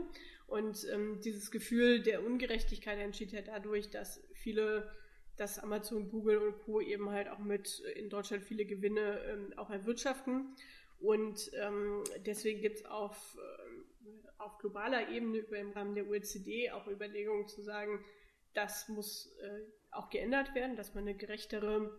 Und 0.47 0.85
ähm, 0.91 1.19
dieses 1.21 1.51
Gefühl 1.51 2.03
der 2.03 2.23
Ungerechtigkeit 2.23 2.99
entsteht 2.99 3.31
ja 3.31 3.41
dadurch, 3.41 3.89
dass 3.89 4.21
viele, 4.33 4.91
dass 5.37 5.59
Amazon, 5.59 6.09
Google 6.09 6.37
und 6.37 6.59
Co. 6.59 6.81
eben 6.81 7.09
halt 7.09 7.29
auch 7.29 7.39
mit 7.39 7.79
in 7.95 8.09
Deutschland 8.09 8.43
viele 8.43 8.65
Gewinne 8.65 9.19
ähm, 9.27 9.53
auch 9.57 9.69
erwirtschaften. 9.69 10.55
Und 10.99 11.51
ähm, 11.55 12.03
deswegen 12.25 12.61
gibt 12.61 12.77
es 12.77 12.85
auf, 12.85 13.37
äh, 13.37 14.41
auf 14.41 14.57
globaler 14.59 15.09
Ebene 15.09 15.39
über 15.39 15.57
im 15.57 15.71
Rahmen 15.71 15.95
der 15.95 16.07
OECD 16.07 16.71
auch 16.71 16.87
Überlegungen 16.87 17.47
zu 17.47 17.61
sagen, 17.61 18.05
das 18.53 18.87
muss 18.89 19.35
äh, 19.41 19.61
auch 19.91 20.09
geändert 20.09 20.53
werden, 20.55 20.75
dass 20.75 20.93
man 20.93 21.03
eine 21.03 21.15
gerechtere 21.15 21.97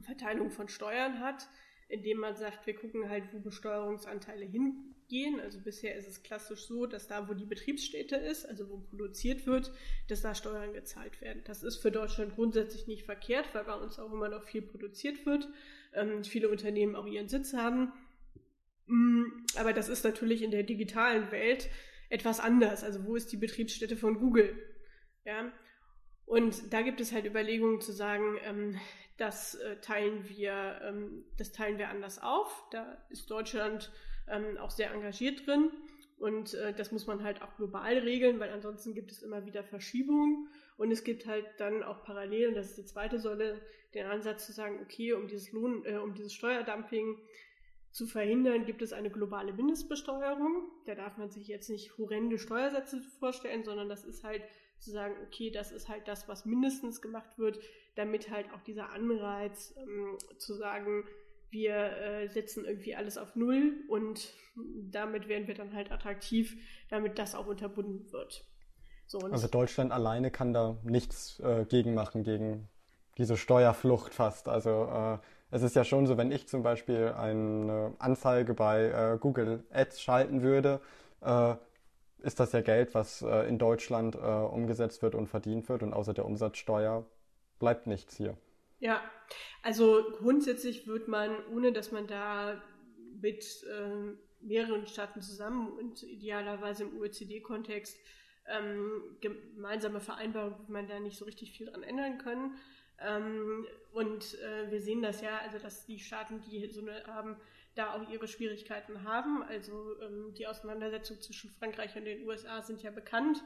Verteilung 0.00 0.50
von 0.50 0.68
Steuern 0.68 1.20
hat, 1.20 1.48
indem 1.92 2.18
man 2.18 2.34
sagt, 2.34 2.66
wir 2.66 2.74
gucken 2.74 3.10
halt, 3.10 3.24
wo 3.32 3.38
Besteuerungsanteile 3.38 4.46
hingehen. 4.46 5.38
Also 5.40 5.60
bisher 5.60 5.94
ist 5.94 6.08
es 6.08 6.22
klassisch 6.22 6.62
so, 6.62 6.86
dass 6.86 7.06
da, 7.06 7.28
wo 7.28 7.34
die 7.34 7.44
Betriebsstätte 7.44 8.16
ist, 8.16 8.48
also 8.48 8.70
wo 8.70 8.78
produziert 8.78 9.46
wird, 9.46 9.70
dass 10.08 10.22
da 10.22 10.34
Steuern 10.34 10.72
gezahlt 10.72 11.20
werden. 11.20 11.42
Das 11.44 11.62
ist 11.62 11.76
für 11.76 11.90
Deutschland 11.90 12.34
grundsätzlich 12.34 12.86
nicht 12.86 13.04
verkehrt, 13.04 13.54
weil 13.54 13.64
bei 13.64 13.74
uns 13.74 13.98
auch 13.98 14.10
immer 14.10 14.30
noch 14.30 14.42
viel 14.42 14.62
produziert 14.62 15.26
wird, 15.26 15.46
ähm, 15.92 16.24
viele 16.24 16.48
Unternehmen 16.48 16.96
auch 16.96 17.06
ihren 17.06 17.28
Sitz 17.28 17.52
haben. 17.52 17.92
Mm, 18.86 19.24
aber 19.56 19.74
das 19.74 19.90
ist 19.90 20.02
natürlich 20.02 20.40
in 20.40 20.50
der 20.50 20.62
digitalen 20.62 21.30
Welt 21.30 21.68
etwas 22.08 22.40
anders. 22.40 22.84
Also 22.84 23.04
wo 23.04 23.16
ist 23.16 23.30
die 23.32 23.36
Betriebsstätte 23.36 23.98
von 23.98 24.18
Google? 24.18 24.56
Ja, 25.26 25.52
und 26.32 26.72
da 26.72 26.80
gibt 26.80 26.98
es 27.02 27.12
halt 27.12 27.26
Überlegungen 27.26 27.82
zu 27.82 27.92
sagen, 27.92 28.38
ähm, 28.42 28.80
das 29.18 29.54
äh, 29.56 29.76
teilen 29.82 30.26
wir, 30.30 30.80
ähm, 30.82 31.26
das 31.36 31.52
teilen 31.52 31.76
wir 31.76 31.90
anders 31.90 32.22
auf. 32.22 32.64
Da 32.70 32.96
ist 33.10 33.30
Deutschland 33.30 33.92
ähm, 34.28 34.56
auch 34.56 34.70
sehr 34.70 34.92
engagiert 34.92 35.46
drin. 35.46 35.70
Und 36.18 36.54
äh, 36.54 36.72
das 36.72 36.90
muss 36.90 37.06
man 37.06 37.22
halt 37.22 37.42
auch 37.42 37.54
global 37.56 37.98
regeln, 37.98 38.40
weil 38.40 38.48
ansonsten 38.48 38.94
gibt 38.94 39.12
es 39.12 39.22
immer 39.22 39.44
wieder 39.44 39.62
Verschiebungen. 39.62 40.48
Und 40.78 40.90
es 40.90 41.04
gibt 41.04 41.26
halt 41.26 41.44
dann 41.58 41.82
auch 41.82 42.02
parallel, 42.02 42.48
und 42.48 42.54
das 42.54 42.70
ist 42.70 42.78
die 42.78 42.86
zweite 42.86 43.18
Säule, 43.18 43.60
den 43.92 44.06
Ansatz 44.06 44.46
zu 44.46 44.52
sagen, 44.52 44.80
okay, 44.82 45.12
um 45.12 45.28
dieses 45.28 45.52
Lohn, 45.52 45.84
äh, 45.84 45.98
um 45.98 46.14
dieses 46.14 46.32
Steuerdumping 46.32 47.18
zu 47.90 48.06
verhindern, 48.06 48.64
gibt 48.64 48.80
es 48.80 48.94
eine 48.94 49.10
globale 49.10 49.52
Mindestbesteuerung. 49.52 50.70
Da 50.86 50.94
darf 50.94 51.18
man 51.18 51.28
sich 51.28 51.46
jetzt 51.46 51.68
nicht 51.68 51.98
horrende 51.98 52.38
Steuersätze 52.38 53.02
vorstellen, 53.20 53.64
sondern 53.64 53.90
das 53.90 54.02
ist 54.02 54.24
halt 54.24 54.42
zu 54.82 54.90
sagen, 54.90 55.14
okay, 55.26 55.50
das 55.50 55.72
ist 55.72 55.88
halt 55.88 56.08
das, 56.08 56.28
was 56.28 56.44
mindestens 56.44 57.00
gemacht 57.00 57.38
wird, 57.38 57.58
damit 57.94 58.30
halt 58.30 58.46
auch 58.52 58.60
dieser 58.62 58.90
Anreiz 58.90 59.74
ähm, 59.78 60.18
zu 60.38 60.54
sagen, 60.54 61.04
wir 61.50 61.74
äh, 61.74 62.28
setzen 62.28 62.64
irgendwie 62.64 62.96
alles 62.96 63.18
auf 63.18 63.36
Null 63.36 63.74
und 63.88 64.32
damit 64.90 65.28
werden 65.28 65.46
wir 65.46 65.54
dann 65.54 65.74
halt 65.74 65.92
attraktiv, 65.92 66.56
damit 66.88 67.18
das 67.18 67.34
auch 67.34 67.46
unterbunden 67.46 68.10
wird. 68.10 68.44
So, 69.06 69.18
also 69.18 69.46
Deutschland 69.46 69.92
alleine 69.92 70.30
kann 70.30 70.54
da 70.54 70.78
nichts 70.84 71.38
äh, 71.40 71.66
gegen 71.66 71.94
machen, 71.94 72.24
gegen 72.24 72.68
diese 73.18 73.36
Steuerflucht 73.36 74.14
fast. 74.14 74.48
Also 74.48 74.86
äh, 74.90 75.18
es 75.50 75.62
ist 75.62 75.76
ja 75.76 75.84
schon 75.84 76.06
so, 76.06 76.16
wenn 76.16 76.32
ich 76.32 76.48
zum 76.48 76.62
Beispiel 76.62 77.08
eine 77.08 77.94
Anzeige 77.98 78.54
bei 78.54 78.86
äh, 78.86 79.18
Google 79.18 79.64
Ads 79.70 80.00
schalten 80.00 80.42
würde, 80.42 80.80
äh, 81.20 81.54
ist 82.22 82.40
das 82.40 82.52
ja 82.52 82.60
Geld, 82.60 82.94
was 82.94 83.22
äh, 83.22 83.48
in 83.48 83.58
Deutschland 83.58 84.14
äh, 84.14 84.18
umgesetzt 84.18 85.02
wird 85.02 85.14
und 85.14 85.26
verdient 85.26 85.68
wird 85.68 85.82
und 85.82 85.92
außer 85.92 86.14
der 86.14 86.24
Umsatzsteuer 86.24 87.06
bleibt 87.58 87.86
nichts 87.86 88.16
hier. 88.16 88.36
Ja, 88.80 89.00
also 89.62 90.02
grundsätzlich 90.18 90.86
wird 90.86 91.06
man, 91.06 91.36
ohne 91.54 91.72
dass 91.72 91.92
man 91.92 92.06
da 92.06 92.60
mit 93.20 93.64
äh, 93.70 94.16
mehreren 94.44 94.86
Staaten 94.86 95.22
zusammen 95.22 95.68
und 95.68 96.02
idealerweise 96.02 96.84
im 96.84 97.00
OECD-Kontext 97.00 97.96
ähm, 98.48 99.16
gemeinsame 99.20 100.00
Vereinbarungen, 100.00 100.58
wird 100.58 100.68
man 100.68 100.88
da 100.88 100.98
nicht 100.98 101.16
so 101.16 101.24
richtig 101.24 101.52
viel 101.52 101.66
dran 101.66 101.82
ändern 101.82 102.18
können. 102.18 102.56
Ähm, 102.98 103.66
und 103.92 104.38
äh, 104.40 104.70
wir 104.70 104.80
sehen 104.80 105.02
das 105.02 105.20
ja, 105.20 105.38
also 105.38 105.58
dass 105.58 105.86
die 105.86 105.98
Staaten, 105.98 106.40
die 106.40 106.68
so 106.72 106.80
eine 106.80 107.04
haben, 107.06 107.36
da 107.74 107.94
auch 107.94 108.08
ihre 108.10 108.28
Schwierigkeiten 108.28 109.04
haben. 109.04 109.42
Also 109.42 110.00
ähm, 110.00 110.34
die 110.34 110.46
Auseinandersetzungen 110.46 111.20
zwischen 111.20 111.50
Frankreich 111.50 111.96
und 111.96 112.04
den 112.04 112.26
USA 112.26 112.62
sind 112.62 112.82
ja 112.82 112.90
bekannt. 112.90 113.42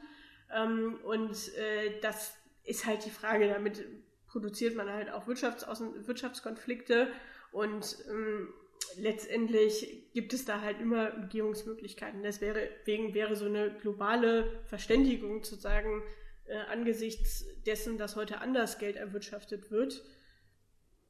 Ähm, 0.53 0.99
und 1.03 1.53
äh, 1.55 1.99
das 2.01 2.35
ist 2.63 2.85
halt 2.85 3.05
die 3.05 3.09
Frage, 3.09 3.47
damit 3.47 3.85
produziert 4.27 4.75
man 4.75 4.89
halt 4.89 5.09
auch 5.09 5.27
Wirtschaftskonflikte 5.27 7.07
und 7.51 7.97
ähm, 8.09 8.53
letztendlich 8.97 10.11
gibt 10.13 10.33
es 10.33 10.45
da 10.45 10.61
halt 10.61 10.79
immer 10.79 11.13
Umgehungsmöglichkeiten. 11.15 12.21
Deswegen 12.23 13.13
wäre 13.13 13.35
so 13.35 13.45
eine 13.45 13.71
globale 13.71 14.61
Verständigung 14.65 15.43
zu 15.43 15.55
sagen, 15.55 16.03
äh, 16.45 16.57
angesichts 16.71 17.45
dessen, 17.65 17.97
dass 17.97 18.15
heute 18.15 18.39
anders 18.39 18.79
Geld 18.79 18.95
erwirtschaftet 18.95 19.71
wird, 19.71 20.03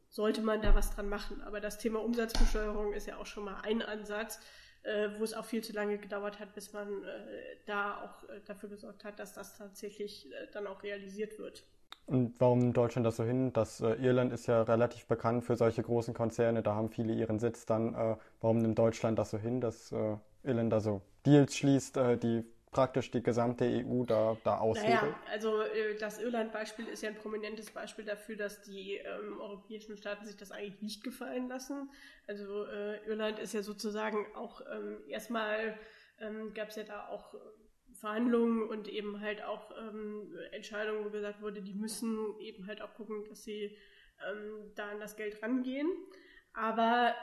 sollte 0.10 0.42
man 0.42 0.62
da 0.62 0.76
was 0.76 0.92
dran 0.92 1.10
machen. 1.10 1.42
Aber 1.42 1.60
das 1.60 1.78
Thema 1.78 2.04
Umsatzbesteuerung 2.04 2.94
ist 2.94 3.08
ja 3.08 3.18
auch 3.18 3.26
schon 3.26 3.46
mal 3.46 3.62
ein 3.64 3.82
Ansatz, 3.82 4.40
äh, 4.84 5.10
wo 5.18 5.24
es 5.24 5.34
auch 5.34 5.46
viel 5.46 5.64
zu 5.64 5.74
lange 5.74 5.98
gedauert 5.98 6.40
hat, 6.40 6.54
bis 6.54 6.74
man 6.74 6.88
äh, 7.04 7.58
da 7.66 8.04
auch 8.04 8.30
äh, 8.30 8.40
dafür 8.46 8.70
gesorgt 8.70 9.04
hat, 9.04 9.20
dass 9.20 9.34
das 9.34 9.58
tatsächlich 9.58 10.32
äh, 10.32 10.48
dann 10.54 10.68
auch 10.68 10.84
realisiert 10.84 11.38
wird. 11.40 11.64
Und 12.06 12.40
warum 12.40 12.60
nimmt 12.60 12.78
Deutschland 12.78 13.06
das 13.06 13.18
so 13.18 13.26
hin? 13.26 13.52
Das 13.52 13.82
äh, 13.82 13.96
Irland 13.96 14.32
ist 14.32 14.48
ja 14.48 14.62
relativ 14.62 15.06
bekannt 15.08 15.44
für 15.44 15.58
solche 15.58 15.84
großen 15.84 16.14
Konzerne, 16.14 16.64
da 16.64 16.74
haben 16.74 16.90
viele 16.90 17.14
ihren 17.14 17.38
Sitz 17.38 17.66
dann. 17.66 17.94
Äh, 17.96 18.16
warum 18.40 18.60
nimmt 18.60 18.80
Deutschland 18.80 19.20
das 19.20 19.32
so 19.32 19.38
hin, 19.38 19.60
dass 19.60 19.94
Irland 20.44 20.72
da 20.72 20.80
so 20.80 21.02
Deals 21.26 21.58
schließt, 21.58 21.98
die 22.24 22.46
praktisch 22.72 23.12
die 23.12 23.24
gesamte 23.24 23.66
EU 23.66 24.04
da, 24.04 24.38
da 24.44 24.58
aushebelt? 24.58 25.02
Naja, 25.02 25.20
also 25.32 25.62
äh, 25.62 25.98
das 25.98 26.22
Irland-Beispiel 26.22 26.88
ist 26.88 27.02
ja 27.02 27.10
ein 27.10 27.16
prominentes 27.16 27.72
Beispiel 27.72 28.06
dafür, 28.06 28.36
dass 28.36 28.62
die 28.62 28.96
ähm, 28.96 29.40
europäischen 29.40 29.98
Staaten 29.98 30.26
sich 30.26 30.38
das 30.38 30.52
eigentlich 30.52 30.82
nicht 30.82 31.04
gefallen 31.04 31.48
lassen. 31.48 31.90
Also 32.28 32.66
äh, 32.66 33.06
Irland 33.08 33.40
ist 33.40 33.54
ja 33.54 33.64
sozusagen 33.64 34.26
auch 34.36 34.62
ähm, 34.62 35.00
erstmal 35.08 35.78
ähm, 36.20 36.54
gab 36.54 36.70
es 36.70 36.76
ja 36.76 36.84
da 36.84 37.08
auch 37.08 37.36
Verhandlungen 37.94 38.68
und 38.68 38.88
eben 38.88 39.22
halt 39.22 39.44
auch 39.44 39.72
ähm, 39.78 40.38
Entscheidungen, 40.52 41.06
wo 41.06 41.10
gesagt 41.10 41.42
wurde, 41.42 41.62
die 41.62 41.74
müssen 41.74 42.38
eben 42.40 42.68
halt 42.68 42.82
auch 42.82 42.94
gucken, 42.94 43.26
dass 43.28 43.44
sie 43.44 43.76
ähm, 44.30 44.72
da 44.76 44.90
an 44.90 45.00
das 45.00 45.16
Geld 45.16 45.42
rangehen. 45.42 45.88
Aber 46.54 47.16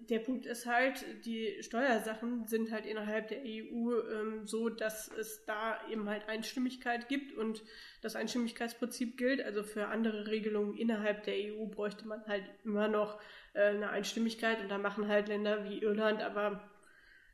der 0.00 0.18
Punkt 0.18 0.46
ist 0.46 0.66
halt, 0.66 1.04
die 1.24 1.62
Steuersachen 1.62 2.46
sind 2.46 2.70
halt 2.70 2.86
innerhalb 2.86 3.28
der 3.28 3.40
EU 3.44 3.92
ähm, 4.10 4.46
so, 4.46 4.68
dass 4.68 5.08
es 5.08 5.44
da 5.44 5.78
eben 5.90 6.08
halt 6.08 6.28
Einstimmigkeit 6.28 7.08
gibt 7.08 7.32
und 7.36 7.62
das 8.00 8.16
Einstimmigkeitsprinzip 8.16 9.16
gilt. 9.16 9.42
Also 9.42 9.62
für 9.62 9.88
andere 9.88 10.26
Regelungen 10.26 10.76
innerhalb 10.76 11.24
der 11.24 11.34
EU 11.34 11.66
bräuchte 11.66 12.06
man 12.06 12.24
halt 12.26 12.44
immer 12.64 12.88
noch 12.88 13.20
äh, 13.54 13.68
eine 13.68 13.90
Einstimmigkeit 13.90 14.60
und 14.60 14.68
da 14.68 14.78
machen 14.78 15.08
halt 15.08 15.28
Länder 15.28 15.68
wie 15.68 15.82
Irland, 15.82 16.22
aber 16.22 16.68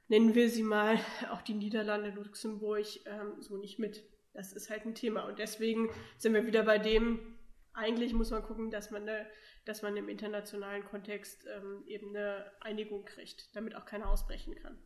nennen 0.08 0.34
wir 0.34 0.50
sie 0.50 0.62
mal, 0.62 0.98
auch 1.30 1.42
die 1.42 1.54
Niederlande, 1.54 2.10
Luxemburg, 2.10 2.86
ähm, 3.06 3.40
so 3.40 3.56
nicht 3.56 3.78
mit. 3.78 4.04
Das 4.34 4.52
ist 4.52 4.70
halt 4.70 4.84
ein 4.84 4.94
Thema. 4.94 5.26
Und 5.26 5.38
deswegen 5.38 5.90
sind 6.16 6.34
wir 6.34 6.46
wieder 6.46 6.62
bei 6.62 6.78
dem, 6.78 7.37
eigentlich 7.74 8.12
muss 8.14 8.30
man 8.30 8.42
gucken, 8.42 8.70
dass 8.70 8.90
man, 8.90 9.02
eine, 9.02 9.26
dass 9.64 9.82
man 9.82 9.96
im 9.96 10.08
internationalen 10.08 10.84
Kontext 10.84 11.46
ähm, 11.46 11.84
eben 11.86 12.14
eine 12.16 12.44
Einigung 12.60 13.04
kriegt, 13.04 13.54
damit 13.54 13.76
auch 13.76 13.84
keiner 13.84 14.08
ausbrechen 14.08 14.54
kann. 14.54 14.78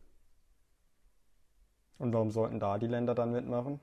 Und 1.97 2.13
warum 2.13 2.31
sollten 2.31 2.59
da 2.59 2.77
die 2.77 2.87
Länder 2.87 3.15
dann 3.15 3.31
mitmachen? 3.31 3.79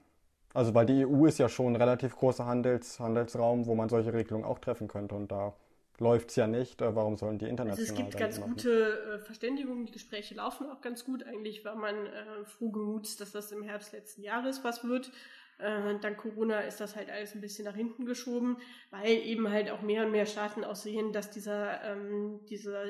Also 0.52 0.74
weil 0.74 0.86
die 0.86 1.06
EU 1.06 1.26
ist 1.26 1.38
ja 1.38 1.48
schon 1.48 1.72
ein 1.72 1.76
relativ 1.76 2.16
großer 2.16 2.44
Handels, 2.44 2.98
Handelsraum, 2.98 3.66
wo 3.66 3.74
man 3.74 3.88
solche 3.88 4.12
Regelungen 4.12 4.44
auch 4.44 4.58
treffen 4.58 4.88
könnte. 4.88 5.14
Und 5.14 5.30
da 5.30 5.54
läuft 6.00 6.30
es 6.30 6.36
ja 6.36 6.46
nicht. 6.46 6.80
Äh, 6.80 6.94
warum 6.96 7.16
sollen 7.16 7.38
die 7.38 7.46
international 7.46 7.88
also 7.88 7.92
Es 7.92 7.94
gibt 7.94 8.18
ganz 8.18 8.40
machen? 8.40 8.54
gute 8.54 8.70
äh, 9.14 9.18
Verständigungen, 9.20 9.86
die 9.86 9.92
Gespräche 9.92 10.34
laufen 10.34 10.68
auch 10.70 10.80
ganz 10.80 11.04
gut. 11.04 11.22
Eigentlich 11.24 11.64
war 11.64 11.76
man 11.76 11.94
äh, 12.06 12.44
froh 12.44 12.70
gemuts, 12.70 13.16
dass 13.16 13.32
das 13.32 13.52
im 13.52 13.62
Herbst 13.62 13.92
letzten 13.92 14.22
Jahres 14.22 14.64
was 14.64 14.82
wird. 14.82 15.12
Äh, 15.60 15.98
dank 16.00 16.18
Corona 16.18 16.60
ist 16.60 16.80
das 16.80 16.96
halt 16.96 17.10
alles 17.10 17.34
ein 17.34 17.40
bisschen 17.40 17.64
nach 17.64 17.74
hinten 17.74 18.06
geschoben, 18.06 18.58
weil 18.90 19.10
eben 19.10 19.50
halt 19.50 19.70
auch 19.70 19.82
mehr 19.82 20.04
und 20.04 20.12
mehr 20.12 20.26
Staaten 20.26 20.64
auch 20.64 20.74
sehen, 20.74 21.12
dass 21.12 21.30
dieser, 21.30 21.82
ähm, 21.84 22.40
dieser, 22.48 22.84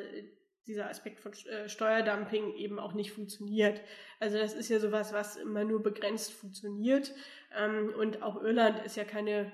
dieser 0.67 0.89
Aspekt 0.89 1.21
von 1.21 1.33
äh, 1.33 1.69
Steuerdumping 1.69 2.55
eben 2.55 2.79
auch 2.79 2.95
nicht 2.95 3.13
funktioniert. 3.13 3.81
Also 4.19 4.39
das 4.39 4.55
ist 4.55 4.69
ja 4.69 4.79
sowas, 4.79 5.13
was 5.13 5.37
immer 5.37 5.65
nur 5.65 5.83
begrenzt 5.83 6.33
funktioniert. 6.33 7.13
Ähm, 7.57 7.93
und 7.99 8.23
auch 8.23 8.43
Irland 8.43 8.85
ist 8.85 8.97
ja 8.97 9.05
keine 9.05 9.53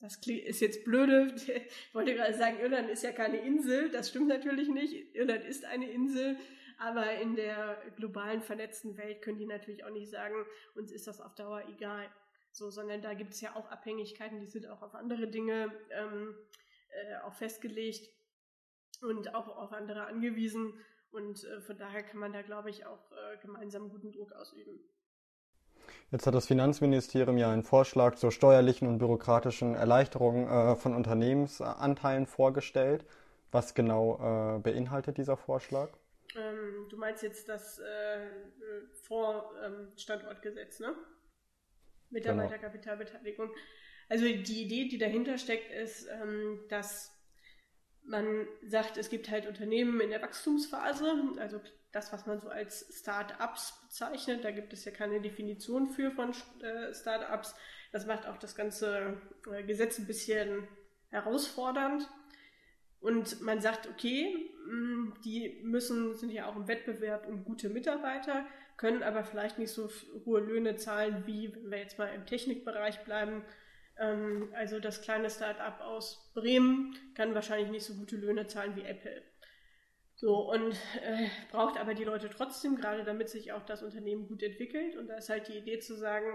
das 0.00 0.20
ist 0.26 0.60
jetzt 0.60 0.84
blöde. 0.84 1.32
Ich 1.34 1.48
wollte 1.94 2.14
gerade 2.14 2.34
sagen, 2.34 2.58
Irland 2.60 2.90
ist 2.90 3.02
ja 3.02 3.12
keine 3.12 3.38
Insel. 3.38 3.90
Das 3.90 4.10
stimmt 4.10 4.28
natürlich 4.28 4.68
nicht. 4.68 5.14
Irland 5.14 5.44
ist 5.44 5.64
eine 5.64 5.90
Insel. 5.90 6.36
Aber 6.78 7.10
in 7.12 7.34
der 7.36 7.82
globalen 7.96 8.42
vernetzten 8.42 8.98
Welt 8.98 9.22
können 9.22 9.38
die 9.38 9.46
natürlich 9.46 9.84
auch 9.84 9.90
nicht 9.90 10.10
sagen, 10.10 10.34
uns 10.74 10.92
ist 10.92 11.06
das 11.06 11.20
auf 11.20 11.34
Dauer 11.34 11.62
egal. 11.68 12.06
So, 12.56 12.70
sondern 12.70 13.02
da 13.02 13.12
gibt 13.12 13.34
es 13.34 13.42
ja 13.42 13.54
auch 13.54 13.70
Abhängigkeiten, 13.70 14.40
die 14.40 14.46
sind 14.46 14.66
auch 14.66 14.80
auf 14.80 14.94
andere 14.94 15.28
Dinge 15.28 15.70
ähm, 15.90 16.34
äh, 16.88 17.18
auch 17.26 17.34
festgelegt 17.34 18.08
und 19.02 19.34
auch 19.34 19.46
auf 19.48 19.74
andere 19.74 20.06
angewiesen. 20.06 20.72
Und 21.10 21.44
äh, 21.44 21.60
von 21.60 21.76
daher 21.76 22.02
kann 22.02 22.18
man 22.18 22.32
da, 22.32 22.40
glaube 22.40 22.70
ich, 22.70 22.86
auch 22.86 23.12
äh, 23.12 23.36
gemeinsam 23.42 23.90
guten 23.90 24.10
Druck 24.10 24.32
ausüben. 24.32 24.80
Jetzt 26.10 26.26
hat 26.26 26.34
das 26.34 26.46
Finanzministerium 26.46 27.36
ja 27.36 27.52
einen 27.52 27.62
Vorschlag 27.62 28.14
zur 28.14 28.32
steuerlichen 28.32 28.88
und 28.88 28.96
bürokratischen 28.98 29.74
Erleichterung 29.74 30.48
äh, 30.48 30.76
von 30.76 30.94
Unternehmensanteilen 30.94 32.26
vorgestellt. 32.26 33.04
Was 33.52 33.74
genau 33.74 34.14
äh, 34.16 34.60
beinhaltet 34.60 35.18
dieser 35.18 35.36
Vorschlag? 35.36 35.90
Ähm, 36.34 36.86
du 36.88 36.96
meinst 36.96 37.22
jetzt 37.22 37.50
das 37.50 37.78
äh, 37.80 38.26
Fondsstandortgesetz, 39.02 40.80
ähm, 40.80 40.86
ne? 40.86 40.96
Mitarbeiterkapitalbeteiligung. 42.10 43.50
Also 44.08 44.24
die 44.24 44.62
Idee, 44.62 44.88
die 44.88 44.98
dahinter 44.98 45.38
steckt, 45.38 45.72
ist, 45.72 46.08
ähm, 46.08 46.60
dass 46.68 47.12
man 48.04 48.46
sagt, 48.66 48.96
es 48.96 49.10
gibt 49.10 49.30
halt 49.30 49.46
Unternehmen 49.46 50.00
in 50.00 50.10
der 50.10 50.22
Wachstumsphase, 50.22 51.12
also 51.38 51.60
das, 51.92 52.12
was 52.12 52.26
man 52.26 52.38
so 52.38 52.48
als 52.48 52.86
Start-ups 53.00 53.80
bezeichnet. 53.82 54.44
Da 54.44 54.50
gibt 54.50 54.72
es 54.72 54.84
ja 54.84 54.92
keine 54.92 55.20
Definition 55.20 55.88
für 55.88 56.10
von 56.10 56.32
äh, 56.62 56.94
Start-ups. 56.94 57.54
Das 57.90 58.06
macht 58.06 58.26
auch 58.26 58.36
das 58.36 58.54
ganze 58.54 59.20
äh, 59.50 59.62
Gesetz 59.64 59.98
ein 59.98 60.06
bisschen 60.06 60.68
herausfordernd. 61.08 62.08
Und 63.00 63.40
man 63.40 63.60
sagt, 63.60 63.88
okay, 63.88 64.50
mm, 64.66 65.14
die 65.24 65.60
müssen, 65.62 66.14
sind 66.14 66.30
ja 66.30 66.46
auch 66.46 66.56
im 66.56 66.68
Wettbewerb 66.68 67.26
um 67.26 67.44
gute 67.44 67.70
Mitarbeiter, 67.70 68.46
können 68.76 69.02
aber 69.02 69.24
vielleicht 69.24 69.58
nicht 69.58 69.70
so 69.70 69.90
hohe 70.24 70.40
Löhne 70.40 70.76
zahlen, 70.76 71.22
wie 71.26 71.54
wenn 71.54 71.70
wir 71.70 71.78
jetzt 71.78 71.98
mal 71.98 72.12
im 72.14 72.26
Technikbereich 72.26 73.04
bleiben. 73.04 73.44
Ähm, 73.98 74.50
also 74.54 74.80
das 74.80 75.02
kleine 75.02 75.30
Start-up 75.30 75.80
aus 75.80 76.30
Bremen 76.34 76.96
kann 77.14 77.34
wahrscheinlich 77.34 77.70
nicht 77.70 77.84
so 77.84 77.94
gute 77.94 78.16
Löhne 78.16 78.46
zahlen 78.46 78.76
wie 78.76 78.82
Apple. 78.82 79.22
So, 80.14 80.50
und 80.50 80.72
äh, 80.72 81.28
braucht 81.50 81.78
aber 81.78 81.94
die 81.94 82.04
Leute 82.04 82.30
trotzdem, 82.30 82.76
gerade 82.76 83.04
damit 83.04 83.28
sich 83.28 83.52
auch 83.52 83.64
das 83.64 83.82
Unternehmen 83.82 84.26
gut 84.26 84.42
entwickelt. 84.42 84.96
Und 84.96 85.08
da 85.08 85.16
ist 85.16 85.28
halt 85.28 85.48
die 85.48 85.58
Idee 85.58 85.78
zu 85.78 85.94
sagen, 85.94 86.26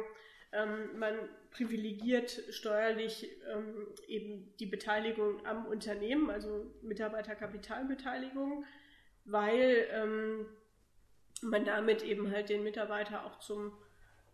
ähm, 0.52 1.00
man 1.00 1.16
privilegiert 1.50 2.30
steuerlich 2.50 3.30
ähm, 3.52 3.88
eben 4.08 4.54
die 4.60 4.66
Beteiligung 4.66 5.46
am 5.46 5.66
Unternehmen, 5.66 6.30
also 6.30 6.72
Mitarbeiterkapitalbeteiligung, 6.82 8.66
weil 9.26 9.88
ähm, 9.92 10.46
man 11.42 11.66
damit 11.66 12.04
eben 12.04 12.32
halt 12.32 12.50
den 12.50 12.64
Mitarbeiter 12.64 13.26
auch 13.26 13.40
zum 13.40 13.74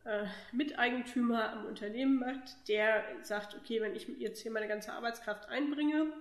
äh, 0.06 0.26
Miteigentümer 0.52 1.52
am 1.52 1.66
Unternehmen 1.66 2.20
macht, 2.20 2.68
der 2.68 3.04
sagt, 3.22 3.56
okay, 3.56 3.82
wenn 3.82 3.96
ich 3.96 4.08
jetzt 4.20 4.42
hier 4.42 4.52
meine 4.52 4.68
ganze 4.68 4.94
Arbeitskraft 4.94 5.50
einbringe, 5.50 6.14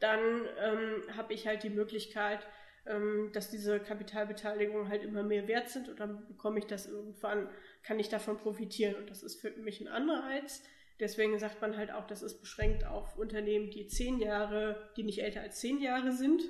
dann 0.00 0.20
ähm, 0.58 1.16
habe 1.16 1.34
ich 1.34 1.46
halt 1.46 1.62
die 1.62 1.70
Möglichkeit, 1.70 2.46
ähm, 2.86 3.30
dass 3.32 3.50
diese 3.50 3.80
Kapitalbeteiligungen 3.80 4.88
halt 4.88 5.02
immer 5.02 5.22
mehr 5.22 5.48
wert 5.48 5.68
sind 5.68 5.88
und 5.88 6.00
dann 6.00 6.26
bekomme 6.28 6.58
ich 6.58 6.66
das 6.66 6.86
irgendwann, 6.86 7.48
kann 7.82 7.98
ich 7.98 8.08
davon 8.08 8.38
profitieren 8.38 8.94
und 8.96 9.10
das 9.10 9.22
ist 9.22 9.40
für 9.40 9.50
mich 9.50 9.80
ein 9.80 9.88
Anreiz. 9.88 10.62
Deswegen 10.98 11.38
sagt 11.38 11.60
man 11.60 11.76
halt 11.76 11.90
auch, 11.92 12.06
das 12.06 12.22
ist 12.22 12.40
beschränkt 12.40 12.86
auf 12.86 13.18
Unternehmen, 13.18 13.70
die 13.70 13.86
zehn 13.86 14.18
Jahre, 14.18 14.90
die 14.96 15.02
nicht 15.02 15.22
älter 15.22 15.42
als 15.42 15.60
zehn 15.60 15.78
Jahre 15.80 16.12
sind. 16.12 16.42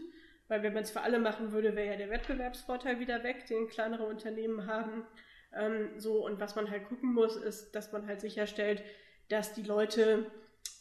Weil 0.49 0.63
wenn 0.63 0.75
man 0.75 0.85
es 0.85 0.91
für 0.91 1.01
alle 1.01 1.19
machen 1.19 1.53
würde, 1.53 1.75
wäre 1.75 1.91
ja 1.91 1.97
der 1.97 2.11
Wettbewerbsvorteil 2.11 3.01
wieder 3.01 3.25
weg, 3.25 3.47
den 3.47 3.69
kleinere 3.69 4.05
Unternehmen 4.05 4.67
haben. 4.67 5.05
Ähm, 5.53 5.99
so, 5.99 6.25
und 6.25 6.39
was 6.39 6.55
man 6.55 6.71
halt 6.71 6.89
gucken 6.89 7.13
muss, 7.13 7.37
ist, 7.37 7.73
dass 7.73 7.93
man 7.93 8.07
halt 8.07 8.21
sicherstellt, 8.21 8.83
dass 9.29 9.55
die 9.55 9.63
Leute 9.63 10.31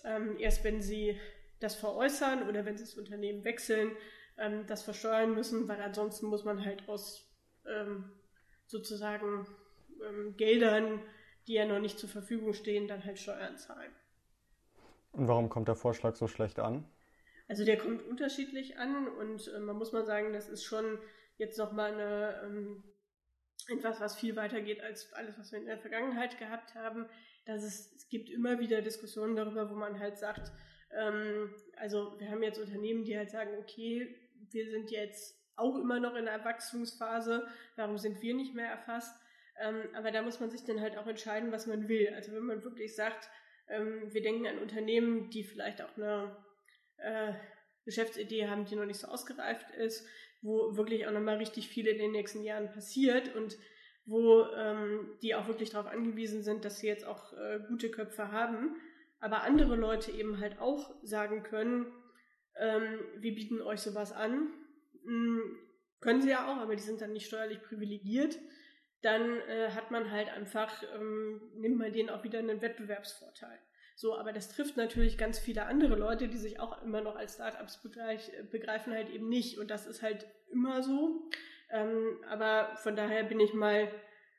ähm, 0.05 0.37
erst 0.39 0.63
wenn 0.63 0.81
sie 0.81 1.19
das 1.59 1.75
veräußern 1.75 2.47
oder 2.47 2.65
wenn 2.65 2.77
sie 2.77 2.83
das 2.83 2.95
Unternehmen 2.95 3.43
wechseln, 3.43 3.91
ähm, 4.37 4.65
das 4.67 4.83
versteuern 4.83 5.33
müssen, 5.33 5.67
weil 5.67 5.81
ansonsten 5.81 6.27
muss 6.27 6.43
man 6.43 6.63
halt 6.63 6.87
aus 6.87 7.27
ähm, 7.67 8.11
sozusagen 8.67 9.47
ähm, 10.07 10.35
Geldern, 10.37 11.01
die 11.47 11.53
ja 11.53 11.65
noch 11.65 11.79
nicht 11.79 11.99
zur 11.99 12.09
Verfügung 12.09 12.53
stehen, 12.53 12.87
dann 12.87 13.03
halt 13.03 13.19
Steuern 13.19 13.57
zahlen. 13.57 13.91
Und 15.11 15.27
warum 15.27 15.49
kommt 15.49 15.67
der 15.67 15.75
Vorschlag 15.75 16.15
so 16.15 16.27
schlecht 16.27 16.59
an? 16.59 16.85
Also 17.47 17.63
der 17.63 17.77
kommt 17.77 18.03
unterschiedlich 18.07 18.77
an 18.77 19.07
und 19.07 19.47
äh, 19.47 19.59
man 19.59 19.75
muss 19.75 19.91
mal 19.91 20.05
sagen, 20.05 20.33
das 20.33 20.49
ist 20.49 20.63
schon 20.63 20.99
jetzt 21.37 21.57
nochmal 21.57 21.93
eine 21.93 22.41
ähm, 22.43 22.83
etwas, 23.67 23.99
was 23.99 24.15
viel 24.15 24.35
weiter 24.35 24.61
geht 24.61 24.81
als 24.81 25.11
alles, 25.13 25.37
was 25.37 25.51
wir 25.51 25.59
in 25.59 25.65
der 25.65 25.77
Vergangenheit 25.77 26.37
gehabt 26.39 26.75
haben. 26.75 27.07
Dass 27.45 27.63
es, 27.63 27.93
es 27.93 28.09
gibt 28.09 28.29
immer 28.29 28.59
wieder 28.59 28.81
Diskussionen 28.81 29.35
darüber, 29.35 29.69
wo 29.69 29.75
man 29.75 29.99
halt 29.99 30.17
sagt, 30.17 30.51
ähm, 30.91 31.53
also 31.77 32.19
wir 32.19 32.29
haben 32.29 32.43
jetzt 32.43 32.59
Unternehmen, 32.59 33.03
die 33.03 33.17
halt 33.17 33.29
sagen, 33.29 33.51
okay, 33.59 34.15
wir 34.51 34.69
sind 34.69 34.91
jetzt 34.91 35.35
auch 35.55 35.77
immer 35.77 35.99
noch 35.99 36.15
in 36.15 36.25
der 36.25 36.43
Wachstumsphase, 36.43 37.47
warum 37.75 37.97
sind 37.97 38.21
wir 38.21 38.33
nicht 38.33 38.55
mehr 38.55 38.67
erfasst? 38.69 39.15
Ähm, 39.59 39.83
aber 39.93 40.11
da 40.11 40.21
muss 40.21 40.39
man 40.39 40.49
sich 40.49 40.63
dann 40.65 40.81
halt 40.81 40.97
auch 40.97 41.07
entscheiden, 41.07 41.51
was 41.51 41.65
man 41.65 41.87
will. 41.87 42.09
Also 42.13 42.33
wenn 42.33 42.43
man 42.43 42.63
wirklich 42.63 42.95
sagt, 42.95 43.29
ähm, 43.69 44.13
wir 44.13 44.21
denken 44.21 44.47
an 44.47 44.59
Unternehmen, 44.59 45.29
die 45.29 45.43
vielleicht 45.43 45.81
auch 45.81 45.95
eine 45.97 46.35
äh, 46.97 47.33
Geschäftsidee 47.85 48.47
haben, 48.47 48.65
die 48.65 48.75
noch 48.75 48.85
nicht 48.85 48.99
so 48.99 49.07
ausgereift 49.07 49.71
ist, 49.71 50.07
wo 50.41 50.75
wirklich 50.75 51.07
auch 51.07 51.11
nochmal 51.11 51.37
richtig 51.37 51.67
viel 51.69 51.87
in 51.87 51.97
den 51.97 52.11
nächsten 52.11 52.43
Jahren 52.43 52.71
passiert 52.71 53.35
und 53.35 53.57
wo 54.05 54.43
ähm, 54.55 55.17
die 55.21 55.33
auch 55.35 55.47
wirklich 55.47 55.71
darauf 55.71 55.91
angewiesen 55.91 56.43
sind, 56.43 56.65
dass 56.65 56.79
sie 56.79 56.87
jetzt 56.87 57.05
auch 57.05 57.33
äh, 57.33 57.59
gute 57.67 57.89
Köpfe 57.89 58.31
haben, 58.31 58.75
aber 59.19 59.43
andere 59.43 59.75
Leute 59.75 60.11
eben 60.11 60.39
halt 60.39 60.59
auch 60.59 60.93
sagen 61.03 61.43
können, 61.43 61.91
ähm, 62.57 62.99
wir 63.17 63.33
bieten 63.33 63.61
euch 63.61 63.81
sowas 63.81 64.11
an. 64.11 64.53
Mhm, 65.03 65.41
können 65.99 66.21
sie 66.21 66.29
ja 66.29 66.47
auch, 66.47 66.57
aber 66.57 66.75
die 66.75 66.83
sind 66.83 67.01
dann 67.01 67.13
nicht 67.13 67.27
steuerlich 67.27 67.61
privilegiert. 67.63 68.37
Dann 69.01 69.39
äh, 69.41 69.69
hat 69.71 69.91
man 69.91 70.11
halt 70.11 70.29
einfach, 70.29 70.83
ähm, 70.95 71.41
nimmt 71.55 71.77
man 71.77 71.91
denen 71.91 72.09
auch 72.09 72.23
wieder 72.23 72.39
einen 72.39 72.61
Wettbewerbsvorteil. 72.61 73.59
So, 73.95 74.17
aber 74.17 74.33
das 74.33 74.49
trifft 74.49 74.75
natürlich 74.75 75.17
ganz 75.17 75.39
viele 75.39 75.65
andere 75.65 75.95
Leute, 75.95 76.27
die 76.27 76.37
sich 76.37 76.59
auch 76.59 76.81
immer 76.83 76.99
noch 76.99 77.15
als 77.15 77.35
Startups 77.35 77.81
begreif, 77.81 78.29
begreifen, 78.51 78.93
halt 78.93 79.09
eben 79.09 79.29
nicht. 79.29 79.57
Und 79.57 79.71
das 79.71 79.87
ist 79.87 80.01
halt 80.01 80.25
immer 80.51 80.83
so. 80.83 81.29
Ähm, 81.71 82.17
aber 82.29 82.75
von 82.75 82.95
daher 82.95 83.23
bin 83.23 83.39
ich 83.39 83.53
mal 83.53 83.89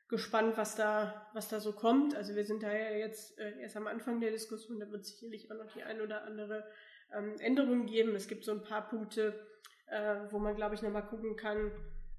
gespannt, 0.09 0.57
was 0.57 0.75
da, 0.75 1.27
was 1.33 1.49
da 1.49 1.59
so 1.59 1.73
kommt. 1.73 2.15
Also 2.15 2.35
wir 2.35 2.45
sind 2.45 2.61
da 2.61 2.71
ja 2.71 2.91
jetzt 2.91 3.37
äh, 3.39 3.59
erst 3.59 3.75
am 3.75 3.87
Anfang 3.87 4.21
der 4.21 4.31
Diskussion, 4.31 4.79
da 4.79 4.89
wird 4.91 5.05
sicherlich 5.05 5.51
auch 5.51 5.57
noch 5.57 5.73
die 5.73 5.83
ein 5.83 6.01
oder 6.01 6.23
andere 6.23 6.63
ähm, 7.13 7.35
Änderung 7.39 7.87
geben. 7.87 8.15
Es 8.15 8.27
gibt 8.27 8.45
so 8.45 8.51
ein 8.51 8.61
paar 8.61 8.87
Punkte, 8.87 9.47
äh, 9.87 10.17
wo 10.29 10.37
man, 10.37 10.55
glaube 10.55 10.75
ich, 10.75 10.83
nochmal 10.83 11.05
gucken 11.05 11.35
kann, 11.35 11.71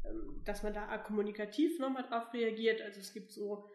ähm, 0.05 0.43
dass 0.45 0.65
man 0.65 0.75
da 0.75 0.99
kommunikativ 0.99 1.79
nochmal 1.79 2.03
drauf 2.03 2.33
reagiert. 2.35 2.83
Also 2.83 3.01
es 3.01 3.13
gibt 3.13 3.31
so 3.31 3.69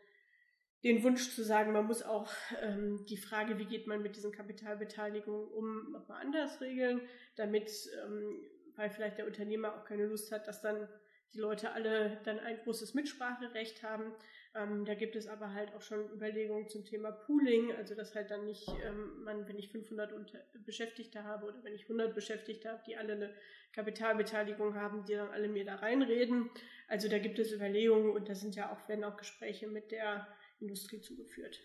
den 0.84 1.04
Wunsch 1.04 1.34
zu 1.34 1.44
sagen, 1.44 1.72
man 1.72 1.86
muss 1.86 2.04
auch 2.04 2.30
ähm, 2.62 3.06
die 3.08 3.18
Frage, 3.18 3.58
wie 3.58 3.66
geht 3.66 3.88
man 3.88 4.02
mit 4.02 4.16
diesen 4.16 4.32
Kapitalbeteiligungen 4.32 5.48
um, 5.48 5.92
nochmal 5.92 6.22
anders 6.22 6.60
regeln, 6.60 7.02
damit, 7.36 7.72
ähm, 8.06 8.42
weil 8.76 8.90
vielleicht 8.90 9.18
der 9.18 9.28
Unternehmer 9.28 9.76
auch 9.76 9.86
keine 9.86 10.06
Lust 10.06 10.32
hat, 10.32 10.48
dass 10.48 10.62
dann 10.62 10.88
die 11.34 11.40
Leute 11.40 11.72
alle 11.72 12.20
dann 12.26 12.40
ein 12.40 12.60
großes 12.64 12.94
Mitspracherecht 12.94 13.82
haben. 13.82 14.14
Ähm, 14.56 14.86
da 14.86 14.94
gibt 14.94 15.16
es 15.16 15.28
aber 15.28 15.54
halt 15.54 15.74
auch 15.74 15.82
schon 15.82 16.12
Überlegungen 16.12 16.68
zum 16.68 16.86
Thema 16.86 17.12
Pooling, 17.12 17.74
also 17.76 17.96
dass 17.96 18.14
halt 18.14 18.30
dann 18.30 18.46
nicht 18.46 18.68
ähm, 18.86 19.24
man, 19.24 19.48
wenn 19.48 19.58
ich 19.58 19.70
500 19.70 20.14
unter 20.14 20.40
Beschäftigte 20.64 21.24
habe 21.24 21.48
oder 21.48 21.64
wenn 21.64 21.74
ich 21.74 21.84
100 21.84 22.14
Beschäftigte 22.14 22.70
habe, 22.70 22.84
die 22.86 22.98
alle 22.98 23.14
eine 23.14 23.34
Kapitalbeteiligung 23.72 24.76
haben, 24.76 25.06
die 25.06 25.16
dann 25.16 25.30
alle 25.30 25.48
mir 25.48 25.66
da 25.66 25.76
reinreden. 25.76 26.52
Also 26.88 27.10
da 27.10 27.18
gibt 27.18 27.40
es 27.40 27.52
Überlegungen 27.52 28.12
und 28.12 28.30
da 28.30 28.36
sind 28.36 28.56
ja 28.56 28.72
auch 28.72 28.88
werden 28.88 29.04
auch 29.04 29.18
Gespräche 29.18 29.68
mit 29.68 29.92
der 29.92 30.28
Industrie 30.60 31.02
zugeführt. 31.02 31.60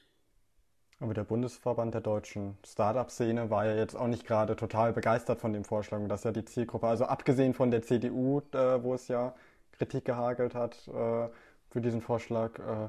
Aber 1.00 1.14
der 1.14 1.24
Bundesverband 1.24 1.94
der 1.94 2.00
deutschen 2.00 2.58
Startup-Szene 2.66 3.50
war 3.50 3.66
ja 3.66 3.76
jetzt 3.76 3.94
auch 3.94 4.08
nicht 4.08 4.26
gerade 4.26 4.56
total 4.56 4.92
begeistert 4.92 5.40
von 5.40 5.52
dem 5.52 5.64
Vorschlag. 5.64 6.00
Und 6.00 6.08
das 6.08 6.20
ist 6.20 6.24
ja 6.24 6.32
die 6.32 6.44
Zielgruppe. 6.44 6.88
Also 6.88 7.04
abgesehen 7.04 7.54
von 7.54 7.70
der 7.70 7.82
CDU, 7.82 8.42
äh, 8.52 8.82
wo 8.82 8.94
es 8.94 9.06
ja 9.06 9.34
Kritik 9.72 10.04
gehagelt 10.04 10.54
hat 10.54 10.88
äh, 10.88 11.28
für 11.70 11.80
diesen 11.80 12.00
Vorschlag. 12.00 12.58
Äh, 12.58 12.88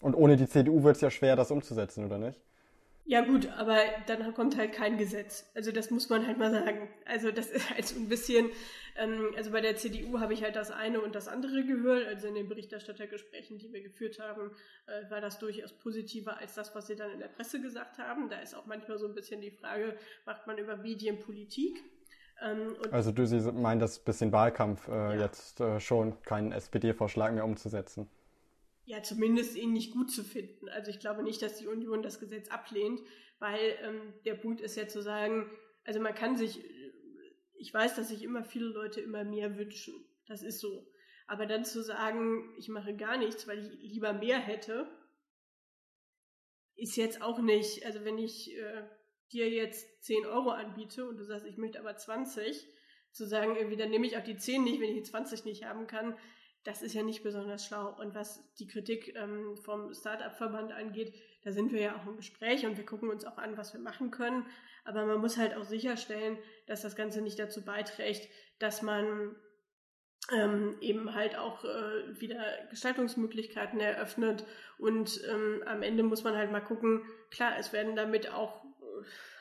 und 0.00 0.14
ohne 0.14 0.36
die 0.36 0.46
CDU 0.46 0.84
wird 0.84 0.96
es 0.96 1.02
ja 1.02 1.10
schwer, 1.10 1.34
das 1.34 1.50
umzusetzen, 1.50 2.04
oder 2.04 2.18
nicht? 2.18 2.40
Ja 3.04 3.22
gut, 3.22 3.48
aber 3.56 3.76
dann 4.06 4.32
kommt 4.34 4.56
halt 4.56 4.72
kein 4.72 4.96
Gesetz. 4.96 5.50
Also 5.54 5.72
das 5.72 5.90
muss 5.90 6.08
man 6.08 6.26
halt 6.26 6.38
mal 6.38 6.50
sagen. 6.50 6.88
Also 7.06 7.32
das 7.32 7.48
ist 7.48 7.70
halt 7.70 7.86
so 7.86 7.96
ein 7.96 8.08
bisschen, 8.08 8.50
ähm, 8.96 9.32
also 9.36 9.50
bei 9.50 9.60
der 9.60 9.76
CDU 9.76 10.20
habe 10.20 10.32
ich 10.32 10.42
halt 10.44 10.54
das 10.54 10.70
eine 10.70 11.00
und 11.00 11.14
das 11.14 11.26
andere 11.26 11.64
gehört. 11.64 12.06
Also 12.06 12.28
in 12.28 12.34
den 12.34 12.48
Berichterstattergesprächen, 12.48 13.58
die 13.58 13.72
wir 13.72 13.82
geführt 13.82 14.20
haben, 14.20 14.52
äh, 14.86 15.10
war 15.10 15.20
das 15.20 15.38
durchaus 15.38 15.72
positiver 15.72 16.38
als 16.38 16.54
das, 16.54 16.74
was 16.74 16.86
sie 16.86 16.96
dann 16.96 17.10
in 17.10 17.18
der 17.18 17.28
Presse 17.28 17.60
gesagt 17.60 17.98
haben. 17.98 18.28
Da 18.28 18.38
ist 18.40 18.54
auch 18.54 18.66
manchmal 18.66 18.98
so 18.98 19.06
ein 19.06 19.14
bisschen 19.14 19.40
die 19.40 19.50
Frage, 19.50 19.96
macht 20.24 20.46
man 20.46 20.58
über 20.58 20.76
Medienpolitik? 20.76 21.82
Ähm, 22.42 22.76
also 22.90 23.12
du 23.12 23.26
Sie 23.26 23.40
meinen 23.52 23.80
das 23.80 23.98
bisschen 23.98 24.32
Wahlkampf 24.32 24.88
äh, 24.88 24.92
ja. 24.92 25.14
jetzt 25.14 25.60
äh, 25.60 25.80
schon 25.80 26.20
keinen 26.22 26.52
SPD-Vorschlag 26.52 27.32
mehr 27.32 27.44
umzusetzen? 27.44 28.08
Ja, 28.90 29.04
zumindest 29.04 29.54
ihn 29.54 29.72
nicht 29.72 29.92
gut 29.92 30.10
zu 30.10 30.24
finden. 30.24 30.68
Also 30.68 30.90
ich 30.90 30.98
glaube 30.98 31.22
nicht, 31.22 31.40
dass 31.42 31.58
die 31.58 31.68
Union 31.68 32.02
das 32.02 32.18
Gesetz 32.18 32.48
ablehnt, 32.48 33.00
weil 33.38 33.78
ähm, 33.84 34.14
der 34.24 34.34
Punkt 34.34 34.60
ist 34.60 34.76
ja 34.76 34.88
zu 34.88 35.00
sagen, 35.00 35.48
also 35.84 36.00
man 36.00 36.12
kann 36.12 36.36
sich, 36.36 36.60
ich 37.54 37.72
weiß, 37.72 37.94
dass 37.94 38.08
sich 38.08 38.24
immer 38.24 38.42
viele 38.42 38.66
Leute 38.66 39.00
immer 39.00 39.22
mehr 39.22 39.56
wünschen. 39.56 39.94
Das 40.26 40.42
ist 40.42 40.58
so. 40.58 40.92
Aber 41.28 41.46
dann 41.46 41.64
zu 41.64 41.84
sagen, 41.84 42.52
ich 42.58 42.68
mache 42.68 42.96
gar 42.96 43.16
nichts, 43.16 43.46
weil 43.46 43.60
ich 43.60 43.92
lieber 43.92 44.12
mehr 44.12 44.40
hätte, 44.40 44.90
ist 46.74 46.96
jetzt 46.96 47.22
auch 47.22 47.38
nicht, 47.38 47.86
also 47.86 48.04
wenn 48.04 48.18
ich 48.18 48.56
äh, 48.58 48.82
dir 49.30 49.48
jetzt 49.50 50.02
10 50.02 50.26
Euro 50.26 50.50
anbiete 50.50 51.08
und 51.08 51.16
du 51.16 51.24
sagst, 51.24 51.46
ich 51.46 51.58
möchte 51.58 51.78
aber 51.78 51.96
20, 51.96 52.66
zu 53.12 53.24
sagen, 53.24 53.54
irgendwie, 53.54 53.76
dann 53.76 53.90
nehme 53.90 54.08
ich 54.08 54.16
auch 54.16 54.24
die 54.24 54.36
10 54.36 54.64
nicht, 54.64 54.80
wenn 54.80 54.88
ich 54.90 55.04
die 55.04 55.10
20 55.10 55.44
nicht 55.44 55.64
haben 55.64 55.86
kann, 55.86 56.18
das 56.64 56.82
ist 56.82 56.94
ja 56.94 57.02
nicht 57.02 57.22
besonders 57.22 57.64
schlau. 57.64 57.96
Und 57.98 58.14
was 58.14 58.42
die 58.56 58.66
Kritik 58.66 59.14
ähm, 59.16 59.56
vom 59.56 59.94
Startup-Verband 59.94 60.72
angeht, 60.72 61.14
da 61.42 61.52
sind 61.52 61.72
wir 61.72 61.80
ja 61.80 61.96
auch 61.96 62.06
im 62.06 62.16
Gespräch 62.16 62.66
und 62.66 62.76
wir 62.76 62.84
gucken 62.84 63.08
uns 63.08 63.24
auch 63.24 63.38
an, 63.38 63.56
was 63.56 63.72
wir 63.72 63.80
machen 63.80 64.10
können. 64.10 64.46
Aber 64.84 65.06
man 65.06 65.20
muss 65.20 65.38
halt 65.38 65.54
auch 65.54 65.64
sicherstellen, 65.64 66.38
dass 66.66 66.82
das 66.82 66.96
Ganze 66.96 67.22
nicht 67.22 67.38
dazu 67.38 67.64
beiträgt, 67.64 68.28
dass 68.58 68.82
man 68.82 69.36
ähm, 70.32 70.76
eben 70.80 71.14
halt 71.14 71.36
auch 71.36 71.64
äh, 71.64 72.20
wieder 72.20 72.44
Gestaltungsmöglichkeiten 72.68 73.80
eröffnet. 73.80 74.44
Und 74.78 75.20
ähm, 75.30 75.62
am 75.66 75.82
Ende 75.82 76.02
muss 76.02 76.24
man 76.24 76.36
halt 76.36 76.52
mal 76.52 76.60
gucken, 76.60 77.04
klar, 77.30 77.54
es 77.58 77.72
werden 77.72 77.96
damit 77.96 78.30
auch 78.32 78.64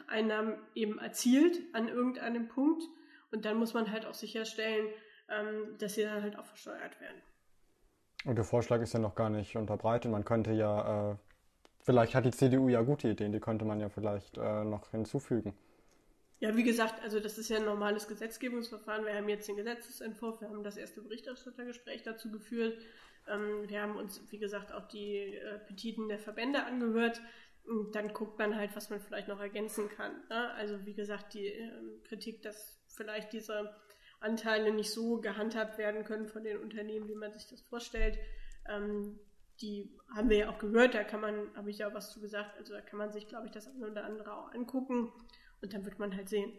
Einnahmen 0.07 0.57
eben 0.73 0.99
erzielt 0.99 1.59
an 1.73 1.87
irgendeinem 1.87 2.47
Punkt. 2.47 2.83
Und 3.31 3.45
dann 3.45 3.57
muss 3.57 3.73
man 3.73 3.91
halt 3.91 4.05
auch 4.05 4.13
sicherstellen, 4.13 4.87
ähm, 5.31 5.77
dass 5.77 5.95
sie 5.95 6.03
dann 6.03 6.21
halt 6.21 6.37
auch 6.37 6.45
versteuert 6.45 6.99
werden. 6.99 7.21
Und 8.25 8.35
der 8.35 8.45
Vorschlag 8.45 8.81
ist 8.81 8.93
ja 8.93 8.99
noch 8.99 9.15
gar 9.15 9.29
nicht 9.29 9.55
unterbreitet. 9.55 10.11
Man 10.11 10.25
könnte 10.25 10.51
ja, 10.51 11.11
äh, 11.11 11.15
vielleicht 11.79 12.15
hat 12.15 12.25
die 12.25 12.31
CDU 12.31 12.67
ja 12.69 12.81
gute 12.81 13.07
Ideen, 13.07 13.31
die 13.31 13.39
könnte 13.39 13.65
man 13.65 13.79
ja 13.79 13.89
vielleicht 13.89 14.37
äh, 14.37 14.63
noch 14.63 14.91
hinzufügen. 14.91 15.53
Ja, 16.39 16.55
wie 16.55 16.63
gesagt, 16.63 17.01
also 17.03 17.19
das 17.19 17.37
ist 17.37 17.49
ja 17.49 17.57
ein 17.57 17.65
normales 17.65 18.07
Gesetzgebungsverfahren. 18.07 19.05
Wir 19.05 19.13
haben 19.13 19.27
jetzt 19.27 19.47
den 19.47 19.57
Gesetzesentwurf, 19.57 20.39
wir 20.39 20.49
haben 20.49 20.63
das 20.63 20.77
erste 20.77 21.01
Berichterstattergespräch 21.01 22.03
dazu 22.03 22.31
geführt. 22.31 22.77
Ähm, 23.27 23.67
wir 23.67 23.81
haben 23.81 23.97
uns, 23.97 24.21
wie 24.31 24.37
gesagt, 24.37 24.71
auch 24.71 24.87
die 24.87 25.35
äh, 25.35 25.59
Petiten 25.59 26.07
der 26.07 26.19
Verbände 26.19 26.63
angehört. 26.63 27.21
Und 27.65 27.93
dann 27.93 28.13
guckt 28.13 28.39
man 28.39 28.55
halt, 28.55 28.75
was 28.75 28.89
man 28.89 28.99
vielleicht 28.99 29.27
noch 29.27 29.39
ergänzen 29.39 29.89
kann. 29.89 30.11
Ne? 30.29 30.51
Also 30.53 30.85
wie 30.85 30.93
gesagt, 30.93 31.33
die 31.33 31.45
ähm, 31.45 32.01
Kritik, 32.03 32.41
dass 32.41 32.79
vielleicht 32.87 33.33
diese 33.33 33.75
Anteile 34.19 34.73
nicht 34.73 34.91
so 34.91 35.19
gehandhabt 35.21 35.77
werden 35.77 36.03
können 36.03 36.27
von 36.27 36.43
den 36.43 36.57
Unternehmen, 36.57 37.07
wie 37.07 37.15
man 37.15 37.31
sich 37.31 37.47
das 37.47 37.61
vorstellt. 37.61 38.17
Ähm, 38.67 39.19
die 39.61 39.91
haben 40.15 40.29
wir 40.29 40.37
ja 40.37 40.49
auch 40.49 40.59
gehört, 40.59 40.93
da 40.93 41.03
kann 41.03 41.21
man, 41.21 41.47
habe 41.55 41.69
ich 41.69 41.79
ja 41.79 41.93
was 41.93 42.11
zu 42.11 42.21
gesagt, 42.21 42.57
also 42.57 42.73
da 42.73 42.81
kann 42.81 42.97
man 42.97 43.11
sich, 43.11 43.27
glaube 43.27 43.47
ich, 43.47 43.51
das 43.51 43.67
eine 43.67 43.89
oder 43.89 44.05
andere 44.05 44.33
auch 44.33 44.53
angucken 44.53 45.11
und 45.61 45.73
dann 45.73 45.85
wird 45.85 45.99
man 45.99 46.15
halt 46.15 46.29
sehen. 46.29 46.51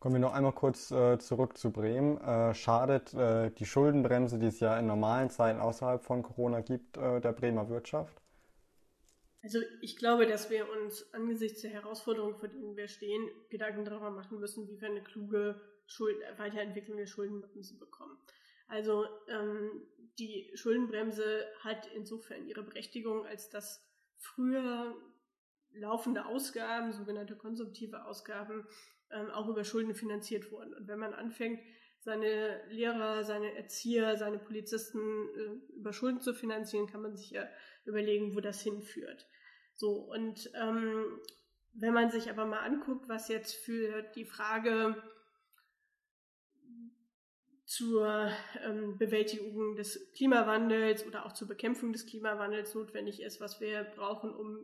Kommen 0.00 0.14
wir 0.14 0.20
noch 0.20 0.32
einmal 0.32 0.52
kurz 0.52 0.90
äh, 0.90 1.18
zurück 1.18 1.58
zu 1.58 1.70
Bremen. 1.70 2.18
Äh, 2.22 2.54
schadet 2.54 3.12
äh, 3.12 3.50
die 3.50 3.66
Schuldenbremse, 3.66 4.38
die 4.38 4.46
es 4.46 4.58
ja 4.58 4.78
in 4.78 4.86
normalen 4.86 5.28
Zeiten 5.28 5.60
außerhalb 5.60 6.02
von 6.02 6.22
Corona 6.22 6.62
gibt, 6.62 6.96
äh, 6.96 7.20
der 7.20 7.32
Bremer 7.32 7.68
Wirtschaft? 7.68 8.20
Also 9.42 9.58
ich 9.82 9.96
glaube, 9.96 10.26
dass 10.26 10.48
wir 10.48 10.66
uns 10.70 11.12
angesichts 11.12 11.60
der 11.60 11.70
Herausforderungen, 11.70 12.36
vor 12.36 12.48
denen 12.48 12.76
wir 12.76 12.88
stehen, 12.88 13.28
Gedanken 13.50 13.84
darüber 13.84 14.10
machen 14.10 14.40
müssen, 14.40 14.68
wie 14.68 14.80
wir 14.80 14.88
eine 14.88 15.02
kluge 15.02 15.60
Schuld 15.90 16.16
Weiterentwicklung 16.38 16.96
der 16.96 17.06
Schuldenbremse 17.06 17.76
bekommen. 17.78 18.16
Also 18.68 19.06
ähm, 19.28 19.82
die 20.18 20.50
Schuldenbremse 20.54 21.44
hat 21.60 21.88
insofern 21.94 22.46
ihre 22.46 22.62
Berechtigung, 22.62 23.26
als 23.26 23.50
dass 23.50 23.84
früher 24.16 24.94
laufende 25.72 26.26
Ausgaben, 26.26 26.92
sogenannte 26.92 27.36
konsumtive 27.36 28.04
Ausgaben, 28.04 28.66
ähm, 29.10 29.30
auch 29.30 29.48
über 29.48 29.64
Schulden 29.64 29.94
finanziert 29.94 30.52
wurden. 30.52 30.74
Und 30.74 30.86
wenn 30.86 31.00
man 31.00 31.14
anfängt, 31.14 31.60
seine 31.98 32.64
Lehrer, 32.70 33.24
seine 33.24 33.56
Erzieher, 33.56 34.16
seine 34.16 34.38
Polizisten 34.38 35.28
äh, 35.36 35.74
über 35.74 35.92
Schulden 35.92 36.20
zu 36.20 36.32
finanzieren, 36.32 36.86
kann 36.86 37.02
man 37.02 37.16
sich 37.16 37.30
ja 37.30 37.46
überlegen, 37.84 38.34
wo 38.36 38.40
das 38.40 38.62
hinführt. 38.62 39.26
So, 39.74 39.96
und 39.96 40.50
ähm, 40.54 41.20
wenn 41.72 41.92
man 41.92 42.10
sich 42.10 42.30
aber 42.30 42.46
mal 42.46 42.60
anguckt, 42.60 43.08
was 43.08 43.28
jetzt 43.28 43.54
für 43.54 44.02
die 44.14 44.24
Frage 44.24 44.96
zur 47.70 48.28
ähm, 48.66 48.98
Bewältigung 48.98 49.76
des 49.76 50.10
Klimawandels 50.16 51.06
oder 51.06 51.24
auch 51.24 51.34
zur 51.34 51.46
Bekämpfung 51.46 51.92
des 51.92 52.04
Klimawandels 52.04 52.74
notwendig 52.74 53.22
ist, 53.22 53.40
was 53.40 53.60
wir 53.60 53.84
brauchen, 53.94 54.34
um 54.34 54.58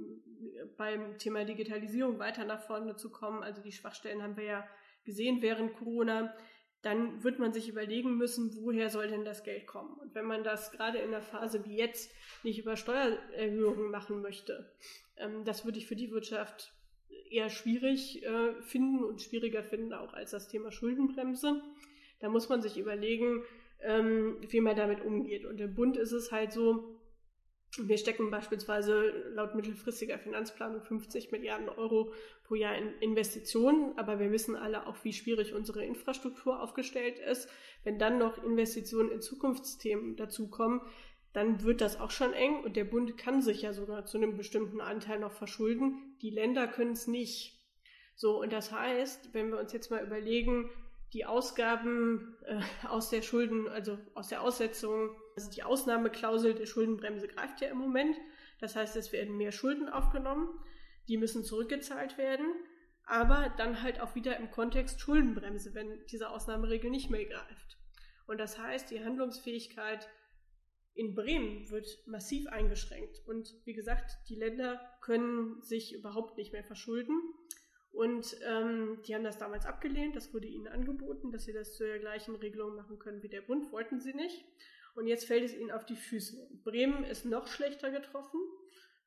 beim 0.76 1.16
Thema 1.16 1.44
Digitalisierung 1.44 2.18
weiter 2.18 2.44
nach 2.44 2.62
vorne 2.62 2.96
zu 2.96 3.12
kommen. 3.12 3.44
Also 3.44 3.62
die 3.62 3.70
Schwachstellen 3.70 4.24
haben 4.24 4.36
wir 4.36 4.44
ja 4.44 4.68
gesehen 5.04 5.40
während 5.40 5.74
Corona. 5.74 6.34
Dann 6.82 7.22
wird 7.22 7.38
man 7.38 7.52
sich 7.52 7.68
überlegen 7.68 8.16
müssen, 8.16 8.56
woher 8.56 8.90
soll 8.90 9.06
denn 9.06 9.24
das 9.24 9.44
Geld 9.44 9.68
kommen? 9.68 9.94
Und 10.00 10.16
wenn 10.16 10.26
man 10.26 10.42
das 10.42 10.72
gerade 10.72 10.98
in 10.98 11.14
einer 11.14 11.22
Phase 11.22 11.64
wie 11.64 11.76
jetzt 11.76 12.12
nicht 12.42 12.58
über 12.58 12.76
Steuererhöhungen 12.76 13.88
machen 13.88 14.20
möchte, 14.20 14.74
ähm, 15.16 15.44
das 15.44 15.64
würde 15.64 15.78
ich 15.78 15.86
für 15.86 15.94
die 15.94 16.10
Wirtschaft 16.10 16.74
eher 17.30 17.50
schwierig 17.50 18.24
äh, 18.24 18.60
finden 18.62 19.04
und 19.04 19.22
schwieriger 19.22 19.62
finden 19.62 19.92
auch 19.92 20.12
als 20.12 20.32
das 20.32 20.48
Thema 20.48 20.72
Schuldenbremse. 20.72 21.62
Da 22.20 22.28
muss 22.28 22.48
man 22.48 22.62
sich 22.62 22.78
überlegen, 22.78 23.42
ähm, 23.80 24.36
wie 24.48 24.60
man 24.60 24.76
damit 24.76 25.04
umgeht. 25.04 25.44
Und 25.44 25.60
im 25.60 25.74
Bund 25.74 25.96
ist 25.96 26.12
es 26.12 26.32
halt 26.32 26.52
so, 26.52 26.96
wir 27.78 27.98
stecken 27.98 28.30
beispielsweise 28.30 29.10
laut 29.34 29.54
mittelfristiger 29.54 30.18
Finanzplanung 30.18 30.82
50 30.82 31.30
Milliarden 31.30 31.68
Euro 31.68 32.12
pro 32.44 32.54
Jahr 32.54 32.76
in 32.76 32.94
Investitionen, 33.00 33.92
aber 33.98 34.18
wir 34.18 34.32
wissen 34.32 34.56
alle 34.56 34.86
auch, 34.86 34.96
wie 35.04 35.12
schwierig 35.12 35.52
unsere 35.52 35.84
Infrastruktur 35.84 36.62
aufgestellt 36.62 37.18
ist. 37.18 37.48
Wenn 37.84 37.98
dann 37.98 38.18
noch 38.18 38.42
Investitionen 38.42 39.10
in 39.10 39.20
Zukunftsthemen 39.20 40.16
dazukommen, 40.16 40.80
dann 41.34 41.64
wird 41.64 41.82
das 41.82 42.00
auch 42.00 42.10
schon 42.10 42.32
eng 42.32 42.64
und 42.64 42.76
der 42.76 42.84
Bund 42.84 43.18
kann 43.18 43.42
sich 43.42 43.60
ja 43.60 43.74
sogar 43.74 44.06
zu 44.06 44.16
einem 44.16 44.38
bestimmten 44.38 44.80
Anteil 44.80 45.18
noch 45.18 45.32
verschulden. 45.32 46.16
Die 46.22 46.30
Länder 46.30 46.66
können 46.66 46.92
es 46.92 47.06
nicht. 47.06 47.60
So, 48.14 48.40
und 48.40 48.54
das 48.54 48.72
heißt, 48.72 49.34
wenn 49.34 49.50
wir 49.50 49.58
uns 49.58 49.74
jetzt 49.74 49.90
mal 49.90 50.02
überlegen, 50.02 50.70
die 51.16 51.24
Ausgaben 51.24 52.36
äh, 52.44 52.60
aus 52.86 53.08
der 53.08 53.22
Schulden, 53.22 53.68
also 53.68 53.98
aus 54.12 54.28
der 54.28 54.42
Aussetzung, 54.42 55.16
also 55.34 55.50
die 55.50 55.62
Ausnahmeklausel 55.62 56.54
der 56.54 56.66
Schuldenbremse 56.66 57.26
greift 57.26 57.62
ja 57.62 57.68
im 57.68 57.78
Moment. 57.78 58.14
Das 58.60 58.76
heißt, 58.76 58.94
es 58.96 59.12
werden 59.12 59.38
mehr 59.38 59.50
Schulden 59.50 59.88
aufgenommen, 59.88 60.46
die 61.08 61.16
müssen 61.16 61.42
zurückgezahlt 61.42 62.18
werden, 62.18 62.44
aber 63.06 63.54
dann 63.56 63.82
halt 63.82 63.98
auch 64.00 64.14
wieder 64.14 64.36
im 64.36 64.50
Kontext 64.50 65.00
Schuldenbremse, 65.00 65.74
wenn 65.74 66.04
diese 66.10 66.28
Ausnahmeregel 66.28 66.90
nicht 66.90 67.08
mehr 67.08 67.24
greift. 67.24 67.78
Und 68.26 68.36
das 68.36 68.58
heißt, 68.58 68.90
die 68.90 69.02
Handlungsfähigkeit 69.02 70.06
in 70.92 71.14
Bremen 71.14 71.70
wird 71.70 71.88
massiv 72.06 72.46
eingeschränkt. 72.48 73.22
Und 73.26 73.54
wie 73.64 73.74
gesagt, 73.74 74.18
die 74.28 74.34
Länder 74.34 74.82
können 75.00 75.62
sich 75.62 75.94
überhaupt 75.94 76.36
nicht 76.36 76.52
mehr 76.52 76.64
verschulden. 76.64 77.18
Und 77.96 78.36
ähm, 78.46 78.98
die 79.06 79.14
haben 79.14 79.24
das 79.24 79.38
damals 79.38 79.64
abgelehnt. 79.64 80.16
Das 80.16 80.34
wurde 80.34 80.46
ihnen 80.46 80.68
angeboten, 80.68 81.32
dass 81.32 81.44
sie 81.44 81.54
das 81.54 81.74
zur 81.76 81.96
gleichen 81.98 82.36
Regelung 82.36 82.76
machen 82.76 82.98
können 82.98 83.22
wie 83.22 83.28
der 83.28 83.40
Bund. 83.40 83.72
Wollten 83.72 84.00
sie 84.00 84.12
nicht. 84.12 84.44
Und 84.94 85.06
jetzt 85.06 85.24
fällt 85.24 85.44
es 85.44 85.54
ihnen 85.54 85.70
auf 85.70 85.86
die 85.86 85.96
Füße. 85.96 86.36
Bremen 86.62 87.04
ist 87.04 87.24
noch 87.24 87.46
schlechter 87.46 87.90
getroffen, 87.90 88.38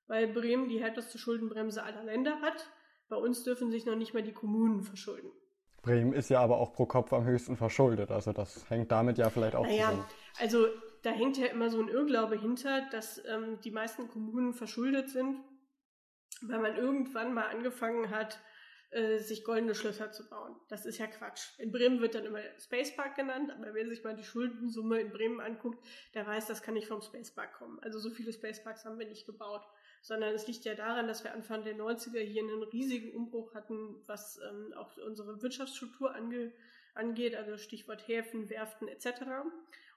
weil 0.07 0.27
Bremen 0.27 0.69
die 0.69 0.81
härteste 0.81 1.19
Schuldenbremse 1.19 1.83
aller 1.83 2.03
Länder 2.03 2.41
hat. 2.41 2.67
Bei 3.09 3.15
uns 3.15 3.43
dürfen 3.43 3.69
sich 3.69 3.85
noch 3.85 3.95
nicht 3.95 4.15
mal 4.15 4.23
die 4.23 4.33
Kommunen 4.33 4.81
verschulden. 4.81 5.31
Bremen 5.83 6.13
ist 6.13 6.29
ja 6.29 6.41
aber 6.41 6.57
auch 6.57 6.73
pro 6.73 6.87
Kopf 6.87 7.13
am 7.13 7.25
höchsten 7.25 7.57
verschuldet. 7.57 8.09
Also 8.09 8.33
das 8.33 8.67
hängt 8.71 8.91
damit 8.91 9.19
ja 9.19 9.29
vielleicht 9.29 9.55
auch 9.55 9.65
naja, 9.65 9.89
zusammen. 9.89 10.05
Also 10.39 10.67
da 11.03 11.11
hängt 11.11 11.37
ja 11.37 11.45
immer 11.45 11.69
so 11.69 11.79
ein 11.79 11.89
Irrglaube 11.89 12.39
hinter, 12.39 12.89
dass 12.89 13.23
ähm, 13.25 13.59
die 13.63 13.71
meisten 13.71 14.07
Kommunen 14.07 14.53
verschuldet 14.53 15.09
sind, 15.11 15.37
weil 16.41 16.59
man 16.59 16.75
irgendwann 16.75 17.35
mal 17.35 17.47
angefangen 17.49 18.09
hat, 18.09 18.39
äh, 18.91 19.19
sich 19.19 19.43
goldene 19.43 19.75
Schlösser 19.75 20.11
zu 20.11 20.27
bauen. 20.27 20.55
Das 20.67 20.85
ist 20.85 20.97
ja 20.97 21.07
Quatsch. 21.07 21.59
In 21.59 21.71
Bremen 21.71 22.01
wird 22.01 22.15
dann 22.15 22.25
immer 22.25 22.39
Space 22.59 22.95
Park 22.95 23.15
genannt, 23.15 23.51
aber 23.51 23.73
wer 23.73 23.87
sich 23.87 24.03
mal 24.03 24.15
die 24.15 24.23
Schuldensumme 24.23 24.99
in 24.99 25.11
Bremen 25.11 25.39
anguckt, 25.39 25.85
der 26.15 26.25
weiß, 26.25 26.47
das 26.47 26.63
kann 26.63 26.73
nicht 26.73 26.87
vom 26.87 27.01
Space 27.01 27.31
Park 27.31 27.53
kommen. 27.53 27.79
Also 27.81 27.99
so 27.99 28.09
viele 28.09 28.33
Space 28.33 28.63
Parks 28.63 28.85
haben 28.85 28.97
wir 28.97 29.07
nicht 29.07 29.25
gebaut, 29.25 29.61
sondern 30.01 30.33
es 30.33 30.47
liegt 30.47 30.65
ja 30.65 30.73
daran, 30.73 31.07
dass 31.07 31.23
wir 31.23 31.33
Anfang 31.33 31.63
der 31.63 31.75
90er 31.75 32.19
hier 32.19 32.41
einen 32.41 32.63
riesigen 32.63 33.13
Umbruch 33.13 33.53
hatten, 33.53 34.01
was 34.07 34.39
ähm, 34.49 34.73
auch 34.73 34.97
unsere 34.97 35.41
Wirtschaftsstruktur 35.41 36.15
ange 36.15 36.51
angeht, 36.95 37.35
also 37.35 37.57
Stichwort 37.57 38.07
Häfen, 38.07 38.49
Werften 38.49 38.87
etc. 38.87 39.21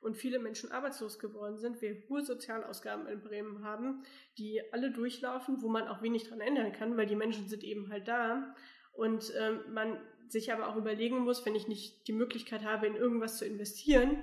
Und 0.01 0.16
viele 0.16 0.38
Menschen 0.38 0.72
arbeitslos 0.72 1.18
geworden 1.18 1.59
sind, 1.59 1.80
wir 1.80 1.97
hohe 2.09 2.22
Sozialausgaben 2.22 3.07
in 3.07 3.22
Bremen 3.22 3.64
haben, 3.64 4.03
die 4.36 4.61
alle 4.72 4.90
durchlaufen, 4.90 5.62
wo 5.62 5.68
man 5.68 5.88
auch 5.88 6.03
wenig 6.03 6.28
dran 6.28 6.40
ändern 6.40 6.72
kann, 6.72 6.97
weil 6.97 7.07
die 7.07 7.16
Menschen 7.16 7.49
sind 7.49 7.62
eben 7.62 7.90
halt 7.90 8.09
da 8.09 8.55
und 8.93 9.32
ähm, 9.38 9.61
man 9.72 10.01
sich 10.28 10.53
aber 10.53 10.68
auch 10.68 10.76
überlegen 10.76 11.18
muss, 11.18 11.45
wenn 11.45 11.55
ich 11.55 11.68
nicht 11.68 12.07
die 12.09 12.12
Möglichkeit 12.12 12.64
habe, 12.64 12.86
in 12.86 12.97
irgendwas 12.97 13.38
zu 13.38 13.45
investieren, 13.45 14.22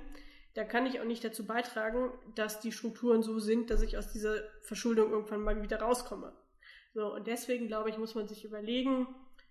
da 0.54 0.64
kann 0.64 0.86
ich 0.86 1.00
auch 1.00 1.04
nicht 1.04 1.24
dazu 1.24 1.46
beitragen, 1.46 2.10
dass 2.34 2.60
die 2.60 2.72
Strukturen 2.72 3.22
so 3.22 3.38
sind, 3.38 3.70
dass 3.70 3.82
ich 3.82 3.96
aus 3.96 4.12
dieser 4.12 4.42
Verschuldung 4.62 5.12
irgendwann 5.12 5.42
mal 5.42 5.62
wieder 5.62 5.80
rauskomme. 5.80 6.32
So, 6.92 7.14
und 7.14 7.28
deswegen 7.28 7.68
glaube 7.68 7.90
ich, 7.90 7.98
muss 7.98 8.16
man 8.16 8.26
sich 8.26 8.44
überlegen, 8.44 9.06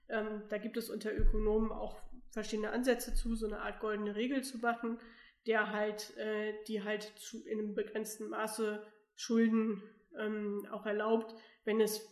ähm, 0.09 0.43
da 0.49 0.57
gibt 0.57 0.75
es 0.75 0.89
unter 0.89 1.15
Ökonomen 1.15 1.71
auch 1.71 1.97
verschiedene 2.31 2.71
Ansätze 2.71 3.15
zu, 3.15 3.35
so 3.35 3.47
eine 3.47 3.61
Art 3.61 3.79
goldene 3.79 4.15
Regel 4.15 4.43
zu 4.43 4.57
machen, 4.57 4.99
der 5.47 5.71
halt, 5.71 6.15
äh, 6.17 6.53
die 6.67 6.83
halt 6.83 7.13
zu, 7.17 7.45
in 7.45 7.59
einem 7.59 7.75
begrenzten 7.75 8.27
Maße 8.29 8.85
Schulden 9.15 9.81
ähm, 10.17 10.67
auch 10.71 10.85
erlaubt, 10.85 11.33
wenn 11.63 11.79
es 11.79 12.05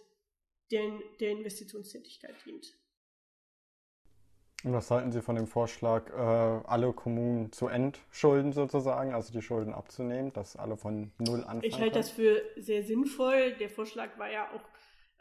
den, 0.71 1.01
der 1.19 1.31
Investitionstätigkeit 1.31 2.35
dient. 2.45 2.73
Und 4.63 4.73
was 4.73 4.89
halten 4.89 5.11
Sie 5.11 5.21
von 5.21 5.35
dem 5.35 5.45
Vorschlag, 5.45 6.09
äh, 6.09 6.67
alle 6.67 6.91
Kommunen 6.91 7.51
zu 7.51 7.67
entschulden 7.67 8.53
sozusagen, 8.53 9.13
also 9.13 9.31
die 9.31 9.43
Schulden 9.43 9.71
abzunehmen, 9.71 10.33
dass 10.33 10.55
alle 10.55 10.77
von 10.77 11.11
null 11.19 11.41
anfangen? 11.41 11.63
Ich 11.63 11.79
halte 11.79 11.99
das 11.99 12.09
für 12.09 12.41
sehr 12.57 12.81
sinnvoll. 12.83 13.53
Der 13.59 13.69
Vorschlag 13.69 14.17
war 14.17 14.31
ja 14.31 14.51
auch, 14.51 14.63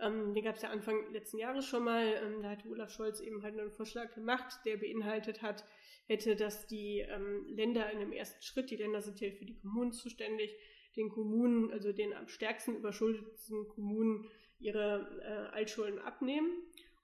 ähm, 0.00 0.32
den 0.32 0.42
gab 0.42 0.56
es 0.56 0.62
ja 0.62 0.70
Anfang 0.70 0.96
letzten 1.12 1.38
Jahres 1.38 1.66
schon 1.66 1.84
mal, 1.84 2.06
ähm, 2.06 2.42
da 2.42 2.50
hatte 2.50 2.68
Olaf 2.68 2.90
Scholz 2.90 3.20
eben 3.20 3.42
halt 3.42 3.58
einen 3.58 3.70
Vorschlag 3.70 4.14
gemacht, 4.14 4.58
der 4.64 4.78
beinhaltet 4.78 5.42
hat, 5.42 5.64
hätte, 6.06 6.34
dass 6.34 6.66
die 6.66 7.00
ähm, 7.00 7.44
Länder 7.48 7.90
in 7.92 8.00
dem 8.00 8.12
ersten 8.12 8.42
Schritt, 8.42 8.70
die 8.70 8.76
Länder 8.76 9.02
sind 9.02 9.20
ja 9.20 9.30
für 9.32 9.44
die 9.44 9.58
Kommunen 9.58 9.92
zuständig, 9.92 10.56
den 10.96 11.10
Kommunen, 11.10 11.70
also 11.72 11.92
den 11.92 12.14
am 12.14 12.26
stärksten 12.26 12.74
überschuldeten 12.74 13.68
Kommunen, 13.68 14.30
ihre 14.58 15.50
äh, 15.52 15.54
Altschulden 15.54 15.98
abnehmen 15.98 16.50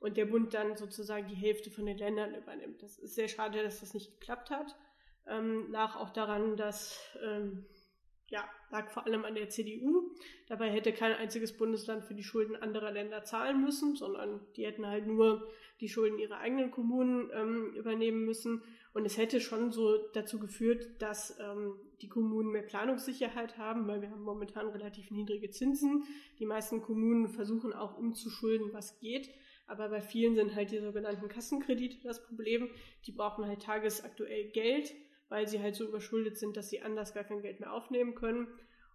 und 0.03 0.16
der 0.16 0.26
Bund 0.26 0.53
dann 0.53 0.76
sozusagen 0.76 1.28
die 1.28 1.36
Hälfte 1.36 1.70
von 1.70 1.86
den 1.86 1.96
Ländern 1.96 2.34
übernimmt. 2.34 2.82
Das 2.82 2.98
ist 2.98 3.14
sehr 3.14 3.28
schade, 3.28 3.62
dass 3.62 3.80
das 3.80 3.94
nicht 3.94 4.18
geklappt 4.18 4.50
hat. 4.50 4.76
Ähm, 5.28 5.70
lag 5.70 5.94
auch 5.96 6.11
daran, 6.11 6.57
dass, 6.57 6.98
ähm, 7.24 7.64
ja, 8.26 8.44
lag 8.70 8.90
vor 8.90 9.07
allem 9.07 9.24
an 9.24 9.36
der 9.36 9.48
CDU. 9.48 10.11
Dabei 10.48 10.70
hätte 10.70 10.92
kein 10.92 11.12
einziges 11.12 11.57
Bundesland 11.57 12.05
für 12.05 12.14
die 12.14 12.24
Schulden 12.24 12.57
anderer 12.57 12.90
Länder 12.90 13.22
zahlen 13.22 13.62
müssen, 13.62 13.94
sondern 13.94 14.40
die 14.57 14.66
hätten 14.66 14.86
halt 14.86 15.07
nur 15.07 15.48
die 15.80 15.88
Schulden 15.88 16.18
ihrer 16.18 16.38
eigenen 16.38 16.72
Kommunen 16.72 17.30
ähm, 17.32 17.72
übernehmen 17.74 18.24
müssen. 18.24 18.62
Und 18.94 19.05
es 19.05 19.16
hätte 19.16 19.40
schon 19.40 19.70
so 19.70 19.98
dazu 20.14 20.40
geführt, 20.40 21.00
dass 21.00 21.38
ähm, 21.38 21.76
die 22.03 22.09
Kommunen 22.09 22.50
mehr 22.50 22.62
Planungssicherheit 22.62 23.57
haben, 23.57 23.86
weil 23.86 24.03
wir 24.03 24.11
haben 24.11 24.22
momentan 24.22 24.68
relativ 24.68 25.12
niedrige 25.12 25.50
Zinsen. 25.50 26.03
Die 26.40 26.46
meisten 26.46 26.82
Kommunen 26.82 27.28
versuchen 27.28 27.72
auch 27.72 27.96
umzuschulden, 27.96 28.72
was 28.72 28.98
geht. 28.98 29.30
Aber 29.66 29.88
bei 29.88 30.00
vielen 30.00 30.34
sind 30.34 30.54
halt 30.54 30.70
die 30.70 30.80
sogenannten 30.80 31.28
Kassenkredite 31.28 32.02
das 32.02 32.24
Problem. 32.26 32.68
Die 33.06 33.12
brauchen 33.12 33.46
halt 33.46 33.62
tagesaktuell 33.62 34.50
Geld, 34.50 34.92
weil 35.28 35.48
sie 35.48 35.60
halt 35.60 35.74
so 35.74 35.84
überschuldet 35.84 36.36
sind, 36.36 36.56
dass 36.56 36.68
sie 36.68 36.82
anders 36.82 37.14
gar 37.14 37.24
kein 37.24 37.42
Geld 37.42 37.60
mehr 37.60 37.72
aufnehmen 37.72 38.14
können. 38.14 38.48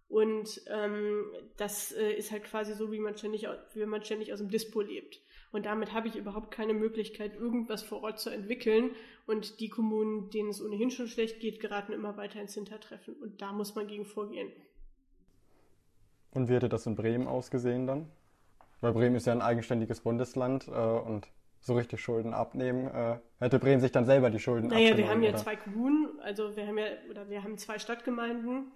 Und 0.08 0.62
ähm, 0.68 1.24
das 1.56 1.92
äh, 1.92 2.12
ist 2.12 2.32
halt 2.32 2.44
quasi 2.44 2.74
so, 2.74 2.90
wie 2.90 2.98
man, 2.98 3.16
ständig, 3.16 3.46
wie 3.74 3.86
man 3.86 4.02
ständig 4.02 4.32
aus 4.32 4.38
dem 4.38 4.48
Dispo 4.48 4.80
lebt. 4.80 5.20
Und 5.50 5.66
damit 5.66 5.92
habe 5.92 6.08
ich 6.08 6.16
überhaupt 6.16 6.50
keine 6.50 6.74
Möglichkeit, 6.74 7.34
irgendwas 7.34 7.82
vor 7.82 8.02
Ort 8.02 8.18
zu 8.18 8.30
entwickeln. 8.30 8.92
Und 9.26 9.60
die 9.60 9.68
Kommunen, 9.68 10.30
denen 10.30 10.50
es 10.50 10.62
ohnehin 10.62 10.90
schon 10.90 11.08
schlecht 11.08 11.40
geht, 11.40 11.60
geraten 11.60 11.92
immer 11.92 12.16
weiter 12.16 12.40
ins 12.40 12.54
Hintertreffen. 12.54 13.14
Und 13.14 13.42
da 13.42 13.52
muss 13.52 13.74
man 13.74 13.86
gegen 13.86 14.04
vorgehen. 14.04 14.50
Und 16.32 16.48
wie 16.48 16.54
hätte 16.54 16.68
das 16.68 16.86
in 16.86 16.94
Bremen 16.94 17.26
ausgesehen 17.26 17.86
dann? 17.86 18.10
Weil 18.80 18.92
Bremen 18.92 19.16
ist 19.16 19.26
ja 19.26 19.32
ein 19.32 19.42
eigenständiges 19.42 20.00
Bundesland 20.00 20.68
äh, 20.68 20.70
und 20.70 21.28
so 21.60 21.74
richtig 21.74 22.00
Schulden 22.00 22.34
abnehmen, 22.34 22.86
äh, 22.88 23.18
hätte 23.40 23.58
Bremen 23.58 23.80
sich 23.80 23.92
dann 23.92 24.06
selber 24.06 24.30
die 24.30 24.38
Schulden 24.38 24.68
naja, 24.68 24.90
abgenommen. 24.90 24.96
Naja, 24.96 25.06
wir 25.06 25.14
haben 25.14 25.22
ja 25.22 25.30
oder? 25.30 25.38
zwei 25.38 25.56
Kommunen, 25.56 26.20
also 26.20 26.56
wir 26.56 26.66
haben 26.66 26.78
ja, 26.78 26.86
oder 27.10 27.28
wir 27.28 27.42
haben 27.42 27.58
zwei 27.58 27.78
Stadtgemeinden, 27.78 28.72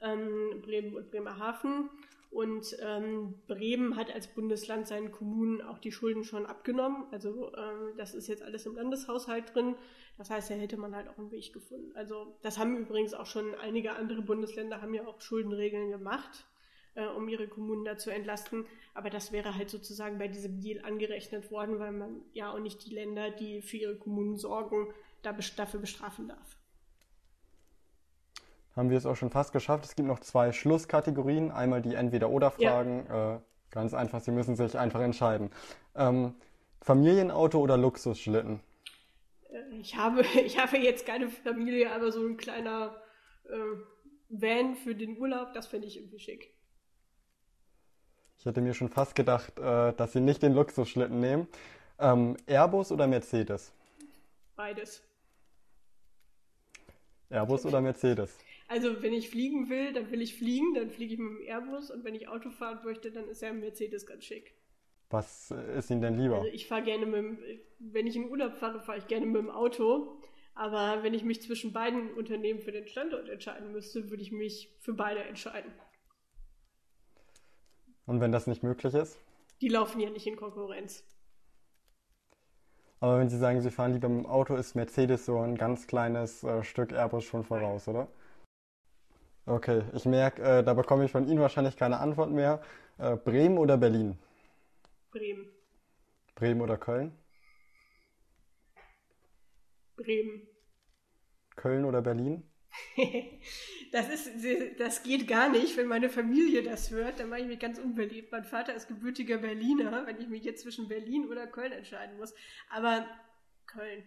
ähm, 0.00 0.62
Bremen 0.62 0.94
und 0.94 1.10
Bremerhaven. 1.10 1.90
Und 2.30 2.76
ähm, 2.82 3.34
Bremen 3.46 3.96
hat 3.96 4.12
als 4.12 4.26
Bundesland 4.26 4.86
seinen 4.86 5.10
Kommunen 5.10 5.62
auch 5.62 5.78
die 5.78 5.92
Schulden 5.92 6.22
schon 6.22 6.44
abgenommen. 6.44 7.06
Also 7.10 7.52
ähm, 7.56 7.96
das 7.96 8.14
ist 8.14 8.26
jetzt 8.26 8.42
alles 8.42 8.66
im 8.66 8.74
Landeshaushalt 8.74 9.54
drin. 9.54 9.76
Das 10.18 10.28
heißt, 10.28 10.50
da 10.50 10.54
hätte 10.54 10.76
man 10.76 10.94
halt 10.94 11.08
auch 11.08 11.16
einen 11.16 11.30
Weg 11.30 11.54
gefunden. 11.54 11.92
Also 11.94 12.36
das 12.42 12.58
haben 12.58 12.76
übrigens 12.76 13.14
auch 13.14 13.24
schon 13.24 13.54
einige 13.54 13.92
andere 13.92 14.20
Bundesländer 14.20 14.82
haben 14.82 14.92
ja 14.92 15.06
auch 15.06 15.20
Schuldenregeln 15.20 15.90
gemacht 15.90 16.46
äh, 16.96 17.06
um 17.06 17.28
ihre 17.28 17.46
Kommunen 17.46 17.84
da 17.84 17.96
zu 17.96 18.10
entlasten. 18.10 18.66
Aber 18.94 19.10
das 19.10 19.30
wäre 19.30 19.54
halt 19.54 19.70
sozusagen 19.70 20.18
bei 20.18 20.28
diesem 20.28 20.60
Deal 20.60 20.84
angerechnet 20.84 21.50
worden, 21.50 21.78
weil 21.78 21.92
man 21.92 22.22
ja 22.32 22.52
auch 22.52 22.58
nicht 22.58 22.84
die 22.86 22.94
Länder, 22.94 23.30
die 23.30 23.62
für 23.62 23.76
ihre 23.76 23.96
Kommunen 23.96 24.36
sorgen, 24.36 24.88
da, 25.22 25.36
dafür 25.56 25.80
bestrafen 25.80 26.28
darf. 26.28 26.56
Haben 28.74 28.90
wir 28.90 28.98
es 28.98 29.06
auch 29.06 29.16
schon 29.16 29.30
fast 29.30 29.52
geschafft. 29.52 29.84
Es 29.84 29.96
gibt 29.96 30.08
noch 30.08 30.20
zwei 30.20 30.52
Schlusskategorien. 30.52 31.50
Einmal 31.50 31.80
die 31.80 31.94
Entweder-Oder-Fragen. 31.94 33.06
Ja. 33.08 33.36
Äh, 33.36 33.40
ganz 33.70 33.94
einfach, 33.94 34.20
Sie 34.20 34.32
müssen 34.32 34.56
sich 34.56 34.78
einfach 34.78 35.00
entscheiden. 35.00 35.50
Ähm, 35.94 36.34
Familienauto 36.82 37.58
oder 37.58 37.76
Luxusschlitten? 37.76 38.60
Äh, 39.50 39.76
ich 39.80 39.96
habe, 39.96 40.22
ich 40.44 40.58
habe 40.58 40.78
jetzt 40.78 41.06
keine 41.06 41.28
Familie, 41.28 41.92
aber 41.92 42.12
so 42.12 42.26
ein 42.26 42.36
kleiner 42.36 43.00
äh, 43.44 43.56
Van 44.28 44.76
für 44.76 44.94
den 44.94 45.18
Urlaub, 45.18 45.52
das 45.54 45.66
fände 45.66 45.86
ich 45.86 45.96
irgendwie 45.96 46.18
schick. 46.18 46.55
Ich 48.46 48.48
hätte 48.48 48.60
mir 48.60 48.74
schon 48.74 48.88
fast 48.88 49.16
gedacht, 49.16 49.58
äh, 49.58 49.92
dass 49.94 50.12
Sie 50.12 50.20
nicht 50.20 50.40
den 50.40 50.52
Luxusschlitten 50.52 51.18
nehmen. 51.18 51.48
Ähm, 51.98 52.36
Airbus 52.46 52.92
oder 52.92 53.08
Mercedes? 53.08 53.72
Beides. 54.54 55.02
Airbus 57.28 57.66
oder 57.66 57.80
Mercedes? 57.80 58.38
Also 58.68 59.02
wenn 59.02 59.12
ich 59.12 59.30
fliegen 59.30 59.68
will, 59.68 59.92
dann 59.92 60.12
will 60.12 60.22
ich 60.22 60.38
fliegen, 60.38 60.74
dann 60.74 60.90
fliege 60.90 61.14
ich 61.14 61.18
mit 61.18 61.40
dem 61.40 61.44
Airbus 61.44 61.90
und 61.90 62.04
wenn 62.04 62.14
ich 62.14 62.28
Auto 62.28 62.50
fahren 62.50 62.78
möchte, 62.84 63.10
dann 63.10 63.26
ist 63.26 63.42
ja 63.42 63.48
ein 63.48 63.58
Mercedes 63.58 64.06
ganz 64.06 64.24
schick. 64.24 64.54
Was 65.10 65.50
ist 65.50 65.90
Ihnen 65.90 66.02
denn 66.02 66.16
lieber? 66.16 66.36
Also 66.36 66.48
ich 66.48 66.68
fahre 66.68 66.84
gerne 66.84 67.04
mit 67.04 67.16
dem, 67.16 67.38
wenn 67.80 68.06
ich 68.06 68.14
in 68.14 68.30
Urlaub 68.30 68.54
fahre, 68.58 68.80
fahre 68.80 68.98
ich 68.98 69.08
gerne 69.08 69.26
mit 69.26 69.42
dem 69.42 69.50
Auto. 69.50 70.20
Aber 70.54 71.02
wenn 71.02 71.14
ich 71.14 71.24
mich 71.24 71.42
zwischen 71.42 71.72
beiden 71.72 72.14
Unternehmen 72.14 72.60
für 72.60 72.70
den 72.70 72.86
Standort 72.86 73.28
entscheiden 73.28 73.72
müsste, 73.72 74.08
würde 74.08 74.22
ich 74.22 74.30
mich 74.30 74.72
für 74.78 74.92
beide 74.92 75.24
entscheiden. 75.24 75.72
Und 78.06 78.20
wenn 78.20 78.32
das 78.32 78.46
nicht 78.46 78.62
möglich 78.62 78.94
ist? 78.94 79.18
Die 79.60 79.68
laufen 79.68 80.00
ja 80.00 80.10
nicht 80.10 80.26
in 80.26 80.36
Konkurrenz. 80.36 81.04
Aber 83.00 83.18
wenn 83.18 83.28
Sie 83.28 83.38
sagen, 83.38 83.60
Sie 83.60 83.70
fahren 83.70 83.92
lieber 83.92 84.08
mit 84.08 84.24
dem 84.24 84.30
Auto, 84.30 84.54
ist 84.54 84.74
Mercedes 84.74 85.26
so 85.26 85.38
ein 85.38 85.56
ganz 85.56 85.86
kleines 85.86 86.42
äh, 86.44 86.62
Stück 86.62 86.92
Airbus 86.92 87.24
schon 87.24 87.44
voraus, 87.44 87.88
oder? 87.88 88.08
Okay, 89.44 89.82
ich 89.92 90.04
merke, 90.06 90.42
äh, 90.42 90.64
da 90.64 90.74
bekomme 90.74 91.04
ich 91.04 91.12
von 91.12 91.28
Ihnen 91.28 91.40
wahrscheinlich 91.40 91.76
keine 91.76 91.98
Antwort 92.00 92.30
mehr. 92.30 92.62
Äh, 92.98 93.16
Bremen 93.16 93.58
oder 93.58 93.76
Berlin? 93.76 94.18
Bremen. 95.10 95.46
Bremen 96.34 96.60
oder 96.60 96.78
Köln? 96.78 97.12
Bremen. 99.96 100.46
Köln 101.54 101.84
oder 101.84 102.02
Berlin? 102.02 102.42
das, 103.92 104.08
ist, 104.08 104.30
das 104.78 105.02
geht 105.02 105.28
gar 105.28 105.48
nicht, 105.48 105.76
wenn 105.76 105.86
meine 105.86 106.08
Familie 106.08 106.62
das 106.62 106.90
hört, 106.90 107.20
dann 107.20 107.28
mache 107.28 107.40
ich 107.40 107.46
mich 107.46 107.58
ganz 107.58 107.78
unbeliebt. 107.78 108.32
Mein 108.32 108.44
Vater 108.44 108.74
ist 108.74 108.88
gebürtiger 108.88 109.38
Berliner, 109.38 110.06
wenn 110.06 110.20
ich 110.20 110.28
mich 110.28 110.44
jetzt 110.44 110.62
zwischen 110.62 110.88
Berlin 110.88 111.28
oder 111.28 111.46
Köln 111.46 111.72
entscheiden 111.72 112.16
muss. 112.16 112.34
Aber 112.70 113.04
Köln. 113.66 114.04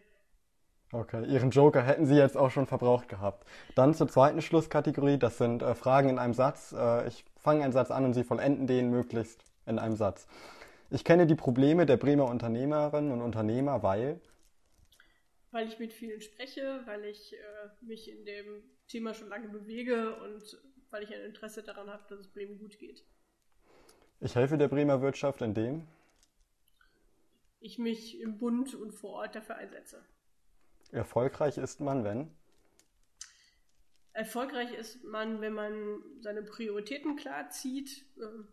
Okay, 0.92 1.24
Ihren 1.26 1.52
Joker 1.52 1.84
hätten 1.84 2.08
Sie 2.08 2.16
jetzt 2.16 2.36
auch 2.36 2.50
schon 2.50 2.66
verbraucht 2.66 3.10
gehabt. 3.10 3.46
Dann 3.76 3.94
zur 3.94 4.08
zweiten 4.08 4.42
Schlusskategorie, 4.42 5.20
das 5.20 5.38
sind 5.38 5.62
äh, 5.62 5.76
Fragen 5.76 6.10
in 6.10 6.18
einem 6.18 6.34
Satz. 6.34 6.74
Äh, 6.76 7.08
ich 7.08 7.26
fange 7.38 7.64
einen 7.64 7.74
Satz 7.74 7.92
an 7.92 8.06
und 8.06 8.16
Sie 8.16 8.24
vollenden 8.24 8.66
den 8.66 8.90
möglichst 8.90 9.44
in 9.68 9.78
einem 9.78 9.96
Satz. 9.96 10.28
Ich 10.90 11.04
kenne 11.04 11.28
die 11.28 11.36
Probleme 11.36 11.86
der 11.86 11.98
Bremer 11.98 12.26
Unternehmerinnen 12.26 13.12
und 13.12 13.22
Unternehmer, 13.22 13.84
weil 13.84 14.20
weil 15.52 15.68
ich 15.68 15.80
mit 15.80 15.94
vielen 15.94 16.22
spreche, 16.22 16.82
weil 16.86 17.06
ich 17.06 17.34
äh, 17.34 17.70
mich 17.82 18.10
in 18.10 18.26
dem 18.26 18.64
Thema 18.88 19.14
schon 19.14 19.30
lange 19.30 19.50
bewege 19.50 20.16
und 20.18 20.60
weil 20.90 21.04
ich 21.04 21.14
ein 21.14 21.22
Interesse 21.22 21.64
daran 21.64 21.90
habe, 21.90 22.04
dass 22.10 22.20
es 22.20 22.28
Bremen 22.28 22.58
gut 22.58 22.78
geht. 22.80 23.04
Ich 24.20 24.36
helfe 24.36 24.58
der 24.58 24.68
Bremer 24.68 25.02
Wirtschaft 25.02 25.42
in 25.42 25.54
dem? 25.54 25.88
Ich 27.62 27.78
mich 27.78 28.20
im 28.20 28.38
Bund 28.38 28.74
und 28.76 28.92
vor 28.92 29.12
Ort 29.12 29.36
dafür 29.36 29.56
einsetze. 29.56 30.04
Erfolgreich 30.92 31.58
ist 31.58 31.80
man, 31.80 32.04
wenn? 32.04 32.32
Erfolgreich 34.14 34.74
ist 34.74 35.04
man, 35.04 35.40
wenn 35.40 35.54
man 35.54 36.02
seine 36.22 36.44
Prioritäten 36.44 37.16
klar 37.16 37.50
zieht, 37.50 38.06
äh, 38.18 38.44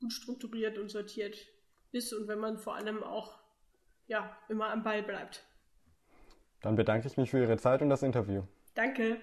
gut 0.00 0.12
strukturiert 0.12 0.78
und 0.78 0.90
sortiert 0.90 1.36
ist 1.92 2.12
und 2.12 2.26
wenn 2.26 2.38
man 2.38 2.58
vor 2.58 2.74
allem 2.74 3.02
auch 3.02 3.38
ja, 4.06 4.36
immer 4.48 4.70
am 4.70 4.82
Ball 4.82 5.02
bleibt. 5.02 5.44
Dann 6.62 6.76
bedanke 6.76 7.08
ich 7.08 7.16
mich 7.16 7.30
für 7.30 7.40
Ihre 7.40 7.58
Zeit 7.58 7.82
und 7.82 7.90
das 7.90 8.02
Interview. 8.02 8.42
Danke. 8.74 9.18